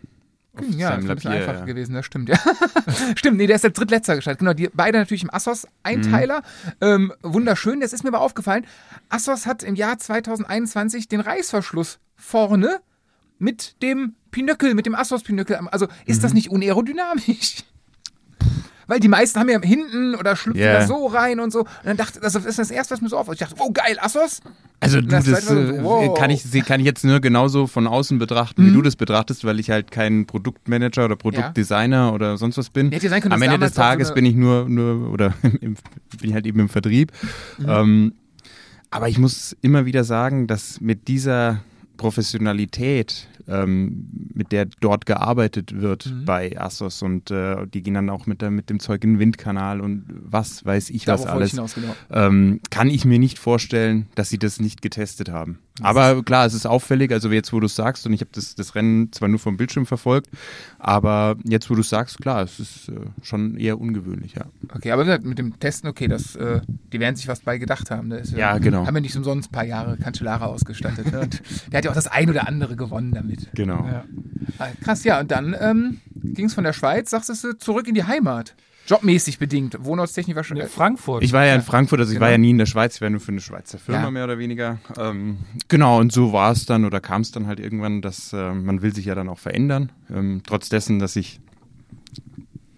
[0.55, 1.65] Küng, ja, das ist ein bisschen Lapier, einfacher ja.
[1.65, 2.37] gewesen, das stimmt, ja.
[3.15, 4.39] stimmt, nee, der ist der drittletzter gestartet.
[4.39, 6.41] Genau, die beide natürlich im Assos-Einteiler.
[6.81, 8.65] Ähm, wunderschön, das ist mir aber aufgefallen.
[9.07, 12.81] Assos hat im Jahr 2021 den Reißverschluss vorne
[13.41, 15.57] mit dem Pinöckel, mit dem Assos-Pinöckel.
[15.71, 17.57] Also ist das nicht unaerodynamisch?
[18.87, 20.79] Weil die meisten haben ja hinten oder schlüpfen Ja.
[20.79, 21.59] da so rein und so.
[21.59, 23.33] Und dann dachte das ist das erste, was mir so auffiel.
[23.35, 24.41] Ich dachte, oh geil, Assos?
[24.81, 26.17] Also du, Das das, so, äh, wow.
[26.17, 28.67] kann, ich, kann ich jetzt nur genauso von außen betrachten, Mhm.
[28.67, 32.91] wie du das betrachtest, weil ich halt kein Produktmanager oder Produktdesigner oder sonst was bin.
[32.91, 35.77] Ja können, Am Ende des so Tages eine- bin ich nur, nur oder bin
[36.21, 37.11] ich halt eben im Vertrieb.
[37.59, 37.65] Mhm.
[37.69, 38.13] Ähm,
[38.89, 41.61] aber ich muss immer wieder sagen, dass mit dieser
[41.95, 46.25] Professionalität, ähm, mit der dort gearbeitet wird Mhm.
[46.25, 49.19] bei Asos und äh, die gehen dann auch mit, der, mit dem Zeug in den
[49.19, 51.95] Windkanal und was weiß ich Darauf was alles ich hinaus, genau.
[52.11, 55.59] ähm, kann ich mir nicht vorstellen, dass sie das nicht getestet haben.
[55.81, 58.55] Aber klar, es ist auffällig, also jetzt, wo du es sagst, und ich habe das,
[58.55, 60.29] das Rennen zwar nur vom Bildschirm verfolgt,
[60.79, 64.45] aber jetzt, wo du es sagst, klar, es ist äh, schon eher ungewöhnlich, ja.
[64.73, 68.07] Okay, aber mit dem Testen, okay, das, äh, die werden sich was bei gedacht haben.
[68.07, 68.21] Ne?
[68.35, 68.85] Ja, genau.
[68.85, 71.11] Haben wir nicht umsonst ein paar Jahre Cancellara ausgestattet.
[71.11, 71.21] Ne?
[71.21, 71.41] Und
[71.71, 73.49] der hat ja auch das ein oder andere gewonnen damit.
[73.53, 73.85] Genau.
[73.85, 74.05] ja.
[74.57, 77.95] Ah, krass, ja, und dann ähm, ging es von der Schweiz, sagst du, zurück in
[77.95, 78.55] die Heimat.
[78.91, 80.67] Jobmäßig bedingt, wohnortstechnisch wahrscheinlich.
[80.67, 81.23] Frankfurt.
[81.23, 82.25] Ich war ja in Frankfurt, also ich Genau.
[82.25, 84.11] war ja nie in der Schweiz, ich war nur für eine Schweizer Firma Ja.
[84.11, 84.79] mehr oder weniger.
[84.97, 85.37] Ähm,
[85.69, 88.81] genau, und so war es dann oder kam es dann halt irgendwann, dass äh, man
[88.81, 89.91] will sich ja dann auch verändern.
[90.13, 91.39] Ähm, trotz dessen, dass ich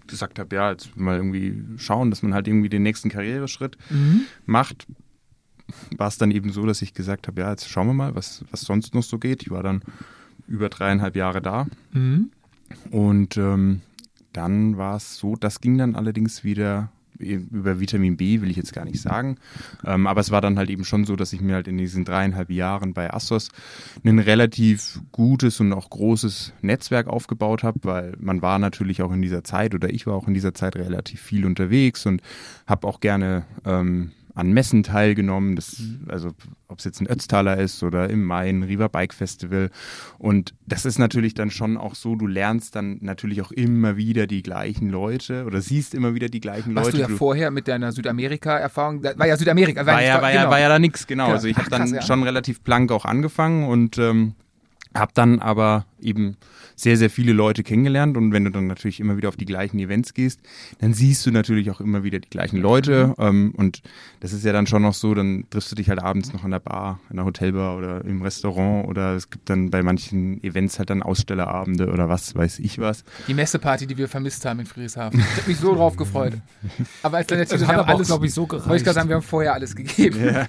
[0.07, 3.77] gesagt habe, ja, jetzt mal irgendwie schauen, dass man halt irgendwie den nächsten Karriereschritt
[4.45, 4.85] macht,
[5.97, 8.45] war es dann eben so, dass ich gesagt habe, ja, jetzt schauen wir mal, was,
[8.51, 9.41] was sonst noch so geht.
[9.41, 9.81] Ich war dann
[10.47, 11.65] über dreieinhalb Jahre da.
[12.91, 13.81] Und ähm,
[14.33, 16.89] dann war es so, das ging dann allerdings wieder
[17.19, 19.37] über Vitamin B, will ich jetzt gar nicht sagen.
[19.85, 22.05] Ähm, aber es war dann halt eben schon so, dass ich mir halt in diesen
[22.05, 23.49] dreieinhalb Jahren bei Assos
[24.03, 29.21] ein relativ gutes und auch großes Netzwerk aufgebaut habe, weil man war natürlich auch in
[29.21, 32.21] dieser Zeit oder ich war auch in dieser Zeit relativ viel unterwegs und
[32.67, 36.31] habe auch gerne ähm, an Messen teilgenommen, das, also
[36.67, 39.69] ob es jetzt ein Ötztaler ist oder im Mai ein Riva Bike Festival.
[40.17, 44.25] Und das ist natürlich dann schon auch so, du lernst dann natürlich auch immer wieder
[44.25, 46.91] die gleichen Leute oder siehst immer wieder die gleichen Leute.
[46.91, 50.41] du ja Du- vorher mit deiner Südamerika-Erfahrung, da war ja Südamerika, war ja, war, ja,
[50.41, 50.51] genau.
[50.51, 51.25] war ja da nix, genau.
[51.25, 51.35] Genau.
[51.35, 52.01] Also ich habe dann krass, ja.
[52.01, 54.33] schon relativ blank auch angefangen und ähm,
[54.95, 56.37] habe dann aber eben
[56.75, 59.79] sehr, sehr viele Leute kennengelernt und wenn du dann natürlich immer wieder auf die gleichen
[59.79, 60.39] Events gehst,
[60.79, 63.23] dann siehst du natürlich auch immer wieder die gleichen Leute Mhm.
[63.23, 63.81] ähm, und
[64.19, 66.51] das ist ja dann schon noch so, dann triffst du dich halt abends noch an
[66.51, 70.77] der Bar, in der Hotelbar oder im Restaurant oder es gibt dann bei manchen Events
[70.79, 73.03] halt dann Ausstellerabende oder was weiß ich was.
[73.27, 75.19] Die Messeparty, die wir vermisst haben in Friedrichshafen.
[75.19, 76.33] Ich habe mich so drauf gefreut.
[77.03, 78.83] Aber als dann der Das hat aber alles, glaube ich, so wollte ich gereicht.
[78.85, 80.17] gerade sagen, wir haben vorher alles gegeben.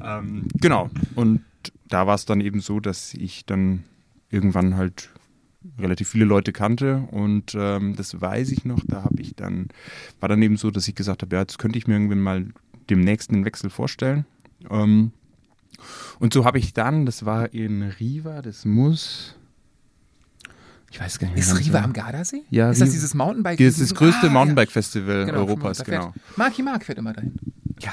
[0.00, 0.90] Ähm, genau.
[1.16, 1.40] Und
[1.88, 3.84] da war es dann eben so, dass ich dann
[4.30, 5.10] irgendwann halt
[5.78, 9.68] relativ viele Leute kannte und ähm, das weiß ich noch, da habe ich dann,
[10.20, 12.46] war dann eben so, dass ich gesagt habe, ja, jetzt könnte ich mir irgendwann mal
[12.88, 14.24] demnächst einen Wechsel vorstellen.
[14.70, 15.12] Ähm,
[16.20, 19.36] und so habe ich dann, das war in Riva, das muss,
[20.90, 21.44] ich weiß gar nicht mehr.
[21.44, 22.42] Ist es Riva am Gardasee?
[22.50, 23.58] Ja, Ist das Riva- dieses Mountainbike?
[23.58, 24.30] Das ist das größte Ah, ja.
[24.32, 26.14] Mountainbike-Festival Genau, Europas, genau.
[26.36, 27.34] Marki Mark fährt immer dahin.
[27.80, 27.92] Ja,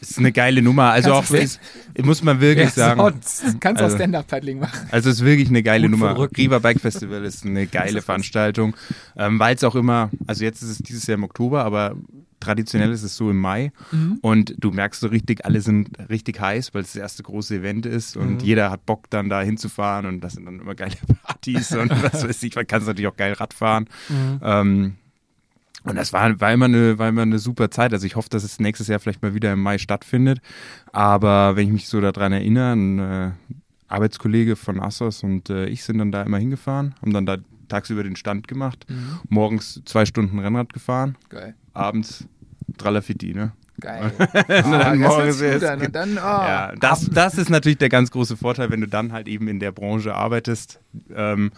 [0.00, 0.90] ist eine geile Nummer.
[0.90, 1.60] Also Kannst auch, ist,
[2.02, 3.00] muss man wirklich sagen.
[3.00, 3.60] sonst?
[3.60, 4.88] Kannst du auch Also- Stand-Up-Paddling machen.
[4.90, 6.28] Also es ist wirklich eine geile Gut Nummer.
[6.36, 8.76] Riva Bike Festival ist eine geile Veranstaltung,
[9.16, 11.96] ähm, weil es auch immer, also jetzt ist es dieses Jahr im Oktober, aber
[12.40, 13.70] traditionell ist es so im Mai
[14.22, 17.84] und du merkst so richtig, alle sind richtig heiß, weil es das erste große Event
[17.84, 21.72] ist und jeder hat Bock dann da hinzufahren und das sind dann immer geile Partys
[21.76, 23.88] und was weiß ich, man kann natürlich auch geil Rad fahren.
[24.42, 24.94] Ähm,
[25.84, 27.92] und das war, war, immer eine, war immer eine super Zeit.
[27.92, 30.40] Also ich hoffe, dass es nächstes Jahr vielleicht mal wieder im Mai stattfindet.
[30.92, 33.30] Aber wenn ich mich so daran erinnere, ein äh,
[33.88, 37.38] Arbeitskollege von Assos und äh, ich sind dann da immer hingefahren, haben dann da
[37.68, 38.84] tagsüber den Stand gemacht,
[39.28, 41.54] morgens zwei Stunden Rennrad gefahren, Geil.
[41.72, 42.26] abends
[42.78, 43.52] Tralafitti, ne?
[43.80, 44.12] Geil.
[44.18, 45.40] dann Ah, das.
[45.40, 46.20] Und dann, oh.
[46.20, 49.58] Ja, das, das ist natürlich der ganz große Vorteil, wenn du dann halt eben in
[49.58, 50.80] der Branche arbeitest
[51.14, 51.50] ähm,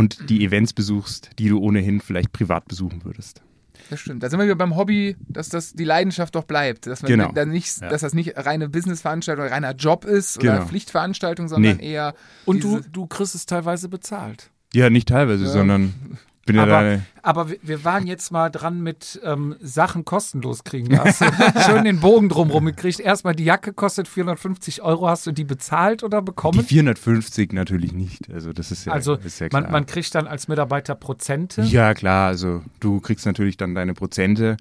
[0.00, 3.42] und die Events besuchst, die du ohnehin vielleicht privat besuchen würdest.
[3.88, 4.22] Das stimmt.
[4.22, 6.86] Da sind wir wieder beim Hobby, dass das die Leidenschaft doch bleibt.
[6.86, 7.32] Dass, man Genau.
[7.32, 7.88] dann nicht, Ja.
[7.88, 10.66] dass das nicht reine Businessveranstaltung oder reiner Job ist oder Genau.
[10.66, 11.92] Pflichtveranstaltung, sondern Nee.
[11.92, 12.14] eher.
[12.44, 14.50] Und du, du kriegst es teilweise bezahlt.
[14.72, 15.50] Ja, nicht teilweise, Ja.
[15.50, 15.92] sondern
[16.52, 17.02] bin ja Aber, da.
[17.22, 20.88] aber wir- waren jetzt mal dran mit ähm, Sachen kostenlos kriegen.
[20.90, 21.26] Da hast du
[21.66, 23.00] schön den Bogen drumherum gekriegt.
[23.00, 25.08] Erstmal die Jacke kostet 450 Euro.
[25.08, 26.62] Hast du die bezahlt oder Die bekommen?
[26.62, 28.30] 450 natürlich nicht.
[28.32, 29.62] Also das ist ja, also ist ja klar.
[29.62, 31.62] man, man kriegt dann als Mitarbeiter Prozente.
[31.62, 34.56] ja, klar, also du kriegst natürlich dann deine Prozente.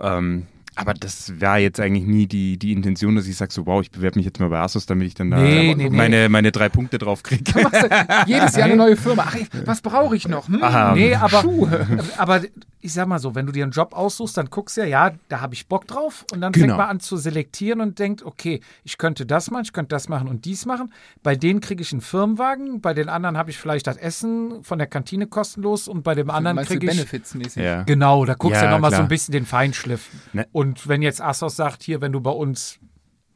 [0.00, 3.82] Ähm, aber das war jetzt eigentlich nie die, die Intention, dass ich sage so, wow,
[3.82, 5.96] ich bewerbe mich jetzt mal bei Asus, damit ich dann da Nee, nee, nee.
[5.96, 7.44] meine, meine drei Punkte drauf kriege.
[7.62, 7.88] Machst du
[8.26, 9.24] jedes Jahr eine neue Firma.
[9.28, 9.36] Ach,
[9.66, 10.48] was brauche ich noch?
[10.48, 10.94] Hm, Aha.
[10.94, 11.86] Nee, aber, Schuhe.
[12.16, 12.42] aber
[12.84, 15.12] ich sag mal so, wenn du dir einen Job aussuchst, dann guckst du ja, ja,
[15.28, 16.66] da habe ich Bock drauf und dann Genau.
[16.66, 20.08] fängt man an zu selektieren und denkt, okay, ich könnte das machen, ich könnte das
[20.08, 20.92] machen und dies machen.
[21.22, 24.78] Bei denen kriege ich einen Firmenwagen, bei den anderen habe ich vielleicht das Essen von
[24.78, 27.62] der Kantine kostenlos und bei dem anderen kriege ich Benefits mäßig?
[27.62, 27.82] Ja.
[27.84, 29.06] Genau, da guckst du Ja, ja nochmal so klar.
[29.06, 30.08] ein bisschen den Feinschliff.
[30.32, 30.46] Ne.
[30.62, 32.78] Und wenn jetzt Assos sagt, hier, wenn du bei uns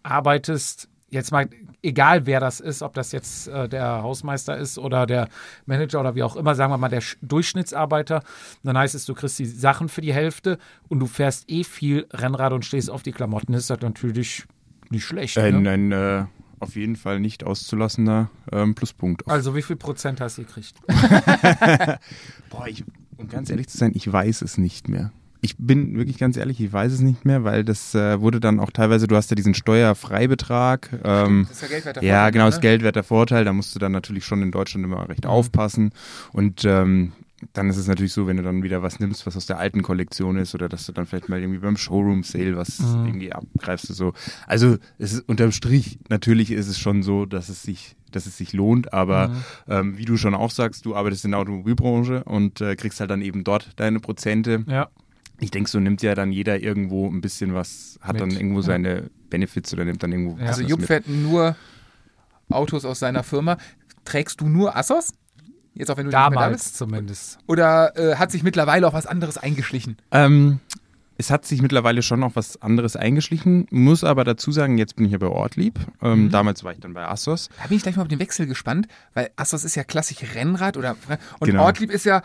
[0.04, 1.48] arbeitest, jetzt mal,
[1.82, 5.28] egal wer das ist, ob das jetzt äh, der Hausmeister ist oder der
[5.66, 8.22] Manager oder wie auch immer, sagen wir mal der Sch- Durchschnittsarbeiter,
[8.62, 10.58] dann heißt es, du kriegst die Sachen für die Hälfte
[10.88, 14.44] und du fährst eh viel Rennrad und stehst auf die Klamotten, ist das natürlich
[14.90, 15.36] nicht schlecht.
[15.38, 15.70] Ein, Ne?
[15.70, 16.24] ein äh,
[16.60, 19.26] auf jeden Fall nicht auszulassener ähm, Pluspunkt.
[19.28, 20.74] Also wie viel Prozent hast du gekriegt?
[22.50, 22.84] Boah, ich,
[23.16, 25.10] um ganz ehrlich zu sein, ich weiß es nicht mehr.
[25.40, 28.60] Ich bin wirklich ganz ehrlich, ich weiß es nicht mehr, weil das äh, wurde dann
[28.60, 30.90] auch teilweise, du hast ja diesen Steuerfreibetrag.
[31.04, 32.50] Ähm, Das ist ja geldwerter ja, Vorteil, genau, ne?
[32.50, 35.92] das Geldwerter Vorteil, da musst du dann natürlich schon in Deutschland immer recht aufpassen.
[36.32, 37.12] Und ähm,
[37.52, 39.82] dann ist es natürlich so, wenn du dann wieder was nimmst, was aus der alten
[39.82, 43.88] Kollektion ist, oder dass du dann vielleicht mal irgendwie beim Showroom-Sale was irgendwie abgreifst.
[43.88, 44.14] So.
[44.46, 48.38] Also es ist unterm Strich, natürlich ist es schon so, dass es sich, dass es
[48.38, 49.36] sich lohnt, aber
[49.68, 53.10] ähm, wie du schon auch sagst, du arbeitest in der Automobilbranche und äh, kriegst halt
[53.10, 54.64] dann eben dort deine Prozente.
[54.66, 54.88] Ja.
[55.38, 58.60] Ich denke, so nimmt ja dann jeder irgendwo ein bisschen was, hat Mit, dann irgendwo
[58.60, 58.66] ja.
[58.66, 60.46] seine Benefits oder nimmt dann irgendwo Ja.
[60.46, 60.86] Also Jupp mit.
[60.86, 61.56] fährt nur
[62.50, 63.58] Autos aus seiner Firma.
[64.04, 65.12] Trägst du nur Assos?
[65.74, 66.76] Jetzt auch wenn du nicht mehr da Damals bist?
[66.76, 67.38] zumindest.
[67.46, 69.98] Oder äh, hat sich mittlerweile auch was anderes eingeschlichen?
[70.10, 70.60] Ähm,
[71.18, 75.04] es hat sich mittlerweile schon noch was anderes eingeschlichen, muss aber dazu sagen, jetzt bin
[75.06, 75.78] ich ja bei Ortlieb.
[76.02, 76.30] Ähm, Mhm.
[76.30, 77.48] Damals war ich dann bei Assos.
[77.60, 80.76] Da bin ich gleich mal auf den Wechsel gespannt, weil Astos ist ja klassisch Rennrad
[80.78, 80.96] oder
[81.40, 81.64] und Genau.
[81.64, 82.22] Ortlieb ist ja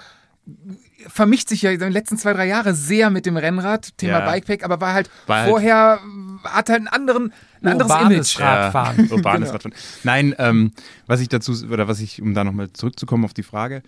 [1.07, 4.31] vermischt sich ja in den letzten zwei, drei Jahre sehr mit dem Rennrad, Thema Ja.
[4.31, 5.99] Bikepack, aber war halt War halt- vorher,
[6.43, 8.39] hat halt einen anderen, ein anderes Urbanes Image.
[8.39, 9.05] Radfahren.
[9.07, 9.51] Ja, urbanes Genau.
[9.53, 9.75] Radfahren.
[10.03, 10.71] Nein, ähm,
[11.07, 13.81] was ich dazu, oder was ich, um da nochmal zurückzukommen auf die Frage,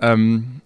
[0.00, 0.60] ähm,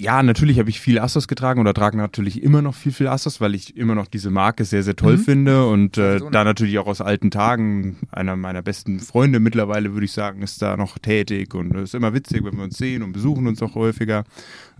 [0.00, 3.40] ja, natürlich habe ich viel Assos getragen oder trage natürlich immer noch viel, viel Assos,
[3.40, 6.28] weil ich immer noch diese Marke sehr, sehr toll finde und äh, ne?
[6.32, 10.62] da natürlich auch aus alten Tagen, einer meiner besten Freunde mittlerweile, würde ich sagen, ist
[10.62, 13.62] da noch tätig und es ist immer witzig, wenn wir uns sehen und besuchen uns
[13.62, 14.24] auch häufiger.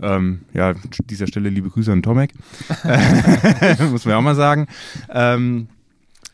[0.01, 2.33] Ähm, ja, an dieser Stelle liebe Grüße an Tomek.
[3.91, 4.65] Muss man ja auch mal sagen.
[5.09, 5.67] Ähm,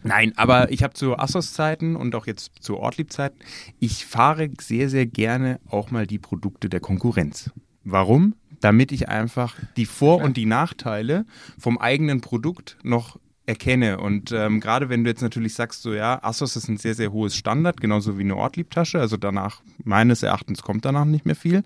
[0.03, 3.39] Nein, aber ich habe zu Assos-Zeiten und auch jetzt zu Ortlieb-Zeiten,
[3.79, 7.51] ich fahre sehr, sehr gerne auch mal die Produkte der Konkurrenz.
[7.83, 8.35] Warum?
[8.61, 11.25] Damit ich einfach die Vor- und die Nachteile
[11.59, 13.99] vom eigenen Produkt noch erkenne.
[13.99, 17.11] Und ähm, gerade wenn du jetzt natürlich sagst, so ja, Assos ist ein sehr, sehr
[17.11, 18.99] hohes Standard, genauso wie eine Ortlieb-Tasche.
[18.99, 21.63] Also danach, meines Erachtens, kommt danach nicht mehr viel.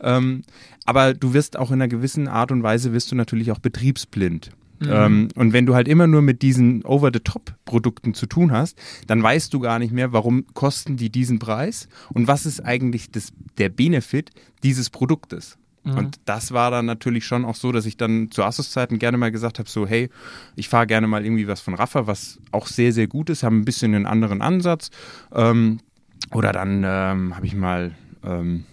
[0.00, 0.42] Ähm,
[0.84, 4.50] aber du wirst auch in einer gewissen Art und Weise, wirst du natürlich auch betriebsblind.
[4.86, 9.54] Ähm, und wenn du halt immer nur mit diesen Over-the-Top-Produkten zu tun hast, dann weißt
[9.54, 13.68] du gar nicht mehr, warum kosten die diesen Preis und was ist eigentlich das, der
[13.68, 14.30] Benefit
[14.62, 15.56] dieses Produktes.
[15.92, 19.30] Und das war dann natürlich schon auch so, dass ich dann zu Asus-Zeiten gerne mal
[19.30, 20.08] gesagt habe, so hey,
[20.56, 23.60] ich fahre gerne mal irgendwie was von Rafa, was auch sehr, sehr gut ist, haben
[23.60, 24.90] ein bisschen einen anderen Ansatz.
[25.32, 25.80] Ähm,
[26.30, 27.94] oder dann ähm, habe ich mal
[28.24, 28.64] ähm,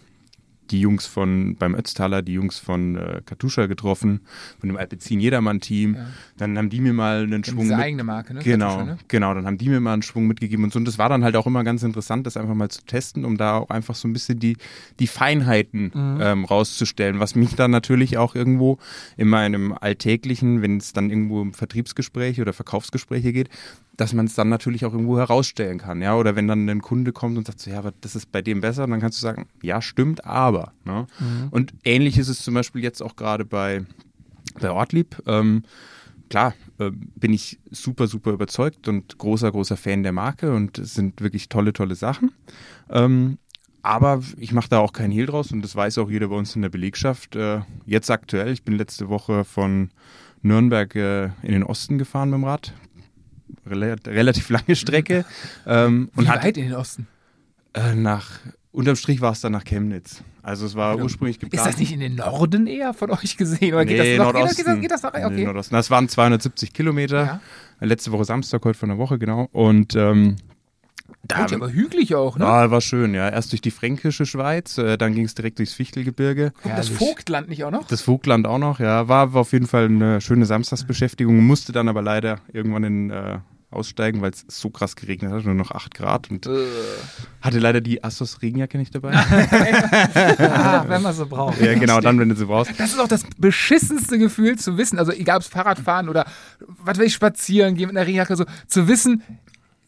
[0.72, 4.22] die Jungs von beim Ötztaler, die Jungs von äh, Katusha getroffen,
[4.60, 5.95] von dem Alpecin Jedermann-Team.
[5.95, 6.07] Ja.
[6.38, 8.41] Dann haben die mir mal einen Schwung diese mit, eigene Marke, ne?
[8.41, 8.98] Genau, Katusha, ne?
[9.07, 9.34] genau.
[9.34, 10.80] Dann haben die mir mal einen Schwung mitgegeben und so.
[10.80, 13.38] Und das war dann halt auch immer ganz interessant, das einfach mal zu testen, um
[13.38, 14.57] da auch einfach so ein bisschen die,
[14.99, 18.77] die Feinheiten ähm, rauszustellen, was mich dann natürlich auch irgendwo
[19.18, 23.49] in meinem Alltäglichen, wenn es dann irgendwo um Vertriebsgespräche oder Verkaufsgespräche geht,
[24.02, 26.15] dass man es dann natürlich auch irgendwo herausstellen kann, ja.
[26.15, 28.60] Oder wenn dann ein Kunde kommt und sagt so, ja, aber das ist bei dem
[28.60, 30.73] besser, dann kannst du sagen, ja, stimmt, aber.
[30.86, 31.06] Ne?
[31.52, 33.86] Und ähnlich ist es zum Beispiel jetzt auch gerade bei,
[34.60, 35.22] bei Ortlieb.
[35.28, 35.61] Ähm,
[36.32, 40.95] klar, äh, bin ich super, super überzeugt und großer, großer Fan der Marke und es
[40.95, 42.32] sind wirklich tolle, tolle Sachen.
[42.90, 43.38] Ähm,
[43.84, 46.56] aber ich mache da auch keinen Hehl draus und das weiß auch jeder bei uns
[46.56, 47.36] in der Belegschaft.
[47.36, 49.91] Äh, jetzt aktuell, ich bin letzte Woche von
[50.41, 52.73] Nürnberg äh, in den Osten gefahren mit dem Rad.
[53.69, 55.26] Rel relativ lange Strecke.
[55.65, 57.07] Ähm, Wie und hat weit in den Osten?
[57.73, 58.40] äh, nach,
[58.72, 60.23] unterm Strich war es dann nach Chemnitz.
[60.44, 61.68] Also es war ursprünglich Ist geplant.
[61.68, 63.73] das nicht in den Norden eher von euch gesehen?
[63.76, 64.34] Oder geht Nee, das noch?
[64.34, 64.57] Geht das, Nordosten.
[64.57, 65.14] geht das, geht das noch?
[65.14, 65.45] Nee, Okay.
[65.45, 65.76] Nordosten.
[65.76, 67.26] Das waren 270 Kilometer.
[67.26, 67.41] Ja.
[67.80, 69.48] Letzte Woche Samstag, heute von der Woche, genau.
[69.52, 70.36] Und ähm,
[71.23, 72.45] da Gut, aber hügelig auch, ne?
[72.45, 73.29] ah, war schön, ja.
[73.29, 76.51] Erst durch die fränkische Schweiz, äh, dann ging es direkt durchs Fichtelgebirge.
[76.63, 76.89] Kommt das.
[76.89, 77.88] Vogtland nicht auch noch?
[77.88, 79.07] Das Vogtland auch noch, ja.
[79.07, 81.45] War, war auf jeden Fall eine schöne Samstagsbeschäftigung.
[81.45, 83.39] Musste dann aber leider irgendwann in, äh,
[83.69, 86.29] aussteigen, weil es so krass geregnet hat, nur noch 8 Grad.
[86.29, 86.65] Und Äh.
[87.39, 89.11] hatte leider die Assos Regenjacke nicht dabei.
[90.39, 91.59] Ah, wenn man so braucht.
[91.61, 92.77] ja, genau, dann, wenn du sie brauchst.
[92.77, 96.25] Das ist auch das beschissenste Gefühl zu wissen, also egal ob es Fahrradfahren oder
[96.67, 99.23] was will ich spazieren gehen mit einer Regenjacke, so zu wissen,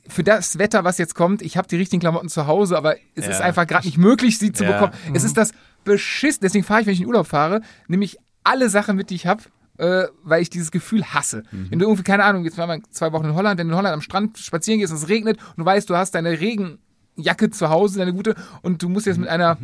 [0.07, 3.27] für das Wetter, was jetzt kommt, ich habe die richtigen Klamotten zu Hause, aber es
[3.27, 3.45] ist Ja.
[3.45, 4.73] einfach gerade nicht möglich, sie zu Ja.
[4.73, 4.93] bekommen.
[5.13, 5.51] Es ist das
[5.85, 6.39] beschissen.
[6.43, 9.27] Deswegen fahre ich, wenn ich in Urlaub fahre, nehme ich alle Sachen mit, die ich
[9.27, 9.43] habe,
[9.77, 11.43] äh, weil ich dieses Gefühl hasse.
[11.51, 13.77] Wenn du irgendwie, keine Ahnung, jetzt waren wir zwei Wochen in Holland, wenn du in
[13.77, 17.49] Holland am Strand spazieren gehst und es regnet und du weißt, du hast deine Regenjacke
[17.49, 19.57] zu Hause, deine gute, und du musst jetzt mit einer,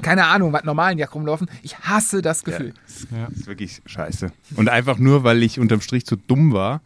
[0.00, 1.50] keine Ahnung, was normalen Jacke rumlaufen.
[1.62, 2.72] Ich hasse das Gefühl.
[2.86, 4.32] Das ist wirklich scheiße.
[4.56, 6.80] Und einfach nur, weil ich unterm Strich zu dumm war,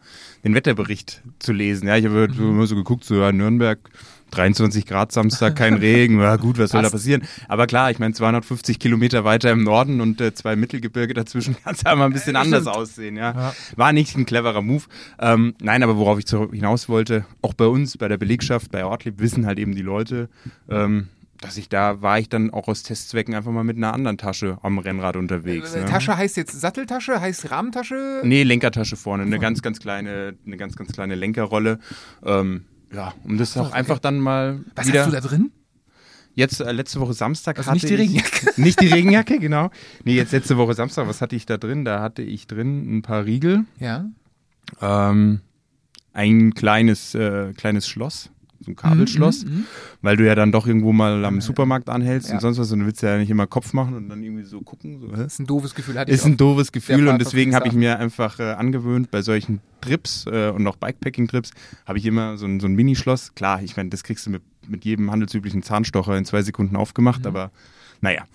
[0.47, 1.87] den Wetterbericht zu lesen.
[1.87, 2.49] Ja, ich habe Mhm.
[2.51, 3.79] immer so geguckt, so ja, Nürnberg,
[4.31, 6.95] 23 Grad Samstag, kein Regen, ja gut, was soll da Passt.
[7.03, 7.23] passieren?
[7.47, 11.75] Aber klar, ich meine 250 Kilometer weiter im Norden und äh, zwei Mittelgebirge dazwischen kann
[11.75, 13.15] es ja mal ein bisschen anders aussehen.
[13.15, 13.53] Ja.
[13.75, 14.83] War nicht ein cleverer Move.
[15.19, 19.19] Ähm, nein, aber worauf ich hinaus wollte, auch bei uns, bei der Belegschaft, bei Ortlieb,
[19.19, 20.27] wissen halt eben die Leute,
[20.69, 21.07] ähm,
[21.41, 24.57] dass ich da war ich dann auch aus Testzwecken einfach mal mit einer anderen Tasche
[24.63, 25.73] am Rennrad unterwegs.
[25.73, 25.85] Äh, ne?
[25.85, 28.21] Tasche heißt jetzt Satteltasche, heißt Rahmentasche?
[28.23, 31.79] Nee, Lenkertasche vorne, eine ganz, ganz kleine, eine ganz, ganz kleine Lenkerrolle.
[32.25, 33.75] Ähm, ja, um das auch okay.
[33.77, 35.01] einfach dann mal Was wieder.
[35.01, 35.51] hast du da drin?
[36.33, 38.53] Jetzt äh, letzte Woche Samstag Also hatte nicht die ich, Regenjacke.
[38.61, 39.71] Nicht die Regenjacke, genau.
[40.03, 41.83] Nee, jetzt letzte Woche Samstag, was hatte ich da drin?
[41.83, 44.05] Da hatte ich drin ein paar Riegel, Ja.
[44.81, 45.41] ähm,
[46.13, 48.29] ein kleines, äh, kleines Schloss,
[48.59, 49.45] so ein Kabelschloss,
[50.01, 52.35] weil du ja dann doch irgendwo mal am Supermarkt anhältst Ja.
[52.35, 54.61] und sonst was und du willst ja nicht immer Kopf machen und dann irgendwie so
[54.61, 54.99] gucken.
[54.99, 57.73] So, ist ein doofes Gefühl, hatte ich Ist ein doofes Gefühl und deswegen habe ich
[57.73, 61.51] mir einfach äh, angewöhnt, bei solchen Trips äh, und auch Bikepacking-Trips
[61.85, 63.35] habe ich immer so ein, so ein Minischloss.
[63.35, 67.25] Klar, ich meine, das kriegst du mit mit jedem handelsüblichen Zahnstocher in zwei Sekunden aufgemacht,
[67.25, 67.51] aber
[68.01, 68.25] naja.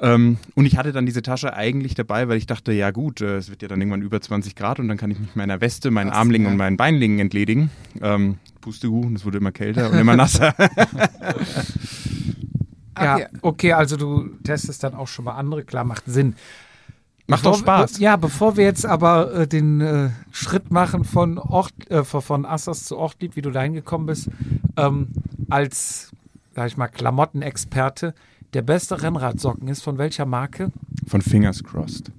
[0.00, 3.36] Ähm, und ich hatte dann diese Tasche eigentlich dabei, weil ich dachte, ja gut, äh,
[3.36, 5.90] es wird ja dann irgendwann über 20 Grad und dann kann ich mich meiner Weste,
[5.90, 6.52] meinen Krass, Armlingen ja.
[6.52, 7.70] und meinen Beinlingen entledigen.
[8.00, 10.54] Ähm, Pustekuchen, es wurde immer kälter und immer nasser.
[13.00, 13.72] Ja, Okay.
[13.74, 16.34] also du testest dann auch schon mal andere, klar, macht Sinn.
[17.28, 17.98] Macht Bevor doch Spaß.
[18.00, 22.84] Ja, bevor wir jetzt aber äh, den äh, Schritt machen von Ort, äh, von- Assos
[22.84, 24.30] zu Ortlieb, wie du da hingekommen bist,
[24.76, 25.08] ähm,
[25.50, 26.10] als,
[26.56, 28.14] sag ich mal, Klamottenexperte,
[28.54, 30.70] der beste Rennradsocken ist von welcher Marke?
[31.06, 32.10] Von Fingers Crossed.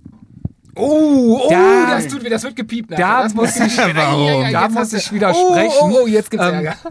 [0.75, 2.91] Oh, oh, Da- das tut weh, das wird piept.
[2.91, 4.51] Da das muss ich, Warum?
[4.51, 5.73] da Jetzt muss ich widersprechen.
[5.81, 6.75] Oh, oh, oh, jetzt gibt's Ähm, Ärger.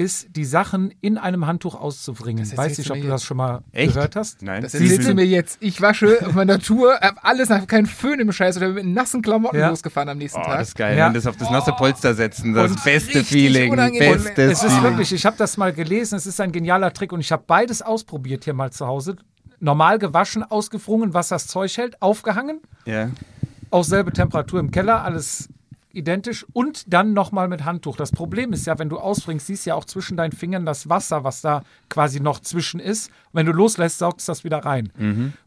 [0.00, 2.42] ist die Sachen in einem Handtuch auszubringen.
[2.48, 3.26] Das Weiß nicht, du ob du das jetzt.
[3.26, 3.92] schon mal Echt?
[3.92, 4.40] gehört hast.
[4.40, 4.62] Nein.
[4.62, 5.08] Das Siehst erzählst du?
[5.10, 5.58] du mir jetzt.
[5.60, 8.94] Ich wasche auf meiner Tour, hab alles, hab keinen Föhn im Scheiß oder bin mit
[8.94, 9.68] nassen Klamotten Ja.
[9.68, 10.58] losgefahren am nächsten Oh, Tag.
[10.60, 10.96] das ist geil.
[10.96, 11.08] Ja.
[11.08, 13.76] Und das auf das nasse Polster setzen, das Und beste Feeling.
[13.76, 17.20] Bestes Es ist wirklich, ich habe das mal gelesen, es ist ein genialer Trick und
[17.20, 19.16] ich habe beides ausprobiert hier mal zu Hause.
[19.58, 23.10] Normal gewaschen, ausgefrungen, was das Zeug hält, aufgehangen, Ja.
[23.70, 25.50] auch selbe Temperatur im Keller, alles
[25.92, 27.96] identisch und dann nochmal mit Handtuch.
[27.96, 31.24] Das Problem ist ja, wenn du ausbringst, siehst ja auch zwischen deinen Fingern das Wasser,
[31.24, 33.08] was da quasi noch zwischen ist.
[33.08, 34.92] Und wenn du loslässt, saugt es das wieder rein.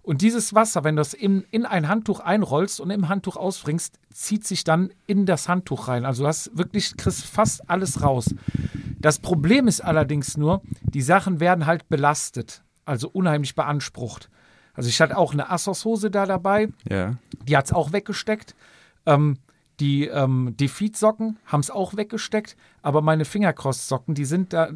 [0.02, 4.00] Und dieses Wasser, wenn du es in, in ein Handtuch einrollst und im Handtuch ausbringst,
[4.14, 6.06] zieht sich dann in das Handtuch rein.
[6.06, 8.34] Also du hast wirklich, kriegst fast alles raus.
[9.00, 14.30] Das Problem ist allerdings nur, die Sachen werden halt belastet, also unheimlich beansprucht.
[14.76, 17.16] Also ich hatte auch eine Assos-Hose da dabei, Ja.
[17.48, 18.56] die hat es auch weggesteckt.
[19.06, 19.38] Ähm,
[19.80, 24.70] die ähm, Defeat-Socken haben es auch weggesteckt, aber meine Fingercross-Socken, die sind da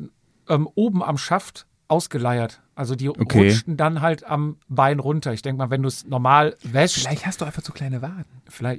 [0.50, 2.62] ähm, oben am Schaft ausgeleiert.
[2.76, 3.40] Also die Okay.
[3.50, 5.34] rutschten dann halt am Bein runter.
[5.34, 8.02] Ich denke mal, wenn du es normal wäschst, vielleicht, Vielleicht hast du einfach zu kleine
[8.02, 8.26] Waden.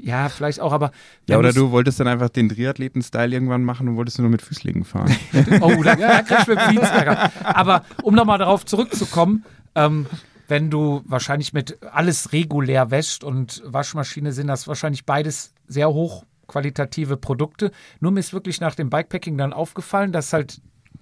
[0.03, 0.93] ja, vielleicht auch, aber
[1.29, 4.85] Ja, oder du wolltest dann einfach den Triathleten-Style irgendwann machen und wolltest nur mit Füßlingen
[4.85, 5.15] fahren.
[5.61, 7.33] Oh, da, da kriegst du mit Dienstärger.
[7.45, 10.07] Aber um nochmal darauf zurückzukommen, ähm,
[10.49, 17.19] wenn du wahrscheinlich mit alles regulär wäscht und Waschmaschine sind das wahrscheinlich beides sehr hochqualitative
[17.19, 17.71] Produkte.
[18.01, 20.61] Nur mir ist wirklich nach dem Bikepacking dann aufgefallen, dass halt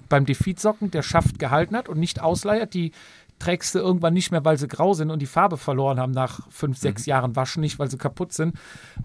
[0.08, 2.74] beim Defeat-Socken der Schaft gehalten hat und nicht ausleiert.
[2.74, 2.92] Die
[3.38, 6.40] trägst du irgendwann nicht mehr, weil sie grau sind und die Farbe verloren haben nach
[6.50, 8.56] fünf, sechs Jahren Waschen, nicht weil sie kaputt sind.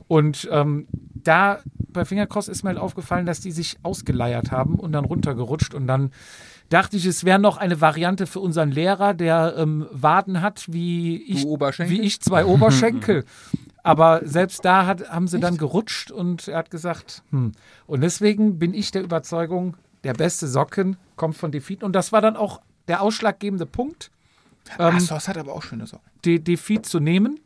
[0.07, 1.59] Und ähm, da
[1.89, 5.87] bei Fingercross ist mir halt aufgefallen, dass die sich ausgeleiert haben und dann runtergerutscht und
[5.87, 6.11] dann
[6.71, 11.21] dachte ich, es wäre noch eine Variante für unseren Lehrer, der ähm, Waden hat, wie
[11.21, 13.25] ich, wie ich zwei Oberschenkel.
[13.83, 17.51] Aber selbst da hat, haben sie dann gerutscht und er hat gesagt, hm.
[17.87, 21.83] Und deswegen bin ich der Überzeugung, der beste Socken kommt von Defeat.
[21.83, 24.11] Und das war dann auch der ausschlaggebende Punkt,
[24.77, 26.09] ähm, Assos hat aber auch schöne Socken.
[26.23, 27.39] die Defeat zu nehmen.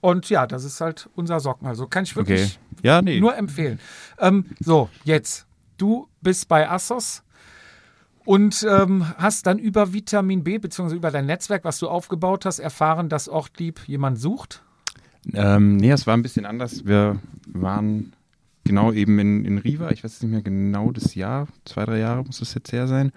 [0.00, 1.66] Und ja, das ist halt unser Socken.
[1.66, 2.86] Also kann ich wirklich Okay.
[2.86, 3.18] Ja, nee.
[3.20, 3.80] nur empfehlen.
[4.18, 5.46] Ähm, so, jetzt.
[5.78, 7.22] Du bist bei Assos
[8.26, 12.58] und ähm, hast dann über Vitamin B, beziehungsweise über dein Netzwerk, was du aufgebaut hast,
[12.58, 14.62] erfahren, dass Ortlieb jemand sucht.
[15.32, 16.84] Ähm, nee, es war ein bisschen anders.
[16.84, 18.12] Wir waren
[18.64, 22.24] genau eben in, in Riva, ich weiß nicht mehr genau das Jahr, zwei, drei Jahre
[22.24, 23.12] muss es jetzt her sein.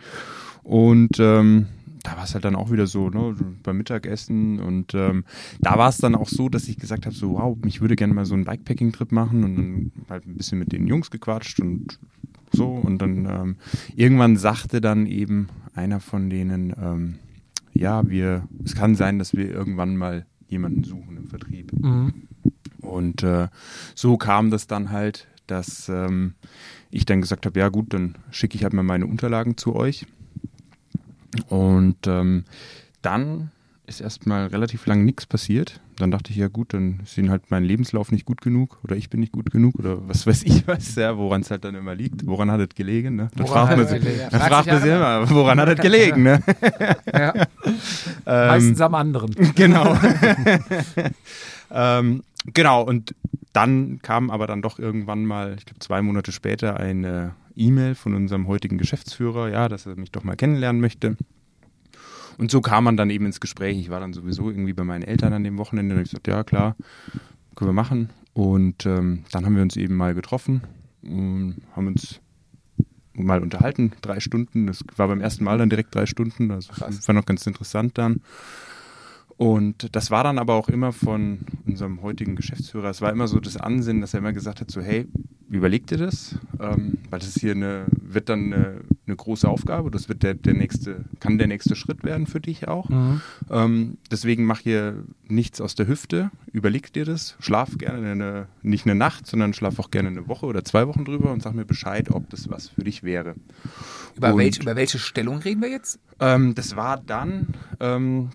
[0.64, 1.68] Und ähm,
[2.03, 4.60] da war es halt dann auch wieder so, ne, beim Mittagessen.
[4.60, 5.26] Und ähm,
[5.60, 8.14] da war es dann auch so, dass ich gesagt habe: so, wow, ich würde gerne
[8.14, 11.99] mal so einen Bikepacking-Trip machen und dann halt ein bisschen mit den Jungs gequatscht und
[12.52, 12.68] so.
[12.68, 13.56] Und dann ähm,
[13.96, 17.16] irgendwann sagte dann eben einer von denen, ähm,
[17.74, 21.72] ja, wir, es kann sein, dass wir irgendwann mal jemanden suchen im Vertrieb.
[22.82, 23.48] Und äh,
[23.96, 26.34] so kam das dann halt, dass ähm,
[26.92, 30.06] ich dann gesagt habe, ja gut, dann schicke ich halt mal meine Unterlagen zu euch.
[31.48, 32.46] Und ähm,
[33.02, 33.52] dann
[33.90, 35.82] ist erstmal relativ lang nichts passiert.
[35.98, 38.95] Dann dachte ich, ja gut, dann ist ihnen halt mein Lebenslauf nicht gut genug oder
[38.95, 41.76] ich bin nicht gut genug oder was weiß ich was, ja, woran es halt dann
[41.76, 42.26] immer liegt.
[42.26, 43.30] Woran hat es gelegen, ne?
[43.36, 46.24] Dann Woran fragt man sich, dann Fragt sich man sich immer, woran hat es gelegen,
[46.24, 46.41] ne?
[47.14, 47.34] Ja.
[48.26, 49.36] Ähm, Meistens am anderen.
[49.56, 49.98] Genau.
[51.72, 53.16] ähm, genau, und
[53.53, 58.14] dann kam aber dann doch irgendwann mal, ich glaube zwei Monate später, eine E-Mail von
[58.14, 61.18] unserem heutigen Geschäftsführer, ja, dass er mich doch mal kennenlernen möchte.
[62.40, 63.78] Und so kam man dann eben ins Gespräch.
[63.78, 66.45] Ich war dann sowieso irgendwie bei meinen Eltern an dem Wochenende und ich gesagt, ja
[66.45, 66.78] klar,
[67.53, 68.10] können wir machen.
[68.34, 70.61] Und ähm, dann haben wir uns eben mal getroffen
[71.02, 72.22] und haben uns
[73.11, 74.68] mal unterhalten, drei Stunden.
[74.68, 76.52] Das war beim ersten Mal dann direkt drei Stunden.
[76.52, 78.22] Also das war noch ganz interessant dann.
[79.40, 83.40] Und das war dann aber auch immer von unserem heutigen Geschäftsführer, es war immer so
[83.40, 85.07] das Ansinnen, dass er immer gesagt hat, so hey,
[85.49, 89.91] überleg dir das, ähm, weil das ist hier eine, wird dann eine, eine große Aufgabe,
[89.91, 92.90] das wird der, der nächste, kann der nächste Schritt werden für dich auch.
[92.90, 93.22] Mhm.
[93.49, 98.86] Ähm, deswegen mach hier nichts aus der Hüfte, überleg dir das, schlaf gerne eine, nicht
[98.88, 101.64] eine Nacht, sondern schlaf auch gerne eine Woche oder zwei Wochen drüber und sag mir
[101.66, 103.36] Bescheid, ob das was für dich wäre.
[104.18, 105.98] Über, Und- welche, über welche Stellung reden wir jetzt?
[106.20, 107.48] Ähm, das war dann,
[107.80, 108.32] ähm,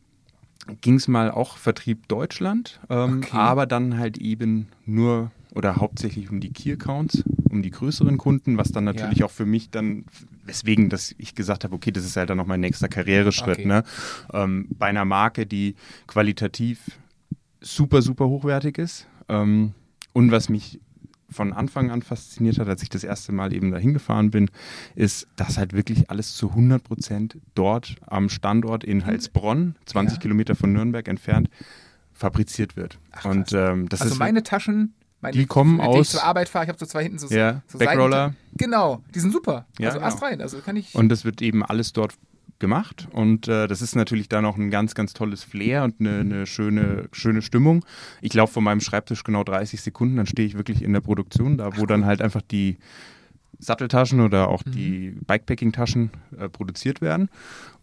[0.80, 3.36] ging es mal auch Vertrieb Deutschland, ähm, Okay.
[3.36, 8.72] aber dann halt eben nur oder hauptsächlich um die Key-Accounts, um die größeren Kunden, was
[8.72, 10.04] dann natürlich auch für mich dann,
[10.44, 13.58] weswegen dass ich gesagt habe, okay, das ist halt dann noch mein nächster Karriereschritt.
[13.58, 13.66] Okay.
[13.66, 13.84] Ne?
[14.32, 15.76] Ähm, bei einer Marke, die
[16.08, 16.80] qualitativ
[17.60, 19.74] super, super hochwertig ist ähm,
[20.12, 20.80] und was mich
[21.34, 24.50] von Anfang an fasziniert hat, als ich das erste Mal eben dahin gefahren bin,
[24.94, 30.22] ist, dass halt wirklich alles zu 100 Prozent dort am Standort in Heilsbronn, 20 Ja.
[30.22, 31.48] Kilometer von Nürnberg entfernt,
[32.12, 32.98] fabriziert wird.
[33.12, 36.10] Ach, und ähm, das also ist meine Taschen, meine, Die kommen mit denen ich aus-
[36.10, 38.26] zur Arbeit fahre, ich habe so zwei hinten so, Ja, so Backroller.
[38.28, 39.66] Seiten- Genau, die sind super.
[39.78, 40.08] Ja, also genau.
[40.08, 40.94] astrein, also kann ich.
[40.94, 42.14] Und das wird eben alles dort
[42.58, 46.20] gemacht und äh, das ist natürlich dann auch ein ganz, ganz tolles Flair und eine,
[46.20, 47.84] eine schöne, schöne Stimmung.
[48.20, 51.58] Ich laufe von meinem Schreibtisch genau 30 Sekunden, dann stehe ich wirklich in der Produktion,
[51.58, 52.78] da wo dann halt einfach die
[53.58, 57.28] Satteltaschen oder auch die Bikepacking-Taschen äh, produziert werden.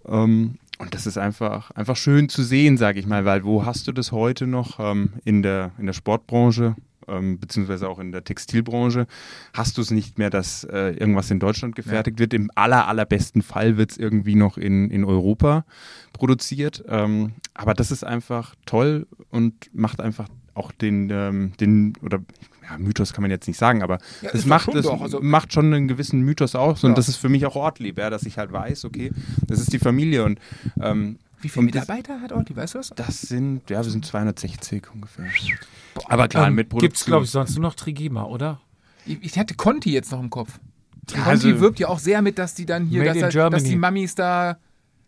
[0.07, 3.87] Ähm, und das ist einfach, einfach schön zu sehen, sage ich mal, weil wo hast
[3.87, 6.75] du das heute noch ähm, in, der, in der Sportbranche?
[7.07, 9.07] Ähm, beziehungsweise auch in der Textilbranche,
[9.53, 12.33] hast du es nicht mehr, dass äh, irgendwas in Deutschland gefertigt wird.
[12.33, 15.65] Im aller, allerbesten Fall wird es irgendwie noch in, in Europa
[16.13, 16.83] produziert.
[16.87, 22.19] Ähm, aber das ist einfach toll und macht einfach auch den, ähm, den oder
[22.69, 25.53] ja, Mythos kann man jetzt nicht sagen, aber Ja, ist macht, schon doch, also- macht
[25.53, 26.95] schon einen gewissen Mythos aus und Ja.
[26.95, 29.11] das ist für mich auch Ortlieb, ja, dass ich halt weiß, okay,
[29.47, 30.39] das ist die Familie und
[30.81, 32.89] ähm, Wie viele Mitarbeiter hat Ortli, weißt du das?
[32.95, 35.25] das sind, ja, wir sind 260 ungefähr.
[36.07, 37.11] Aber klar, Ähm, mit Gibt es, Produktion.
[37.11, 38.59] glaube ich, sonst nur noch Trigema, oder?
[39.05, 40.59] Ich, ich hatte Conti jetzt noch im Kopf.
[41.07, 44.15] Conti also- wirbt ja auch sehr mit, dass die dann hier, dass, dass die Mammis
[44.15, 44.57] da.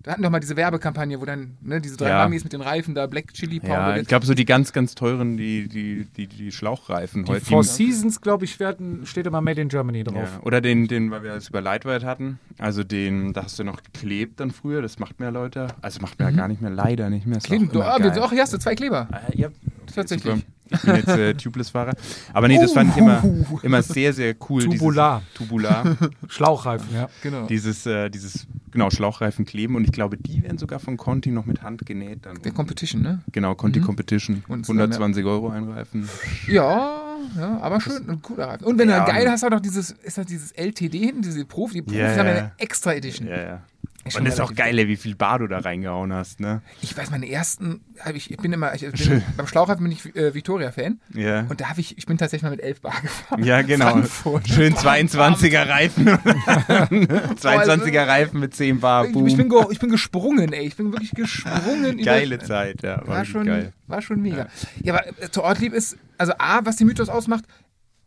[0.04, 2.18] Da hatten doch mal diese Werbekampagne, wo dann ne, diese drei Ja.
[2.24, 3.96] Mammis mit den Reifen da Black Chili Powder.
[3.96, 7.46] Ja, ich glaube, so die ganz, ganz teuren, die, die, die, die Schlauchreifen Die heute.
[7.46, 10.30] Four Seasons, glaube ich, werden, steht immer Made in Germany drauf.
[10.36, 10.44] ja.
[10.44, 12.38] Oder den, den, weil wir es über Lightweight hatten.
[12.58, 14.82] Also den, da hast du noch geklebt dann früher.
[14.82, 15.68] Das macht mehr Leute.
[15.82, 17.40] Also macht mir ja gar nicht mehr, leider nicht mehr.
[17.40, 18.14] Kleben, du, ah, geil.
[18.30, 19.08] hier hast du zwei Kleber.
[19.10, 19.48] Ah, ja,
[19.96, 20.34] Tatsächlich.
[20.34, 20.46] super.
[20.72, 21.94] Ich bin jetzt äh, Tubeless-Fahrer.
[22.34, 23.24] Aber nee, das fand ich immer,
[23.62, 24.64] immer sehr, sehr cool.
[24.64, 25.22] Tubular.
[25.22, 25.98] Dieses, tubular.
[26.30, 27.10] Schlauchreifen, ja.
[27.22, 27.46] Genau.
[27.46, 29.76] dieses, äh, dieses, genau, Schlauchreifen kleben.
[29.76, 32.26] Und ich glaube, die werden sogar von Conti noch mit Hand genäht.
[32.26, 32.42] Dann.
[32.42, 33.22] Der Competition, ne?
[33.32, 34.44] Genau, Conti Competition.
[34.48, 36.10] Und es 120 Euro einreifen.
[36.48, 37.02] Ja,
[37.38, 38.66] ja, aber schön, ein cooler Reifen.
[38.66, 41.46] Und wenn Ja, du geil hast, auch noch dieses, ist das dieses LTD hinten, diese
[41.46, 42.40] Profi, die Profis Ja, haben ja ja.
[42.40, 43.28] eine extra Edition.
[43.28, 43.62] Ja, ja.
[44.06, 46.62] Ist Und schon ist auch geil, ey, wie viel Bar du da reingehauen hast, ne?
[46.82, 50.34] Ich weiß, meine ersten, ich, ich bin immer, ich bin, beim Schlauchreifen bin ich äh,
[50.34, 51.42] Victoria-Fan Ja.
[51.48, 53.44] und da habe ich, ich bin tatsächlich mal mit 11 Bar gefahren.
[53.46, 53.92] Ja, genau.
[53.92, 54.50] Frankfurt.
[54.50, 56.08] Schön 22er Reifen.
[56.08, 59.06] 22er Reifen mit 10 Bar.
[59.06, 59.28] Ich, Boom.
[59.28, 60.66] ich, bin ge, ich bin gesprungen, ey.
[60.68, 61.94] Ich bin wirklich gesprungen.
[61.94, 62.98] über- Geile Zeit, ja.
[63.08, 63.74] War, War schon, geil.
[63.88, 64.48] war schon mega.
[64.82, 67.46] Ja, aber äh, zu Ortlieb ist, also A, was den Mythos ausmacht,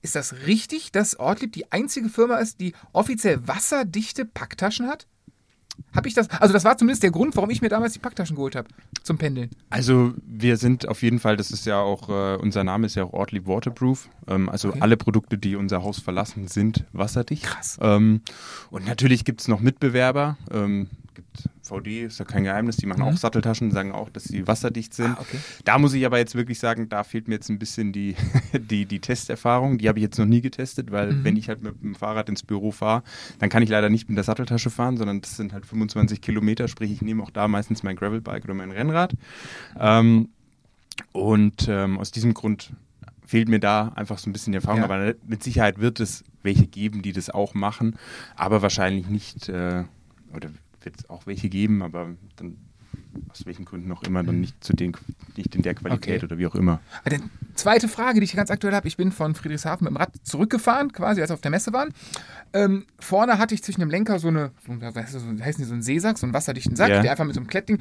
[0.03, 5.07] ist das richtig, dass Ortlieb die einzige Firma ist, die offiziell wasserdichte Packtaschen hat?
[5.97, 6.29] Habe ich das?
[6.31, 8.69] Also das war zumindest der Grund, warum ich mir damals die Packtaschen geholt habe
[9.03, 9.51] zum Pendeln.
[9.71, 13.05] Also wir sind auf jeden Fall, das ist ja auch, äh, unser Name ist ja
[13.05, 14.09] auch Ortlieb Waterproof.
[14.29, 14.79] Ähm, also Okay.
[14.81, 17.45] alle Produkte, die unser Haus verlassen, sind wasserdicht.
[17.45, 17.79] Krass.
[17.81, 18.21] Ähm,
[18.71, 20.37] und natürlich gibt es noch Mitbewerber.
[20.53, 20.89] Ähm,
[21.69, 25.09] VD, ist ja kein Geheimnis, die machen auch Satteltaschen, sagen auch, dass sie wasserdicht sind.
[25.11, 25.15] Mhm.
[25.19, 25.39] Ah, okay.
[25.65, 28.15] Da muss ich aber jetzt wirklich sagen, da fehlt mir jetzt ein bisschen die,
[28.53, 29.79] die, die Testerfahrung.
[29.79, 31.25] Die habe ich jetzt noch nie getestet, weil Mhm.
[31.25, 33.03] wenn ich halt mit dem Fahrrad ins Büro fahre,
[33.39, 36.69] dann kann ich leider nicht mit der Satteltasche fahren, sondern das sind halt 25 Kilometer,
[36.69, 39.15] sprich ich nehme auch da meistens mein Gravelbike oder mein Rennrad.
[39.79, 40.29] Ähm,
[41.13, 42.73] und ähm, aus diesem Grund
[43.25, 44.81] fehlt mir da einfach so ein bisschen die Erfahrung.
[44.81, 44.85] Ja.
[44.85, 47.97] Aber mit Sicherheit wird es welche geben, die das auch machen,
[48.37, 49.85] aber wahrscheinlich nicht, äh,
[50.35, 50.51] oder
[50.87, 52.57] wird es auch welche geben, aber dann
[53.31, 54.93] aus welchen Gründen auch immer dann nicht zu den,
[55.37, 56.25] nicht in der Qualität Okay.
[56.25, 56.81] oder wie auch immer.
[57.11, 57.19] Die
[57.55, 60.93] zweite Frage, die ich ganz aktuell habe, ich bin von Friedrichshafen mit dem Rad zurückgefahren,
[60.93, 61.91] quasi als wir auf der Messe waren.
[62.53, 64.75] Ähm, vorne hatte ich zwischen dem Lenker so eine, so,
[65.19, 67.03] so, heißen die, so einen Seesack, so einen wasserdichten Sack, Ja.
[67.03, 67.79] der einfach mit so einem Klettding.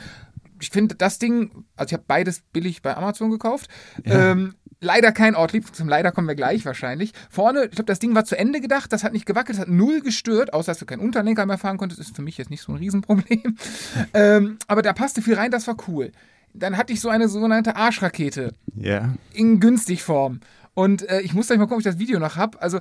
[0.61, 3.69] Ich finde das Ding, also ich habe beides billig bei Amazon gekauft.
[4.05, 7.11] Ähm, leider kein Ortlieb, zum Leider kommen wir gleich wahrscheinlich.
[7.29, 9.69] Vorne, ich glaube, das Ding war zu Ende gedacht, das hat nicht gewackelt, das hat
[9.73, 12.61] null gestört, außer dass du keinen Unterlenker mehr fahren konntest, ist für mich jetzt nicht
[12.61, 13.57] so ein Riesenproblem.
[14.13, 16.11] ähm, aber da passte viel rein, das war cool.
[16.53, 19.13] Dann hatte ich so eine sogenannte Arschrakete Ja.
[19.33, 20.39] in günstig Form.
[20.73, 22.61] Und äh, ich muss gleich mal gucken, ob ich das Video noch habe.
[22.61, 22.79] Also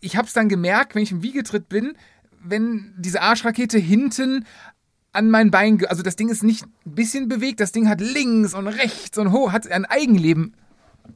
[0.00, 1.94] ich habe es dann gemerkt, wenn ich im Wiegetritt bin,
[2.42, 4.46] wenn diese Arschrakete hinten
[5.12, 8.54] an mein Bein, also das Ding ist nicht ein bisschen bewegt, das Ding hat links
[8.54, 10.54] und rechts und hoch, hat ein Eigenleben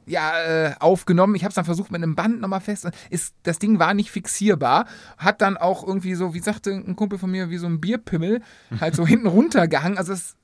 [0.05, 1.35] ja, äh, aufgenommen.
[1.35, 2.87] Ich habe es dann versucht mit einem Band nochmal fest.
[3.09, 4.85] Ist, das Ding war nicht fixierbar.
[5.17, 8.41] Hat dann auch irgendwie so, wie sagte ein Kumpel von mir, wie so ein Bierpimmel,
[8.79, 9.97] halt so hinten runtergehangen.
[9.97, 10.35] Also es,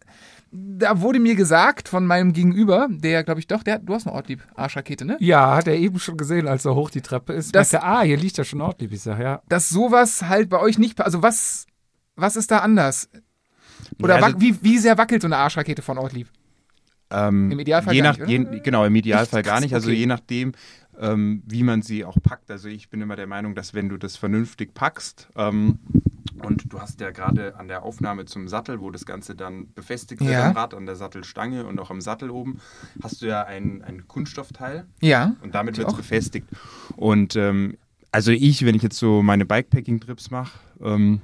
[0.52, 4.16] da wurde mir gesagt von meinem Gegenüber, der, glaube ich, doch, der, du hast eine
[4.16, 5.16] Ortlieb Arschrakete, ne?
[5.22, 7.56] Ja, hat er eben schon gesehen, als er hoch die Treppe ist.
[7.56, 8.92] Das- Das, ah, hier liegt ja schon Ortlieb.
[8.92, 9.42] Ich sag, ja.
[9.48, 11.66] Dass sowas halt bei euch nicht, also was,
[12.18, 13.10] was ist da anders?
[14.02, 16.28] Oder also- wie, wie sehr wackelt so eine Arschrakete von Ortlieb?
[17.12, 18.60] Ähm, Im Idealfall je gar nach, nicht, je?
[18.62, 19.74] Genau, im Idealfall gar nicht.
[19.74, 20.00] Also okay.
[20.00, 20.54] je nachdem,
[21.00, 22.50] ähm, wie man sie auch packt.
[22.52, 25.80] Also ich bin immer der Meinung, dass wenn du das vernünftig packst ähm,
[26.44, 30.22] und du hast ja gerade an der Aufnahme zum Sattel, wo das Ganze dann befestigt
[30.22, 30.50] wird Ja.
[30.50, 32.60] am Rad, an der Sattelstange und auch am Sattel oben,
[33.04, 35.36] hast du ja ein, ein Kunststoffteil Ja.
[35.42, 36.48] und damit wird es befestigt.
[36.96, 37.78] Und ähm,
[38.12, 40.52] also ich, wenn ich jetzt so meine Bikepacking-Trips mache,
[40.82, 41.22] ähm,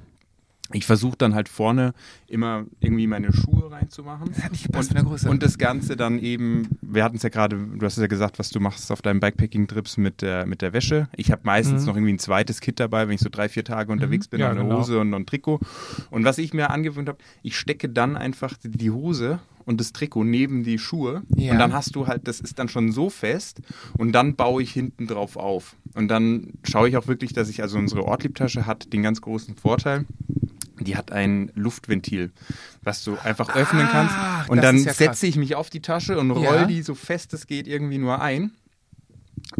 [0.73, 1.93] ich versuche dann halt vorne
[2.27, 4.29] immer irgendwie meine Schuhe reinzumachen.
[4.33, 5.29] Das hat nicht gepasst und, von der Größe.
[5.29, 8.37] Und das Ganze dann eben, wir hatten es ja gerade, du hast es ja gesagt,
[8.39, 11.07] was du machst auf deinen Bikepacking-Trips mit der, mit der Wäsche.
[11.15, 11.87] Ich habe meistens Mhm.
[11.87, 14.51] noch irgendwie ein zweites Kit dabei, wenn ich so drei, vier Tage unterwegs bin, Ja,
[14.51, 14.79] eine genau.
[14.79, 15.59] Hose und noch ein Trikot.
[16.09, 20.23] Und was ich mir angewöhnt habe, ich stecke dann einfach die Hose und das Trikot
[20.23, 21.21] neben die Schuhe.
[21.35, 21.51] Ja.
[21.51, 23.59] Und dann hast du halt, das ist dann schon so fest
[23.97, 25.75] und dann baue ich hinten drauf auf.
[25.93, 29.55] Und dann schaue ich auch wirklich, dass ich, also unsere Ortliebtasche hat den ganz großen
[29.55, 30.05] Vorteil,
[30.79, 32.31] die hat ein Luftventil,
[32.83, 34.15] was du einfach öffnen kannst.
[34.49, 36.65] Und dann ja setze ich mich auf die Tasche und roll Ja.
[36.65, 38.51] die so fest es geht irgendwie nur ein.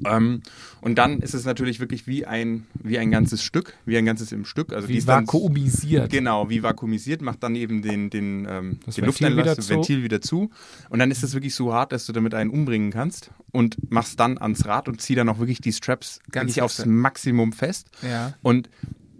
[0.05, 0.41] Ähm,
[0.81, 4.31] und dann ist es natürlich wirklich wie ein, wie ein ganzes Stück, wie ein ganzes
[4.31, 4.73] im Stück.
[4.73, 6.11] Also Wie vakuumisiert.
[6.11, 9.65] Genau, wie vakuumisiert, macht dann eben den, den, ähm, Das den Ventil Lufteinlass, wieder das
[9.67, 9.73] zu.
[9.73, 10.49] Ventil wieder zu.
[10.89, 14.19] Und dann ist es wirklich so hart, dass du damit einen umbringen kannst und machst
[14.19, 16.85] dann ans Rad und zieh dann auch wirklich die Straps Ganz wirklich aufs.
[16.85, 17.89] Maximum fest.
[18.01, 18.33] Ja.
[18.41, 18.69] Und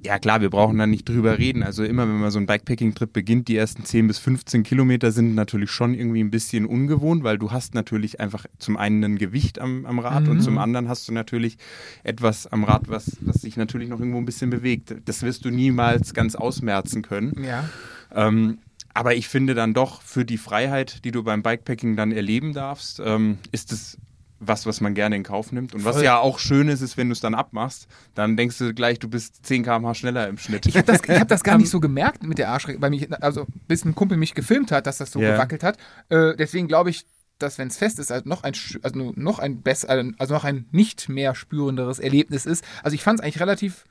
[0.08, 1.64] ja klar, wir brauchen dann nicht drüber reden.
[1.64, 5.36] Also immer, wenn man so einen Bikepacking-Trip beginnt, die ersten 10 bis 15 Kilometer sind
[5.36, 9.60] natürlich schon irgendwie ein bisschen ungewohnt, weil du hast natürlich einfach zum einen ein Gewicht
[9.60, 11.58] am, am Rad und zum anderen hast du natürlich
[12.04, 14.96] etwas am Rad, was, was sich natürlich noch irgendwo ein bisschen bewegt.
[15.06, 17.44] Das wirst du niemals ganz ausmerzen können.
[17.44, 17.70] Ja.
[18.16, 18.60] Ähm,
[18.94, 23.02] aber ich finde dann doch, für die Freiheit, die du beim Bikepacking dann erleben darfst,
[23.04, 23.98] ähm, ist es
[24.40, 25.74] was, was man gerne in Kauf nimmt.
[25.74, 26.06] Und was Voll.
[26.06, 29.08] ja auch schön ist, ist, wenn du es dann abmachst, dann denkst du gleich, du
[29.10, 30.66] bist 10 km/h schneller im Schnitt.
[30.66, 33.12] Ich habe das, ich hab das gar nicht so gemerkt mit der Arschrecke, weil mich,
[33.24, 35.32] also bis ein Kumpel mich gefilmt hat, dass das so Ja.
[35.34, 35.78] gewackelt hat.
[36.10, 37.06] Äh, deswegen glaube ich,
[37.40, 40.66] dass wenn es fest ist, halt noch ein, also noch ein besser, also noch ein
[40.72, 42.64] nicht mehr spürenderes Erlebnis ist.
[42.84, 43.86] Also ich fand es eigentlich relativ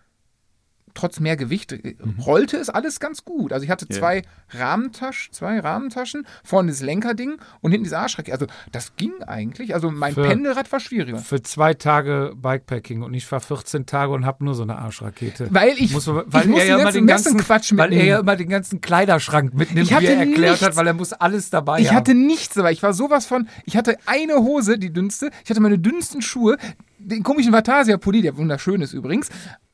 [0.96, 1.94] trotz mehr Gewicht äh,
[2.26, 3.52] rollte es alles ganz gut.
[3.52, 3.96] Also ich hatte Ja.
[3.98, 8.32] zwei Rahmentaschen, zwei Rahmentaschen, vorne das Lenkerding und hinten diese Arschrecke.
[8.32, 9.74] Also das ging eigentlich.
[9.74, 11.18] Also mein Für- Pendelrad war schwieriger.
[11.18, 15.48] Für zwei Tage Bikepacking und ich fahre 14 Tage und habe nur so eine Arschrakete.
[15.50, 17.72] Weil ich, Muss man, ich weil musste er ja den immer ganzen den ganzen Quatsch
[17.72, 18.08] weil er mitnehmen.
[18.08, 20.62] ja immer den ganzen Kleiderschrank mitnimmt, Ich wie er erklärt nichts.
[20.66, 21.96] hat, weil er muss alles dabei Ich haben.
[21.96, 22.72] hatte nichts dabei.
[22.72, 23.48] Ich war sowas von.
[23.64, 25.30] Ich hatte eine Hose, die dünnste.
[25.44, 26.56] Ich hatte meine dünnsten Schuhe.
[26.98, 29.28] Den komischen Vatasia-Pulli, der wunderschön ist übrigens.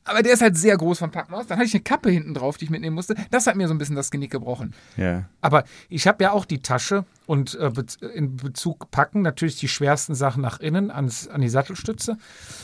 [0.05, 1.47] Aber der ist halt sehr groß vom Packmaß.
[1.47, 3.15] Dann hatte ich eine Kappe hinten drauf, die ich mitnehmen musste.
[3.31, 4.75] Das hat mir so ein bisschen das Genick gebrochen.
[4.97, 5.29] Ja.
[5.41, 7.71] Aber ich habe ja auch die Tasche und äh,
[8.15, 12.19] in Bezug packen natürlich die schwersten Sachen nach innen ans, an die Sattelstütze.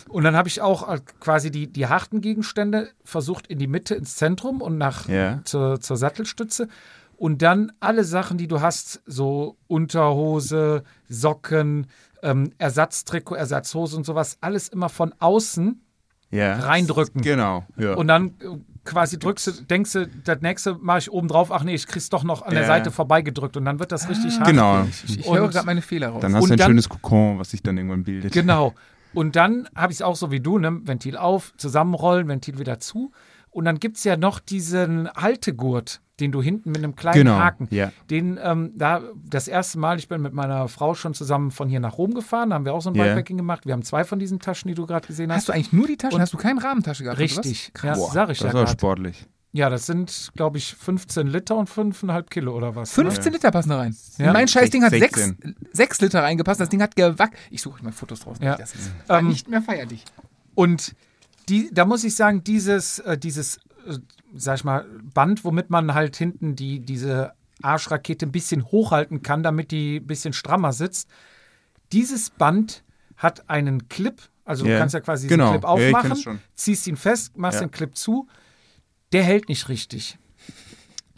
[0.09, 3.95] Und dann habe ich auch äh, quasi die, die harten Gegenstände versucht in die Mitte,
[3.95, 5.41] ins Zentrum und nach Ja.
[5.45, 6.69] zur, zur Sattelstütze.
[7.17, 11.87] Und dann alle Sachen, die du hast, so Unterhose, Socken,
[12.23, 15.81] ähm, Ersatztrikot, Ersatzhose und sowas, alles immer von außen
[16.31, 16.59] ja.
[16.59, 17.23] reindrücken.
[17.23, 17.65] Genau.
[17.77, 17.95] Ja.
[17.95, 21.63] Und dann äh, quasi drückst du, denkst du, das nächste mache ich oben drauf, ach
[21.63, 22.67] nee, ich krieg's doch noch an der Ja.
[22.69, 24.49] Seite vorbeigedrückt und dann wird das richtig hart.
[24.49, 24.85] genau.
[24.85, 26.23] Ich, ich Und- höre gerade meine Fehler raus.
[26.23, 28.33] Dann hast Und du ein dann- schönes Kokon, was sich dann irgendwann bildet.
[28.33, 28.75] Genau.
[29.15, 30.81] Und dann habe ich es auch so wie du, ne?
[30.85, 33.11] Ventil auf, zusammenrollen, Ventil wieder zu.
[33.51, 37.39] Und dann gibt es ja noch diesen Haltegurt, den du hinten mit einem kleinen Genau,
[37.39, 37.69] Haken.
[37.71, 37.93] ja.
[38.11, 41.81] Den, ähm, da, das erste Mal, ich bin mit meiner Frau schon zusammen von hier
[41.81, 43.05] nach Rom gefahren, da haben wir auch so ein Ja.
[43.05, 43.67] Bikepacking gemacht.
[43.67, 45.39] Wir haben zwei von diesen Taschen, die du gerade gesehen hast.
[45.39, 46.15] hast du eigentlich nur die Taschen?
[46.17, 47.19] Und- hast du keine Rahmentasche gehabt?
[47.19, 47.37] oder was?
[47.39, 47.73] Richtig.
[47.83, 48.71] Ja, Boah, sag ich das ja ist auch gerade.
[48.73, 49.27] sportlich.
[49.53, 52.93] Ja, das sind, glaube ich, 15 Liter und 5,5 Kilo oder was.
[52.93, 53.97] 15 Liter passen da rein.
[54.19, 54.33] Ja.
[54.35, 55.57] Mein Scheißding hat 6, 16.
[55.73, 56.61] 6 Liter reingepasst.
[56.61, 57.35] Das Ding hat gewackt.
[57.51, 58.37] Ich suche mal Fotos draus.
[58.43, 58.57] Ja.
[58.57, 60.05] Das ist war Ähm, nicht mehr feierlich.
[60.55, 60.95] Und
[61.49, 63.59] die, da muss ich sagen, dieses, äh, dieses,
[64.35, 64.85] sag ich mal,
[65.15, 67.33] Band, womit man halt hinten die, diese
[67.63, 71.09] Arschrakete ein bisschen hochhalten kann, damit die ein bisschen strammer sitzt.
[71.93, 72.85] Dieses Band
[73.17, 75.51] hat einen Clip, also du Ja, kannst ja quasi diesen genau.
[75.53, 76.39] Clip Ja, ich kenn aufmachen, schon.
[76.55, 77.67] ziehst ihn fest, machst Ja.
[77.67, 78.29] den Clip zu.
[79.13, 80.19] Der hält nicht richtig.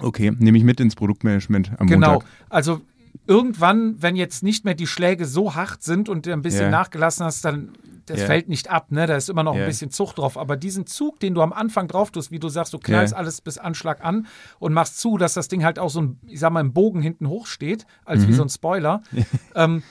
[0.01, 2.13] Okay, nehme ich mit ins Produktmanagement am Genau.
[2.15, 2.29] Montag.
[2.49, 2.81] Also
[3.27, 6.71] irgendwann, wenn jetzt nicht mehr die Schläge so hart sind und du ein bisschen Ja.
[6.71, 7.73] nachgelassen hast, dann
[8.07, 8.27] das Ja.
[8.27, 9.07] fällt nicht ab, ne?
[9.07, 9.61] Da ist immer noch Ja.
[9.63, 10.37] ein bisschen Zucht drauf.
[10.37, 13.41] Aber diesen Zug, den du am Anfang drauf tust, wie du sagst, du knallst alles
[13.41, 14.27] bis Anschlag an
[14.59, 17.03] und machst zu, dass das Ding halt auch so ein, ich sag mal, im Bogen
[17.03, 18.29] hinten hoch steht, als Mhm.
[18.29, 19.03] wie so ein Spoiler.
[19.55, 19.83] ähm,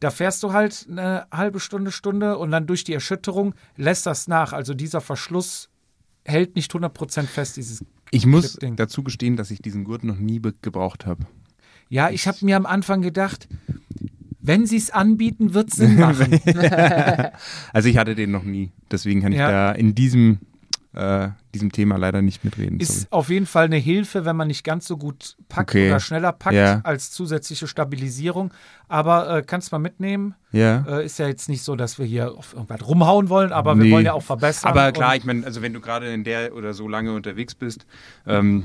[0.00, 4.28] da fährst du halt eine halbe Stunde, Stunde und dann durch die Erschütterung lässt das
[4.28, 4.52] nach.
[4.52, 5.70] Also dieser Verschluss
[6.24, 10.42] hält nicht 100% fest, dieses Ich muss dazu gestehen, dass ich diesen Gurt noch nie
[10.60, 11.24] gebraucht habe.
[11.92, 13.48] Ja, ich habe mir am Anfang gedacht,
[14.40, 16.40] wenn sie es anbieten, wird Sinn machen.
[17.74, 18.72] Also ich hatte den noch nie.
[18.90, 19.50] Deswegen kann ich Ja.
[19.50, 20.38] da in diesem,
[20.94, 22.80] äh, diesem Thema leider nicht mitreden.
[22.80, 23.06] Ist sorry.
[23.10, 25.90] auf jeden Fall eine Hilfe, wenn man nicht ganz so gut packt Okay.
[25.90, 26.80] oder schneller packt Ja.
[26.82, 28.54] als zusätzliche Stabilisierung.
[28.88, 30.34] Aber äh, kannst mal mitnehmen.
[30.50, 30.84] Ja.
[30.88, 33.84] Äh, ist ja jetzt nicht so, dass wir hier auf irgendwas rumhauen wollen, aber wir
[33.84, 33.92] Nee.
[33.92, 34.70] wollen ja auch verbessern.
[34.70, 37.84] Aber klar, ich meine, also wenn du gerade in der oder so lange unterwegs bist,
[38.26, 38.64] ähm,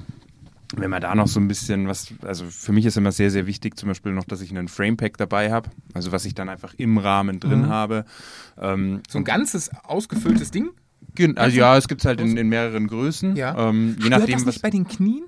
[0.75, 3.47] wenn man da noch so ein bisschen was, also für mich ist immer sehr, sehr
[3.47, 6.73] wichtig, zum Beispiel noch, dass ich einen Framepack dabei habe, also was ich dann einfach
[6.75, 7.67] im Rahmen drin Mhm.
[7.69, 8.05] habe.
[8.59, 10.69] Ähm, So ein ganzes ausgefülltes Ding.
[11.35, 13.35] also ja, es gibt es halt in, in mehreren Größen.
[13.35, 13.69] Ja.
[13.69, 14.53] Ähm, je Stört nachdem, das was.
[14.55, 15.23] nicht bei den Knien?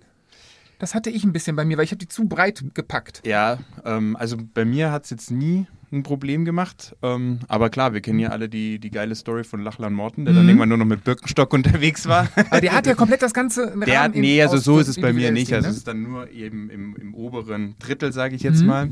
[0.78, 3.22] Das hatte ich ein bisschen bei mir, weil ich habe die zu breit gepackt.
[3.26, 6.96] Ja, ähm, also bei mir hat es jetzt nie ein Problem gemacht.
[7.02, 10.34] Ähm, aber klar, wir kennen ja alle die, die geile Story von Lachlan Morton, der
[10.34, 10.50] dann Mhm.
[10.50, 12.28] irgendwann nur noch mit Birkenstock unterwegs war.
[12.50, 15.14] Aber der hat ja komplett das ganze Der hat, nee, also so ist es bei
[15.14, 15.48] mir nicht.
[15.48, 15.72] Ding, Also ne?
[15.72, 18.68] es ist dann nur eben im, im oberen Drittel, sage ich jetzt Mhm.
[18.68, 18.92] mal.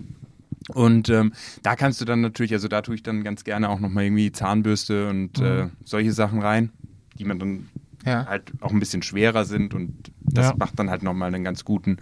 [0.73, 1.31] Und ähm,
[1.63, 4.31] da kannst du dann natürlich, also da tue ich dann ganz gerne auch nochmal irgendwie
[4.31, 6.71] Zahnbürste und äh, solche Sachen rein,
[7.17, 7.69] die man dann
[8.07, 8.25] Ja.
[8.25, 10.55] halt auch ein bisschen schwerer sind und das Ja.
[10.57, 11.97] macht dann halt nochmal einen ganz guten,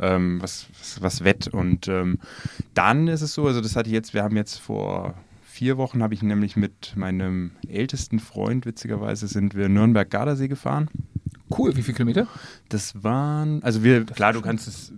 [0.00, 1.48] ähm, was, was, was wett.
[1.48, 2.18] Und ähm,
[2.74, 5.14] dann ist es so, also das hatte ich jetzt, wir haben jetzt vor
[5.44, 10.88] vier Wochen, habe ich nämlich mit meinem ältesten Freund, witzigerweise, sind wir Nürnberg-Gardasee gefahren.
[11.56, 12.26] Cool, wie viele Kilometer?
[12.68, 14.92] Das waren, also wir, klar, du kannst es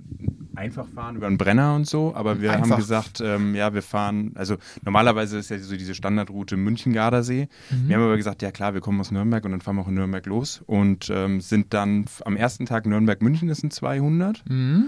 [0.54, 2.70] einfach fahren über einen Brenner und so, aber wir Einfach.
[2.70, 7.48] haben gesagt, ähm, ja, wir fahren, also normalerweise ist ja so diese Standardroute München-Gardasee.
[7.70, 7.88] Mhm.
[7.88, 9.88] Wir haben aber gesagt, ja klar, wir kommen aus Nürnberg und dann fahren wir auch
[9.88, 14.44] in Nürnberg los und ähm, sind dann am ersten Tag Nürnberg-München, das sind 200.
[14.48, 14.86] Mhm.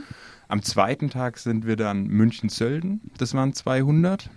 [0.51, 4.31] Am zweiten Tag sind wir dann München-Sölden, das waren 200.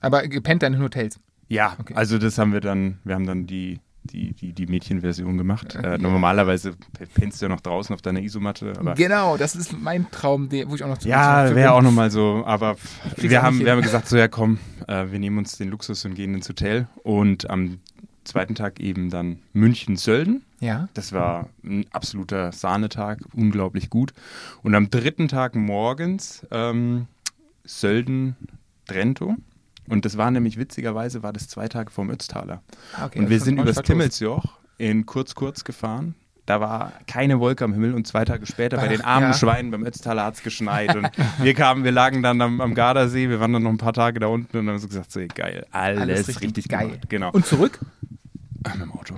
[0.00, 1.18] Aber gepennt dann in Hotels.
[1.48, 1.94] Ja, Okay.
[1.94, 5.74] also das haben wir dann, wir haben dann die, die, die, die Mädchenversion gemacht.
[5.74, 6.74] Äh, normalerweise
[7.14, 10.74] pennst du ja noch draußen auf deiner Isomatte, aber Genau, das ist mein Traum, wo
[10.74, 12.76] ich auch noch zu Ja, wäre auch nochmal so, aber
[13.16, 16.04] krieg's wir haben, wir haben gesagt, so ja komm, äh, wir nehmen uns den Luxus
[16.04, 17.78] und gehen ins Hotel und am
[18.24, 20.42] zweiten Tag eben dann München-Sölden.
[20.60, 20.88] Ja.
[20.94, 24.12] Das war ein absoluter Sahnetag, unglaublich gut.
[24.62, 27.06] Und am dritten Tag morgens ähm,
[27.64, 29.36] Sölden-Trento.
[29.88, 32.62] Und das war nämlich witzigerweise, war das zwei Tage vom Ötztaler.
[32.96, 34.44] Ah, okay, und wir sind übers Timmelsjoch
[34.78, 36.14] in Kurz-Kurz gefahren.
[36.44, 39.34] Da war keine Wolke am Himmel und zwei Tage später bei den Ach, armen ja.
[39.34, 40.94] Schweinen beim Ötztaler hat es geschneit.
[40.94, 41.10] Und
[41.40, 44.20] wir kamen, wir lagen dann am, am Gardasee, wir waren dann noch ein paar Tage
[44.20, 46.86] da unten und haben so gesagt, so geil, alles, Alles richtig, richtig geil.
[46.86, 47.08] gemacht.
[47.08, 47.30] Genau.
[47.32, 47.80] Und zurück?
[48.72, 49.14] Mit dem Auto.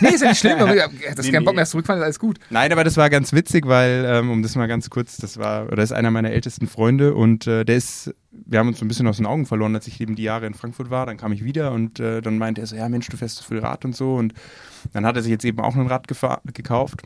[0.00, 0.74] nee, ist ja nicht schlimm, aber
[1.16, 2.38] das Nee, kein Bock mehr zurückfahren, ist alles gut.
[2.50, 5.70] Nein, aber das war ganz witzig, weil, ähm, um das mal ganz kurz, das war,
[5.72, 8.88] oder ist einer meiner ältesten Freunde und äh, der ist, wir haben uns so ein
[8.88, 11.06] bisschen aus den Augen verloren, als ich eben die Jahre in Frankfurt war.
[11.06, 13.44] Dann kam ich wieder und äh, dann meinte er so, ja Mensch, du fährst so
[13.44, 14.14] viel Rad und so.
[14.14, 14.34] Und
[14.92, 17.02] dann hat er sich jetzt eben auch ein Rad gekauft.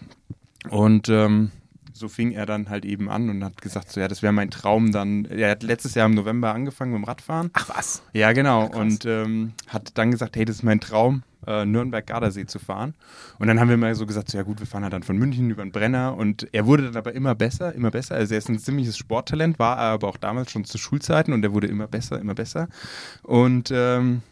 [0.69, 1.51] Und ähm,
[2.01, 4.51] so fing er dann halt eben an und hat gesagt, so ja, das wäre mein
[4.51, 5.27] Traum dann.
[5.27, 7.51] Er hat letztes Jahr im November angefangen mit dem Radfahren.
[7.52, 8.02] Ach was.
[8.14, 8.66] Ja, genau.
[8.66, 12.94] und ähm, hat dann gesagt, hey, das ist mein Traum, äh, Nürnberg-Gardasee zu fahren.
[13.39, 15.18] Und dann haben wir mal so gesagt, so, ja gut, wir fahren halt dann von
[15.18, 16.16] München über den Brenner.
[16.16, 18.14] Und er wurde dann aber immer besser, immer besser.
[18.14, 21.44] Also er ist ein ziemliches Sporttalent, war er aber auch damals schon zu Schulzeiten und
[21.44, 22.68] er wurde immer besser, immer besser.
[23.22, 24.22] Und ähm,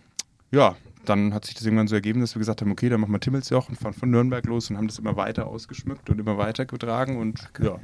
[0.51, 0.75] ja,
[1.05, 3.21] dann hat sich das irgendwann so ergeben, dass wir gesagt haben, okay, dann machen wir
[3.21, 6.67] Timmelsjoch und fahren von Nürnberg los und haben das immer weiter ausgeschmückt und immer weiter
[6.67, 7.17] getragen.
[7.17, 7.79] Und ja,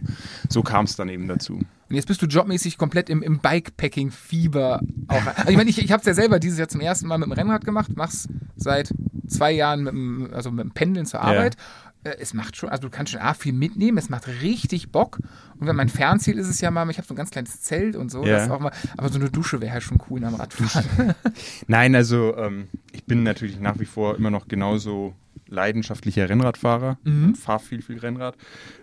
[0.49, 1.55] so kam es dann eben dazu.
[1.55, 4.81] Und jetzt bist du jobmäßig komplett im, im Bikepacking-Fieber.
[5.09, 7.29] Also ich meine, ich, ich habe es ja selber dieses Jahr zum ersten Mal mit
[7.29, 8.93] dem Rennrad gemacht, mach's seit
[9.27, 11.57] zwei Jahren mit dem, also mit dem Pendeln zur Arbeit.
[12.05, 15.19] Äh, Es macht schon, also du kannst schon A, viel mitnehmen, es macht richtig Bock.
[15.59, 17.97] Und wenn mein Fernziel ist es ja mal, ich habe so ein ganz kleines Zelt
[17.97, 18.47] und so, Ja.
[18.59, 21.15] mal, aber so eine Dusche wäre halt schon cool am Radfahren.
[21.67, 25.15] Nein, also ähm, ich bin natürlich nach wie vor immer noch genauso
[25.49, 28.37] leidenschaftlicher Rennradfahrer und fahre viel, viel Rennrad.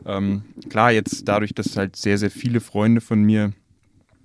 [0.06, 3.54] Ähm, klar, jetzt dadurch, dass halt sehr, sehr viele Freunde von mir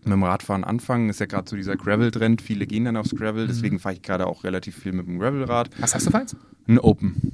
[0.04, 2.40] mit dem Radfahren anfangen, ist ja gerade so dieser Gravel-Trend.
[2.42, 5.70] Viele gehen dann aufs Gravel, deswegen fahre ich gerade auch relativ viel mit dem Gravelrad.
[5.78, 6.36] Was hast du für eins?
[6.68, 7.32] Ein Open.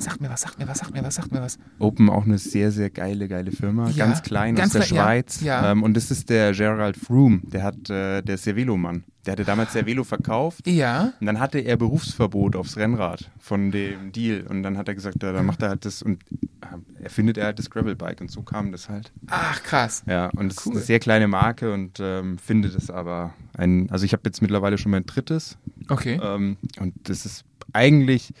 [0.00, 1.58] Sag mir was, sag mir was, sag mir was, sag mir was.
[1.78, 3.90] Open auch eine sehr, sehr geile, geile Firma.
[3.90, 5.40] Ja, ganz klein ganz aus der klein, ja, Schweiz.
[5.42, 5.72] ja.
[5.72, 7.40] Ähm, und das ist der Gerald Froome.
[7.44, 10.66] Der hat, äh, der ist der hatte damals der Velo verkauft.
[10.66, 11.12] Ja.
[11.20, 14.46] Und dann hatte er Berufsverbot aufs Rennrad von dem Deal.
[14.48, 16.22] Und dann hat er gesagt, ja, dann macht er halt das und
[16.62, 18.22] äh, erfindet er halt das Gravelbike.
[18.22, 19.12] Und so kam das halt.
[19.26, 20.02] Ach, krass.
[20.06, 20.72] Ja, und es Cool.
[20.72, 24.40] ist eine sehr kleine Marke und ähm, finde das aber ein, also ich habe jetzt
[24.40, 25.58] mittlerweile schon mein drittes.
[25.88, 26.18] Okay.
[26.22, 27.44] Ähm, und das ist
[27.74, 28.32] eigentlich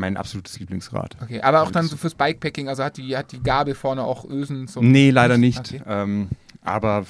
[0.00, 1.16] mein absolutes Lieblingsrad.
[1.22, 4.24] Okay, aber auch dann so fürs Bikepacking, also hat die, hat die Gabel vorne auch
[4.24, 4.90] Ösen zum.
[4.90, 5.58] Nee, leider nicht.
[5.60, 5.82] Okay.
[5.86, 6.28] Ähm,
[6.62, 7.04] aber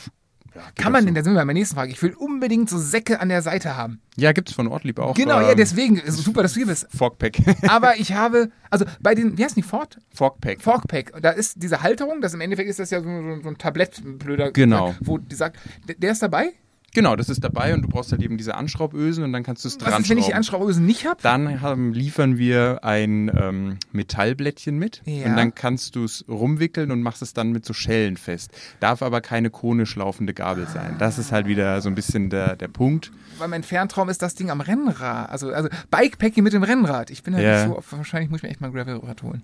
[0.55, 1.21] ja, Kann man auch denn, so.
[1.21, 3.77] da sind wir bei meiner nächsten Frage, ich will unbedingt so Säcke an der Seite
[3.77, 4.01] haben.
[4.17, 5.15] Ja, gibt's von Ortlieb auch.
[5.15, 6.89] genau, ja, ähm, deswegen, ist super, dass du hier bist.
[6.95, 7.37] Forkpack.
[7.69, 9.99] Aber ich habe, also bei den, wie heißt die Ford?
[10.13, 10.61] Forkpack.
[10.61, 13.59] Forkpack, da ist diese Halterung, das im Endeffekt ist das ja so, so, so ein
[13.59, 14.95] Tablett, blöder, Genau.
[15.01, 15.57] wo die sagt,
[15.87, 16.53] der- der ist dabei?
[16.93, 19.69] Genau, das ist dabei und du brauchst halt eben diese Anschraubösen und dann kannst du
[19.69, 20.35] es dran Was ist, wenn ich die.
[20.35, 21.19] Anschraubösen nicht habe?
[21.23, 25.27] Dann haben, liefern wir ein ähm, Metallblättchen mit Ja.
[25.27, 28.51] und dann kannst du es rumwickeln und machst es dann mit so Schellen fest.
[28.81, 30.97] Darf aber keine konisch laufende Gabel sein.
[30.99, 33.13] Das ist halt wieder so ein bisschen der, der Punkt.
[33.39, 35.31] Weil mein Ferntraum ist das Ding am Rennrad.
[35.31, 37.11] Also, also Bikepacking mit dem Rennrad.
[37.11, 37.67] Ich bin halt Ja.
[37.67, 39.43] nicht so, wahrscheinlich muss ich mir echt mal ein Gravelrad holen.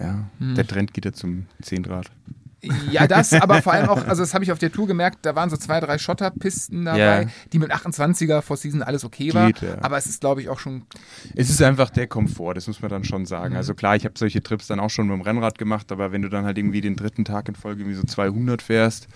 [0.00, 0.54] Ja, Hm.
[0.54, 2.06] der Trend geht ja zum Zehnrad.
[2.90, 5.36] Ja, das, aber vor allem auch, also das habe ich auf der Tour gemerkt, da
[5.36, 7.28] waren so zwei, drei Schotterpisten dabei, Ja.
[7.52, 9.46] die mit 28er vor Season alles okay war.
[9.46, 9.76] Geht, ja.
[9.80, 10.82] Aber es ist, glaube ich, auch schon.
[11.36, 13.50] Es ist einfach der Komfort, das muss man dann schon sagen.
[13.50, 13.58] Mhm.
[13.58, 16.22] Also klar, ich habe solche Trips dann auch schon mit dem Rennrad gemacht, aber wenn
[16.22, 19.06] du dann halt irgendwie den dritten Tag in Folge irgendwie so 200 fährst,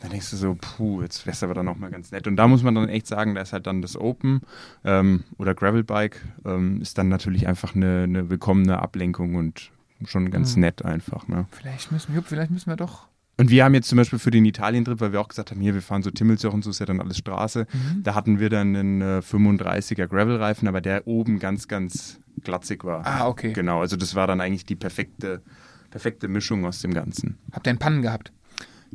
[0.00, 2.26] dann denkst du so, puh, jetzt wär's aber dann auch mal ganz nett.
[2.26, 4.40] Und da muss man dann echt sagen, da ist halt dann das Open
[4.84, 9.70] ähm, oder Gravelbike ähm, ist dann natürlich einfach eine, eine willkommene Ablenkung und
[10.06, 10.60] schon ganz Mhm.
[10.62, 11.28] nett einfach.
[11.28, 11.46] Ne?
[11.50, 13.06] Vielleicht müssen, Jupp, vielleicht müssen wir doch.
[13.38, 15.74] Und wir haben jetzt zum Beispiel für den Italien-Trip, weil wir auch gesagt haben, hier,
[15.74, 17.66] wir fahren so Timmelsjoch und so ist ja dann alles Straße.
[17.72, 18.02] Mhm.
[18.02, 23.06] Da hatten wir dann einen äh, 35er Gravel-Reifen, aber der oben ganz, ganz glatzig war.
[23.06, 23.52] Ah, okay.
[23.52, 25.42] Genau, also das war dann eigentlich die perfekte,
[25.90, 27.38] perfekte Mischung aus dem Ganzen.
[27.52, 28.32] Habt ihr einen Pannen gehabt?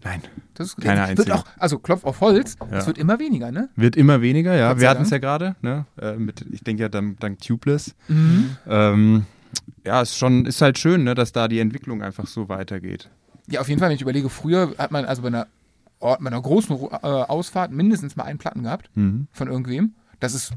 [0.04, 0.22] Nein,
[0.54, 1.34] Das ist Keine wird einzige.
[1.36, 2.78] auch, also Klopf auf Holz, Ja.
[2.78, 3.70] es wird immer weniger, ne?
[3.76, 4.80] wird immer weniger, ja.
[4.80, 5.88] Wir hatten es ja gerade, ne?
[6.00, 7.96] Äh, mit, ich denke ja dank, dank Tubeless.
[8.08, 8.52] Mhm.
[8.68, 9.26] Ähm,
[9.86, 13.10] ja, ist schon, ist halt schön, ne, dass da die Entwicklung einfach so weitergeht.
[13.50, 15.48] Ja, auf jeden Fall, wenn ich überlege, früher hat man also bei einer,
[16.00, 19.28] bei einer großen äh, Ausfahrt mindestens mal einen Platten gehabt Mhm.
[19.32, 19.94] von irgendwem.
[20.20, 20.52] Das ist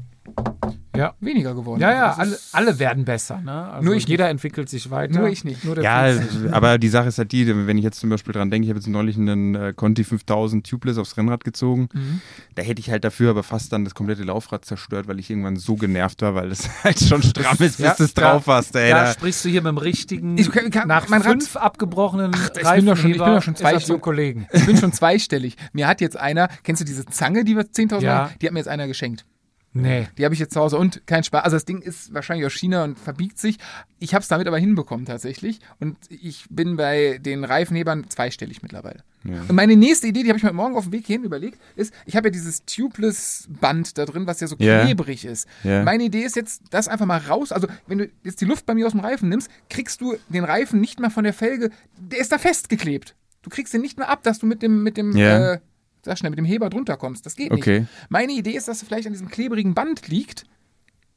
[0.95, 1.13] Ja.
[1.19, 1.79] weniger geworden.
[1.81, 2.37] Ja, ja, Das alle,
[2.69, 3.39] alle werden besser.
[3.41, 3.51] Ne?
[3.71, 5.19] Also Nur ich jeder entwickelt sich weiter.
[5.19, 5.63] Nur ich nicht.
[5.63, 6.19] Nur der Ja,
[6.51, 8.79] aber die Sache ist halt die, wenn ich jetzt zum Beispiel dran denke, ich habe
[8.79, 11.89] jetzt neulich einen äh, Conti 5000 Tubeless aufs Rennrad gezogen.
[11.93, 12.21] Mhm.
[12.55, 15.55] Da hätte ich halt dafür aber fast dann das komplette Laufrad zerstört, weil ich irgendwann
[15.55, 18.75] so genervt war, weil es halt schon stramm ist, bis Ja, du es drauf hast.
[18.75, 21.31] Ey, da da, sprichst du hier mit dem richtigen, Ich kann- kann- nach mein Rad-
[21.31, 24.47] fünf abgebrochenen ich bin doch schon- ich bin doch schon ist zwei zum Stunden- Kollegen.
[24.51, 25.55] Ich bin schon zweistellig.
[25.73, 28.23] Mir hat jetzt einer, kennst du diese Zange, die wir 10.000 Ja.
[28.23, 29.25] Euro, die hat mir jetzt einer geschenkt.
[29.73, 30.07] Nee.
[30.17, 31.43] Die habe ich jetzt zu Hause und kein Spaß.
[31.45, 33.57] Also das Ding ist wahrscheinlich aus China und verbiegt sich.
[33.99, 35.59] Ich habe es damit aber hinbekommen tatsächlich.
[35.79, 39.03] Und ich bin bei den Reifenhebern zweistellig mittlerweile.
[39.23, 39.39] Ja.
[39.47, 41.93] Und meine nächste Idee, die habe ich mir morgen auf dem Weg hierhin überlegt, ist,
[42.05, 44.83] ich habe ja dieses Tubeless-Band da drin, was ja so Ja.
[44.83, 45.47] klebrig ist.
[45.63, 45.83] Ja.
[45.83, 47.51] Meine Idee ist jetzt, das einfach mal raus.
[47.51, 50.43] Also wenn du jetzt die Luft bei mir aus dem Reifen nimmst, kriegst du den
[50.43, 51.69] Reifen nicht mehr von der Felge.
[51.97, 53.15] Der ist da festgeklebt.
[53.41, 55.53] Du kriegst den nicht mehr ab, dass du mit dem, mit dem, Ja.
[55.53, 55.59] äh,
[56.03, 57.25] sag schnell, mit dem Heber drunter kommst.
[57.25, 57.81] Das geht Okay.
[57.81, 57.91] nicht.
[58.09, 60.45] Meine Idee ist, dass es vielleicht an diesem klebrigen Band liegt,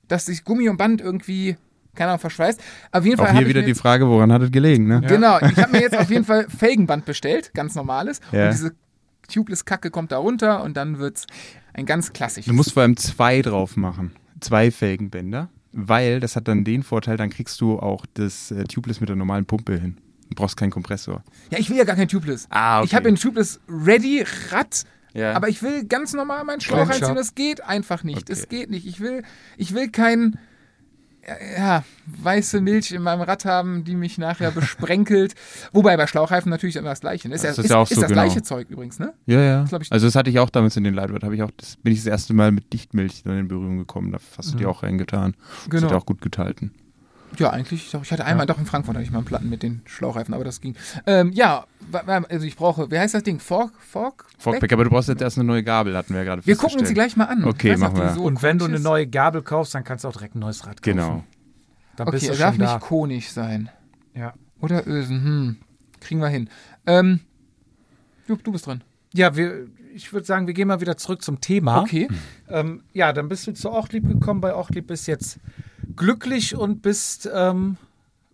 [0.08, 1.56] dass sich Gummi und Band irgendwie,
[1.94, 2.60] keine Ahnung, verschweißt.
[2.92, 5.00] Auf jeden Fall auch hier wieder die Frage, woran hat es gelegen, ne?
[5.06, 8.20] Genau, ich habe mir jetzt auf jeden Fall Felgenband bestellt, ganz normales.
[8.32, 8.46] Ja.
[8.46, 8.74] Und diese
[9.32, 11.26] Tubeless-Kacke kommt da runter und dann wird's
[11.72, 12.46] ein ganz klassisches.
[12.48, 14.12] Du musst vor allem zwei drauf machen.
[14.40, 15.48] Zwei Felgenbänder.
[15.76, 19.16] Weil das hat dann den Vorteil, dann kriegst du auch das äh, Tubeless mit der
[19.16, 19.96] normalen Pumpe hin.
[20.30, 21.22] Du brauchst keinen Kompressor.
[21.50, 22.46] ja, ich will ja gar kein Tubeless.
[22.50, 22.86] Ah, okay.
[22.86, 25.32] Ich habe ein Tubeless Ready Rad, Ja.
[25.34, 27.02] aber ich will ganz normal meinen Schlauch Crankshaft.
[27.02, 27.16] einziehen.
[27.16, 28.22] Das geht einfach nicht.
[28.22, 28.32] Okay.
[28.32, 28.86] Es geht nicht.
[28.86, 29.22] Ich will,
[29.56, 30.38] ich will kein
[31.56, 35.34] ja, weiße Milch in meinem Rad haben, die mich nachher besprenkelt.
[35.72, 37.28] Wobei bei Schlauchreifen natürlich immer das Gleiche.
[37.28, 37.34] ne?
[37.36, 38.22] Ist, Das ja, ist ja auch ist so, das genau.
[38.24, 39.14] gleiche Zeug übrigens, ne?
[39.24, 39.64] Ja, ja.
[39.64, 41.22] Das ich- also das hatte ich auch damals in den Lightweight.
[41.24, 44.12] Habe ich auch, das bin ich das erste Mal mit Dichtmilch dann in Berührung gekommen.
[44.12, 45.34] Da hast du die auch reingetan.
[45.64, 45.82] Das Genau.
[45.84, 46.72] hat ja auch gut gehalten.
[47.38, 47.90] Ja, eigentlich.
[47.90, 50.34] Doch, ich hatte einmal, doch in Frankfurt hatte ich mal einen Platten mit den Schlauchreifen,
[50.34, 50.76] aber das ging.
[51.06, 51.66] Ähm, ja,
[52.28, 53.38] also ich brauche, wie heißt das Ding?
[53.40, 53.72] Fork?
[53.80, 54.26] Fork?
[54.38, 56.80] Forkback, aber du brauchst jetzt erst eine neue Gabel, hatten wir ja gerade Wir gucken
[56.80, 57.14] uns die festgestellt.
[57.14, 57.44] gleich mal an.
[57.44, 58.10] Okay, machen wir.
[58.14, 60.66] so Und wenn du eine neue Gabel kaufst, dann kannst du auch direkt ein neues
[60.66, 60.96] Rad kaufen.
[60.96, 61.24] Genau.
[61.96, 62.74] Dann bist Okay, du er darf schon da.
[62.74, 63.70] nicht konig sein.
[64.14, 64.34] Ja.
[64.60, 65.56] Oder Ösen, hm.
[66.00, 66.48] Kriegen wir hin.
[66.86, 67.20] Ähm,
[68.26, 68.82] du, du bist dran.
[69.12, 71.82] Ja, wir, ich würde sagen, wir gehen mal wieder zurück zum Thema.
[71.82, 72.08] Okay.
[72.48, 74.40] Ähm, ja, dann bist du zu Ortlieb gekommen.
[74.40, 75.38] Bei Ortlieb ist jetzt
[75.96, 77.76] glücklich und bist ähm,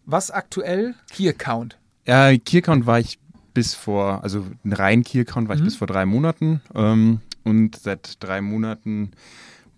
[0.06, 0.94] was aktuell?
[1.10, 1.76] Key Account.
[2.06, 3.18] Ja, Key-Account war ich
[3.54, 5.66] bis vor, also ein rein Key-Account war ich Mhm.
[5.66, 6.60] bis vor drei Monaten.
[6.74, 9.12] Ähm, und seit drei Monaten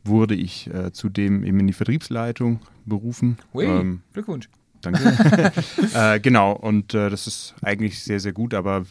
[0.04, 3.38] wurde ich äh, zudem eben in die Vertriebsleitung berufen.
[3.52, 4.48] Hui, Ähm, Glückwunsch.
[4.80, 5.00] Danke.
[5.94, 8.84] äh, genau, und äh, das ist eigentlich sehr, sehr gut, aber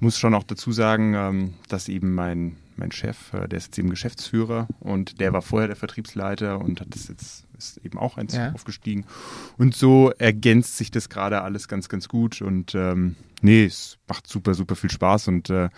[0.00, 3.78] muss schon auch dazu sagen, ähm, dass eben mein, mein Chef, äh, der ist jetzt
[3.78, 8.16] eben Geschäftsführer und der war vorher der Vertriebsleiter und hat das jetzt ist eben auch
[8.16, 8.52] eins Ja.
[8.52, 9.04] aufgestiegen.
[9.58, 14.26] Und so ergänzt sich das gerade alles ganz, ganz gut und ähm, nee, es macht
[14.26, 15.68] super, super viel Spaß und äh,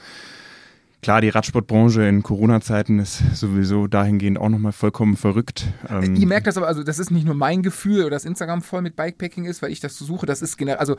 [1.03, 5.67] Klar, die Radsportbranche in Corona-Zeiten ist sowieso dahingehend auch nochmal vollkommen verrückt.
[5.89, 8.61] Ähm, Ihr merkt das aber, also das ist nicht nur mein Gefühl oder dass Instagram
[8.63, 10.97] voll mit Bikepacking ist, weil ich das so suche, das ist generell, also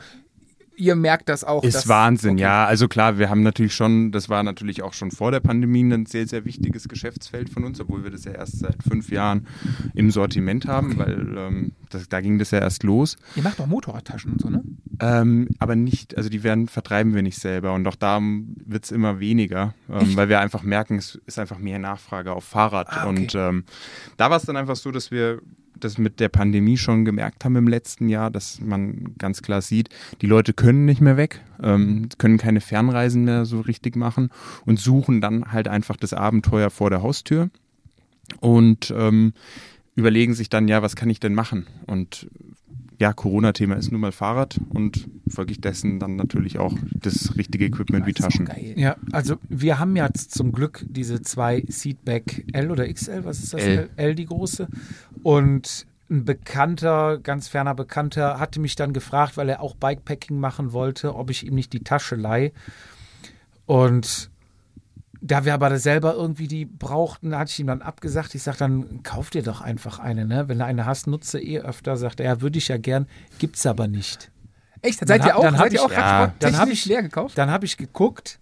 [0.78, 1.62] ihr merkt das auch.
[1.64, 2.42] Ist dass, Wahnsinn, okay.
[2.42, 2.64] ja.
[2.66, 6.06] Also klar, wir haben natürlich schon, das war natürlich auch schon vor der Pandemie ein
[6.06, 9.46] sehr, sehr wichtiges Geschäftsfeld von uns, obwohl wir das ja erst seit fünf Jahren
[9.94, 13.16] im Sortiment haben, weil ähm, das, da ging das ja erst los.
[13.36, 14.62] Ihr macht doch Motorradtaschen und so, ne?
[15.00, 18.90] Ähm, aber nicht, also die werden, vertreiben wir nicht selber und auch da wird es
[18.90, 22.88] immer weniger, ähm, weil wir einfach merken, es ist einfach mehr Nachfrage auf Fahrrad.
[22.90, 23.08] Ah, okay.
[23.08, 23.64] Und ähm,
[24.16, 25.40] da war es dann einfach so, dass wir
[25.80, 29.88] das mit der Pandemie schon gemerkt haben im letzten Jahr, dass man ganz klar sieht,
[30.20, 34.30] die Leute können nicht mehr weg, ähm, können keine Fernreisen mehr so richtig machen
[34.64, 37.50] und suchen dann halt einfach das Abenteuer vor der Haustür
[38.40, 39.32] und ähm,
[39.94, 41.66] überlegen sich dann, ja, was kann ich denn machen?
[41.86, 42.28] Und
[42.98, 48.06] ja, Corona-Thema ist nun mal Fahrrad und folglich dessen dann natürlich auch das richtige Equipment
[48.06, 48.48] wie Taschen.
[48.76, 53.54] Ja, also wir haben jetzt zum Glück diese zwei Seatback L oder XL, was ist
[53.54, 53.62] das?
[53.62, 53.90] L.
[53.96, 54.68] L, die große.
[55.22, 60.72] Und ein Bekannter, ganz ferner Bekannter, hatte mich dann gefragt, weil er auch Bikepacking machen
[60.72, 62.52] wollte, ob ich ihm nicht die Tasche leihe.
[63.66, 64.30] Und
[65.20, 68.34] da wir aber selber irgendwie die brauchten, hatte ich ihm dann abgesagt.
[68.34, 70.48] Ich sage, dann kauf dir doch einfach eine, ne?
[70.48, 71.96] Wenn du eine hast, nutze eh öfter.
[71.96, 73.06] Sagt er, ja, würde ich ja gern,
[73.38, 74.30] gibt's aber nicht.
[74.82, 75.00] Echt?
[75.00, 77.02] Dann Seid ihr hab- auch, dann seid ihr ich- auch ja, dann hab ich- leer
[77.02, 77.36] gekauft?
[77.36, 78.38] Dann habe ich geguckt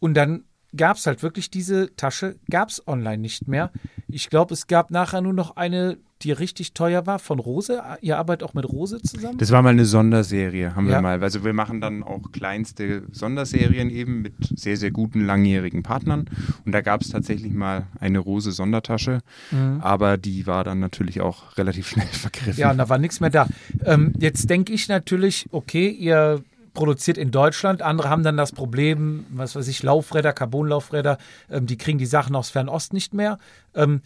[0.00, 0.44] und dann
[0.76, 3.70] gab es halt wirklich diese Tasche, gab es online nicht mehr.
[4.06, 7.80] Ich glaube, es gab nachher nur noch eine, die richtig teuer war, von Rose.
[8.00, 9.38] Ihr arbeitet auch mit Rose zusammen?
[9.38, 10.96] Das war mal eine Sonderserie, haben Ja.
[10.96, 11.22] wir mal.
[11.22, 16.28] Also wir machen dann auch kleinste Sonderserien eben mit sehr, sehr guten langjährigen Partnern.
[16.64, 19.20] Und da gab es tatsächlich mal eine Rose Sondertasche,
[19.52, 19.80] Mhm.
[19.80, 22.58] aber die war dann natürlich auch relativ schnell vergriffen.
[22.60, 23.48] Ja, und da war nichts mehr da.
[23.84, 26.42] Ähm, jetzt denke ich natürlich, okay, ihr
[26.74, 31.18] produziert in Deutschland, andere haben dann das Problem, was weiß ich, Laufräder, Carbonlaufräder,
[31.50, 33.38] ähm, die kriegen die Sachen aus Fernost nicht mehr.
[33.74, 34.00] Ähm,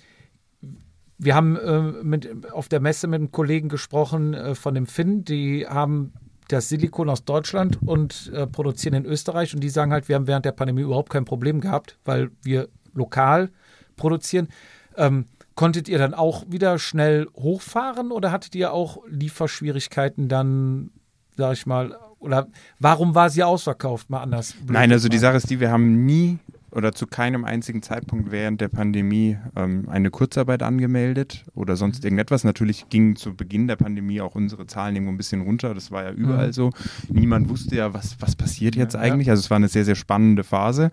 [1.23, 5.25] wir haben äh, mit, auf der Messe mit einem Kollegen gesprochen äh, von dem Finn,
[5.25, 6.13] die haben
[6.49, 10.27] das Silikon aus Deutschland und äh, produzieren in Österreich und die sagen halt, wir haben
[10.27, 13.51] während der Pandemie überhaupt kein Problem gehabt, weil wir lokal
[13.97, 14.49] produzieren.
[14.97, 20.91] Ähm, konntet ihr dann auch wieder schnell hochfahren oder hattet ihr auch Lieferschwierigkeiten dann,
[21.37, 24.11] sag ich mal, oder warum war sie ausverkauft?
[24.11, 24.55] Mal anders.
[24.67, 25.19] Nein, also die.
[25.19, 26.39] Sache ist die, wir haben nie
[26.73, 32.45] oder zu keinem einzigen Zeitpunkt während der Pandemie ähm, eine Kurzarbeit angemeldet oder sonst irgendetwas.
[32.45, 35.75] Natürlich gingen zu Beginn der Pandemie auch unsere Zahlen irgendwo ein bisschen runter.
[35.75, 36.53] Das war ja überall Mhm.
[36.53, 36.71] so.
[37.11, 39.29] Niemand wusste ja, was, was passiert jetzt Ja, eigentlich.
[39.31, 40.91] Also es war eine sehr, sehr spannende Phase.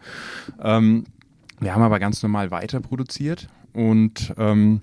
[0.61, 1.05] Ähm,
[1.59, 4.81] wir haben aber ganz normal weiter produziert und ähm,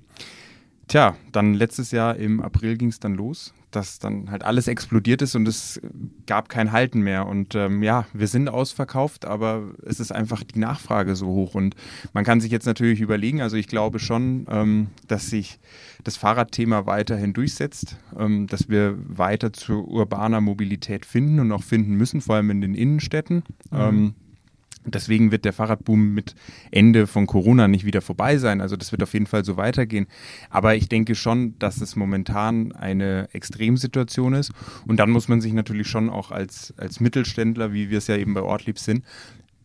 [0.89, 5.23] Tja, dann letztes Jahr im April ging es dann los, dass dann halt alles explodiert
[5.23, 5.81] ist und es
[6.27, 7.27] gab kein Halten mehr.
[7.27, 11.55] Und ähm, ja, wir sind ausverkauft, aber es ist einfach die Nachfrage so hoch.
[11.55, 11.77] Und
[12.13, 15.59] man kann sich jetzt natürlich überlegen, also ich glaube schon, ähm, dass sich
[16.03, 21.95] das Fahrradthema weiterhin durchsetzt, ähm, dass wir weiter zu urbaner Mobilität finden und auch finden
[21.95, 23.43] müssen, vor allem in den Innenstädten.
[23.73, 24.15] Ähm,
[24.87, 26.35] Deswegen wird der Fahrradboom mit
[26.71, 28.61] Ende von Corona nicht wieder vorbei sein.
[28.61, 30.07] Also das wird auf jeden Fall so weitergehen.
[30.49, 34.53] Aber ich denke schon, dass es momentan eine Extremsituation ist.
[34.87, 38.17] Und dann muss man sich natürlich schon auch als, als Mittelständler, wie wir es ja
[38.17, 39.05] eben bei Ortlieb sind,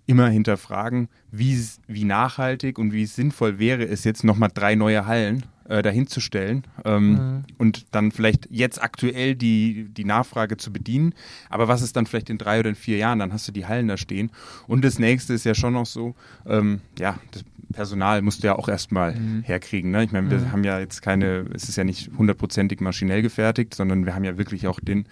[0.08, 5.46] immer hinterfragen, wie, wie nachhaltig und wie sinnvoll wäre es jetzt nochmal drei neue Hallen
[5.72, 11.14] äh, dahinzustellen ähm, und dann vielleicht jetzt aktuell die, die Nachfrage zu bedienen.
[11.50, 13.20] Aber was ist dann vielleicht in drei oder in vier Jahren?
[13.20, 14.32] Dann hast du die Hallen da stehen.
[14.68, 16.16] Und das nächste ist ja schon noch so,
[16.46, 19.92] ähm, ja, das Personal musst du ja auch erstmal herkriegen.
[19.92, 20.04] Ne?
[20.04, 24.06] Ich meine, wir haben ja jetzt keine, es ist ja nicht hundertprozentig maschinell gefertigt, sondern
[24.06, 25.06] wir haben ja wirklich auch den,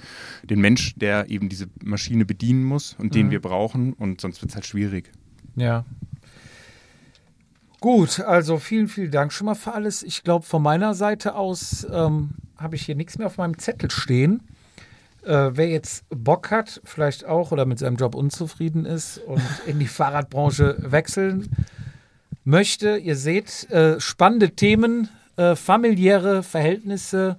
[0.44, 4.50] den Mensch, der eben diese Maschine bedienen muss und den wir brauchen und sonst wird
[4.50, 5.10] es halt schwierig.
[5.56, 5.86] Ja.
[7.80, 10.04] Gut, also vielen, vielen Dank schon mal für alles.
[10.04, 13.90] Ich glaube, von meiner Seite aus ähm, habe ich hier nichts mehr auf meinem Zettel
[13.90, 14.44] stehen.
[15.24, 19.80] Äh, wer jetzt Bock hat, vielleicht auch oder mit seinem Job unzufrieden ist und in
[19.80, 21.50] die Fahrradbranche wechseln
[22.44, 27.38] möchte, ihr seht, äh, spannende Themen äh, familiäre Verhältnisse,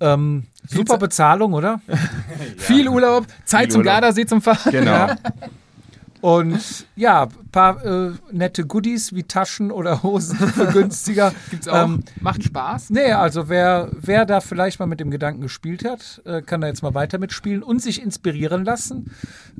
[0.00, 1.80] ähm, super Bezahlung, oder?
[2.56, 3.92] Viel Urlaub, Zeit Viel zum Urlaub.
[3.92, 4.72] Gardasee zum Fahren.
[4.72, 5.08] Genau.
[6.22, 11.34] Und ja, paar äh, nette Goodies wie Taschen oder Hosen für günstiger.
[11.50, 11.84] Gibt's auch.
[11.84, 12.90] Ähm, Macht Spaß.
[12.90, 16.68] Nee, also wer, wer da vielleicht mal mit dem Gedanken gespielt hat, äh, kann da
[16.68, 19.10] jetzt mal weiter mitspielen und sich inspirieren lassen.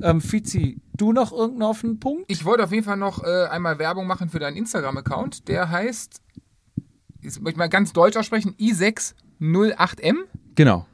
[0.01, 2.25] Ähm, Fizi, du noch irgendeinen offenen Punkt?
[2.29, 5.49] Ich wollte auf jeden Fall noch äh, einmal Werbung machen für deinen Instagram-Account.
[5.49, 6.23] Der heißt,
[7.23, 10.15] jetzt möchte ich mal ganz deutsch aussprechen, i608m.
[10.55, 10.87] Genau.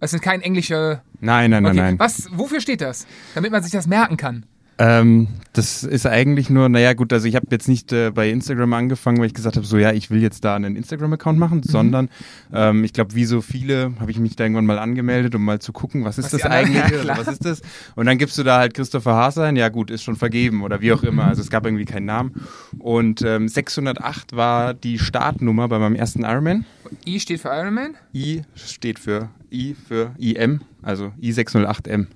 [0.00, 1.00] Das sind kein englische.
[1.20, 1.80] Nein, nein, nein, Okay.
[1.80, 1.98] nein.
[1.98, 3.06] Was, wofür steht das?
[3.34, 4.44] Damit man sich das merken kann.
[4.78, 8.72] Ähm, das ist eigentlich nur, naja gut, also ich habe jetzt nicht äh, bei Instagram
[8.72, 12.08] angefangen, weil ich gesagt habe, so ja, ich will jetzt da einen Instagram-Account machen, sondern
[12.52, 15.60] ähm, ich glaube, wie so viele, habe ich mich da irgendwann mal angemeldet, um mal
[15.60, 17.62] zu gucken, was ist Was das eigentlich, Ja, was ist das?
[17.94, 20.80] Und dann gibst du da halt Christopher Haas ein, ja gut, ist schon vergeben oder
[20.80, 22.44] wie auch immer, also es gab irgendwie keinen Namen.
[22.80, 26.64] Und ähm, 608 war die Startnummer bei meinem ersten Ironman.
[27.06, 27.94] I steht für Ironman.
[28.12, 32.06] I steht für I für IM, also I608M.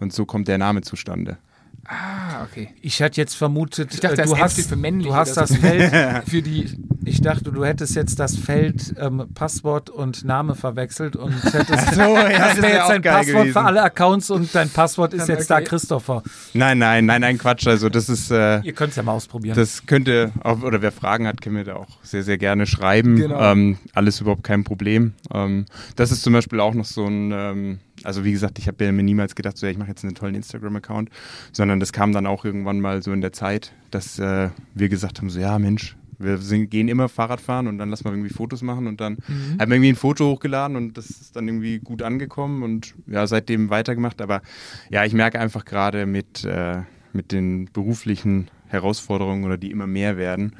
[0.00, 1.38] Und so kommt der Name zustande.
[1.86, 2.68] Ah, okay.
[2.80, 5.54] Ich hätte jetzt vermutet, Ich dachte, äh, das du hast, du hast das so.
[5.56, 5.92] Feld,
[6.28, 6.78] Für die.
[7.04, 12.00] ich dachte, du hättest jetzt das Feld ähm, Passwort und Name verwechselt und hättest, So,
[12.00, 13.52] ja, das wäre wär jetzt dein Passwort gewesen.
[13.52, 15.64] für alle Accounts und dein Passwort ist Dann jetzt da okay.
[15.64, 16.22] Christopher.
[16.54, 17.66] Nein, nein, nein, nein, Quatsch.
[17.66, 19.54] Also das ist, äh, Ihr könnt es ja mal ausprobieren.
[19.56, 23.16] das könnte, auch, oder wer Fragen hat, kann mir da auch sehr, sehr gerne schreiben.
[23.16, 23.40] Genau.
[23.52, 25.12] Ähm, alles überhaupt kein Problem.
[25.32, 25.66] Ähm,
[25.96, 29.02] das ist zum Beispiel auch noch so ein, ähm, also wie gesagt, ich habe mir
[29.02, 31.10] niemals gedacht, so ja, ich mache jetzt einen tollen Instagram-Account,
[31.52, 35.18] sondern das kam dann auch irgendwann mal so in der Zeit, dass äh, wir gesagt
[35.18, 38.30] haben, so ja Mensch, wir sind, gehen immer Fahrrad fahren und dann lass mal irgendwie
[38.30, 39.18] Fotos machen und dann
[39.58, 43.26] haben wir irgendwie ein Foto hochgeladen und das ist dann irgendwie gut angekommen und ja,
[43.26, 44.22] seitdem weitergemacht.
[44.22, 44.42] Aber
[44.90, 46.82] ja, ich merke einfach gerade mit, äh,
[47.12, 50.54] mit den beruflichen Herausforderungen oder die immer mehr werden,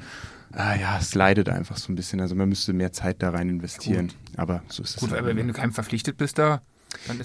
[0.51, 2.21] ah, ja, es leidet einfach so ein bisschen.
[2.21, 4.11] Also man müsste mehr Zeit da rein investieren.
[4.37, 4.97] Aber so ist es.
[4.97, 5.21] Gut, halt.
[5.21, 6.61] aber wenn du keinem verpflichtet bist da,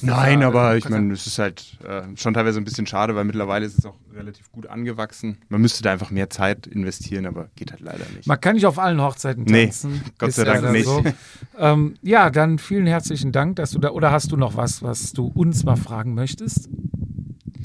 [0.03, 3.25] Nein, ja, aber ich meine, es ist halt äh, schon teilweise ein bisschen schade, weil
[3.25, 5.39] mittlerweile ist es auch relativ gut angewachsen.
[5.49, 8.27] Man müsste da einfach mehr Zeit investieren, aber geht halt leider nicht.
[8.27, 10.03] Man kann nicht auf allen Hochzeiten Nee, tanzen.
[10.19, 10.87] Gott Ist sei Dank nicht.
[10.87, 11.03] So.
[11.59, 13.91] ähm, ja, dann vielen herzlichen Dank, dass du da.
[13.91, 16.69] Oder hast du noch was, was du uns mal fragen möchtest?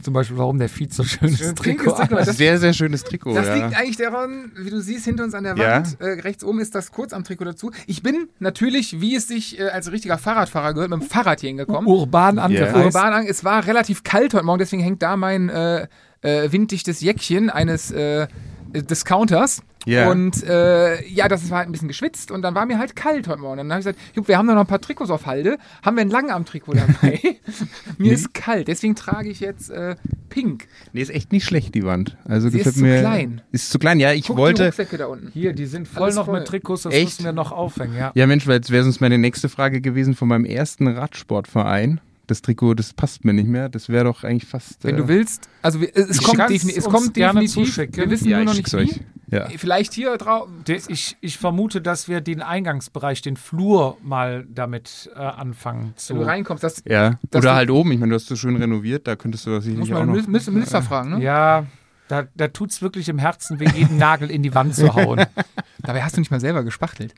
[0.06, 2.16] Zum Beispiel, warum der Feed so schönes Schön Trikot Trikot.
[2.20, 2.26] hat.
[2.28, 3.34] Sehr, sehr schönes Trikot.
[3.34, 3.56] Das ja.
[3.56, 5.78] liegt eigentlich daran, wie du siehst, hinter uns an der Ja.
[5.78, 6.00] Wand.
[6.00, 7.72] Äh, rechts oben ist das Kurzarmtrikot dazu.
[7.88, 11.48] Ich bin natürlich, wie es sich äh, als richtiger Fahrradfahrer gehört, mit dem Fahrrad hier
[11.48, 11.88] hingekommen.
[11.88, 12.76] Urban angereist.
[12.96, 13.26] Urban an.
[13.26, 15.88] Es war relativ kalt heute Morgen, deswegen hängt da mein äh,
[16.22, 18.28] äh, winddichtes Jäckchen eines äh,
[18.74, 19.64] Discounters.
[19.86, 20.10] Ja.
[20.10, 23.28] Und äh, ja, das war halt ein bisschen geschwitzt und dann war mir halt kalt
[23.28, 23.58] heute Morgen.
[23.58, 25.58] Dann habe ich gesagt, Jupp, wir haben doch noch ein paar Trikots auf Halde.
[25.84, 27.20] Haben wir ein Langarmtrikot dabei?
[27.98, 29.96] mir ist kalt, deswegen trage ich jetzt äh,
[30.30, 30.68] pink.
[30.94, 32.18] Nee, ist echt nicht schlecht, die Wand.
[32.26, 33.42] Also Sie gefällt ist zu mir, klein.
[33.52, 34.12] Ist zu klein, ja.
[34.14, 34.66] Ich Guck die wollte.
[34.66, 35.32] Rucksäcke da unten.
[35.34, 36.40] Hier, die sind voll Alles noch voll.
[36.40, 37.06] mit Trikots, das Echt?
[37.06, 38.12] müssen wir noch aufhängen, ja.
[38.16, 42.02] Ja, Mensch, weil jetzt wäre sonst meine nächste Frage gewesen von meinem ersten Radsportverein.
[42.28, 43.70] Das Trikot, das passt mir nicht mehr.
[43.70, 44.84] Das wäre doch eigentlich fast.
[44.84, 47.96] Wenn äh, du willst, also wir, es, kommt, defini es kommt gerne definitiv.
[47.96, 49.02] Wir wissen Ja, nur noch ich nicht wie.
[49.28, 49.48] Ja.
[49.58, 50.48] Vielleicht hier drauf.
[50.88, 56.14] Ich, ich vermute, dass wir den Eingangsbereich, den Flur mal damit äh, anfangen zu.
[56.14, 57.92] Wenn du reinkommst, das Ja, Dass oder du- halt oben.
[57.92, 60.08] Ich meine, du hast so schön renoviert, da könntest du das muss sicherlich auch man
[60.08, 60.16] noch.
[60.16, 61.24] müssen, müssen Minister fragen, ne?
[61.24, 61.66] Ja,
[62.08, 65.26] da, da tut es wirklich im Herzen weh, jeden Nagel in die Wand zu hauen.
[65.82, 67.16] Dabei hast du nicht mal selber gespachtelt.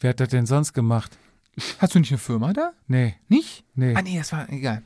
[0.00, 1.18] Wer hat das denn sonst gemacht?
[1.78, 2.72] Hast du nicht eine Firma da?
[2.88, 3.64] Nee, Nicht?
[3.74, 3.94] nee.
[3.96, 4.82] Ah, nee, das war egal.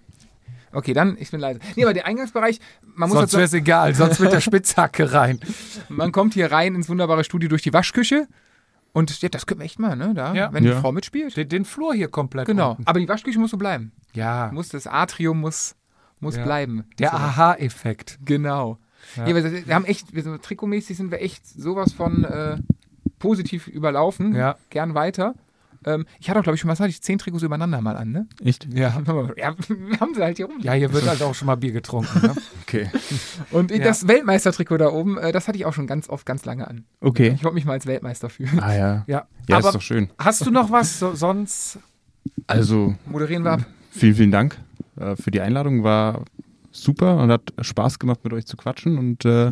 [0.72, 1.60] Okay, dann, ich bin leise.
[1.76, 2.60] Nee, aber der Eingangsbereich,
[2.94, 5.40] man muss Sonst wäre dazu, es egal, sonst mit der Spitzhacke rein.
[5.88, 8.26] man kommt hier rein ins wunderbare Studio durch die Waschküche
[8.92, 10.52] und ja, das können wir echt mal, ne, da, Ja.
[10.52, 10.80] wenn die Ja.
[10.80, 11.36] Frau mitspielt.
[11.36, 12.46] Den, den Flur hier komplett.
[12.46, 12.86] Genau, unten.
[12.86, 13.92] aber die Waschküche muss so bleiben.
[14.14, 15.74] Ja, Muss, das Atrium muss,
[16.20, 16.44] muss Ja.
[16.44, 16.84] bleiben.
[16.98, 17.16] der So.
[17.16, 18.18] Aha-Effekt.
[18.24, 18.78] Genau.
[19.16, 19.26] Ja.
[19.26, 19.34] Ja.
[19.36, 22.56] wir, wir haben echt, wir sind, trikotmäßig sind wir echt sowas von äh,
[23.18, 24.34] positiv überlaufen.
[24.34, 24.56] Ja.
[24.70, 25.34] Gern weiter.
[25.84, 28.10] Ähm, ich hatte auch, glaube ich, schon was hatte ich zehn Trikots übereinander mal an,
[28.10, 28.26] ne?
[28.44, 28.66] Echt?
[28.72, 29.00] Ja.
[29.36, 30.56] Ja, wir haben sie halt hier rum.
[30.60, 32.20] ja, hier wird halt auch schon mal Bier getrunken.
[32.26, 32.34] Ne?
[32.62, 32.90] Okay.
[33.50, 33.78] Und Ja.
[33.78, 36.84] das Weltmeistertrikot da oben, äh, das hatte ich auch schon ganz oft, ganz lange an.
[37.00, 37.32] Okay.
[37.36, 38.60] Ich wollte mich mal als Weltmeister fühlen.
[38.60, 39.04] Ah ja.
[39.06, 40.10] Ja, Ja, aber ist doch schön.
[40.18, 41.78] hast du noch was so, sonst?
[42.46, 43.66] Also, Moderieren wir ab.
[43.90, 44.56] vielen, vielen Dank
[44.96, 45.82] äh, für die Einladung.
[45.84, 46.24] War
[46.70, 48.98] super und hat Spaß gemacht, mit euch zu quatschen.
[48.98, 49.50] Und äh,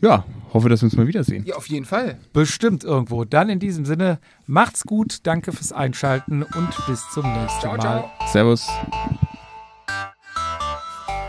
[0.00, 1.44] ja, hoffe, dass wir uns mal wiedersehen.
[1.44, 2.18] Ja, auf jeden Fall.
[2.32, 3.24] Bestimmt irgendwo.
[3.24, 7.80] Dann in diesem Sinne, macht's gut, danke fürs Einschalten und bis zum nächsten Ciao, Mal.
[7.80, 8.10] ciao.
[8.32, 8.68] Servus.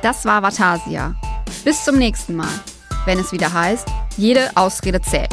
[0.01, 1.15] Das war Vatasia.
[1.63, 2.49] Bis zum nächsten Mal,
[3.05, 3.87] wenn es wieder heißt,
[4.17, 5.29] jede Ausrede zählt.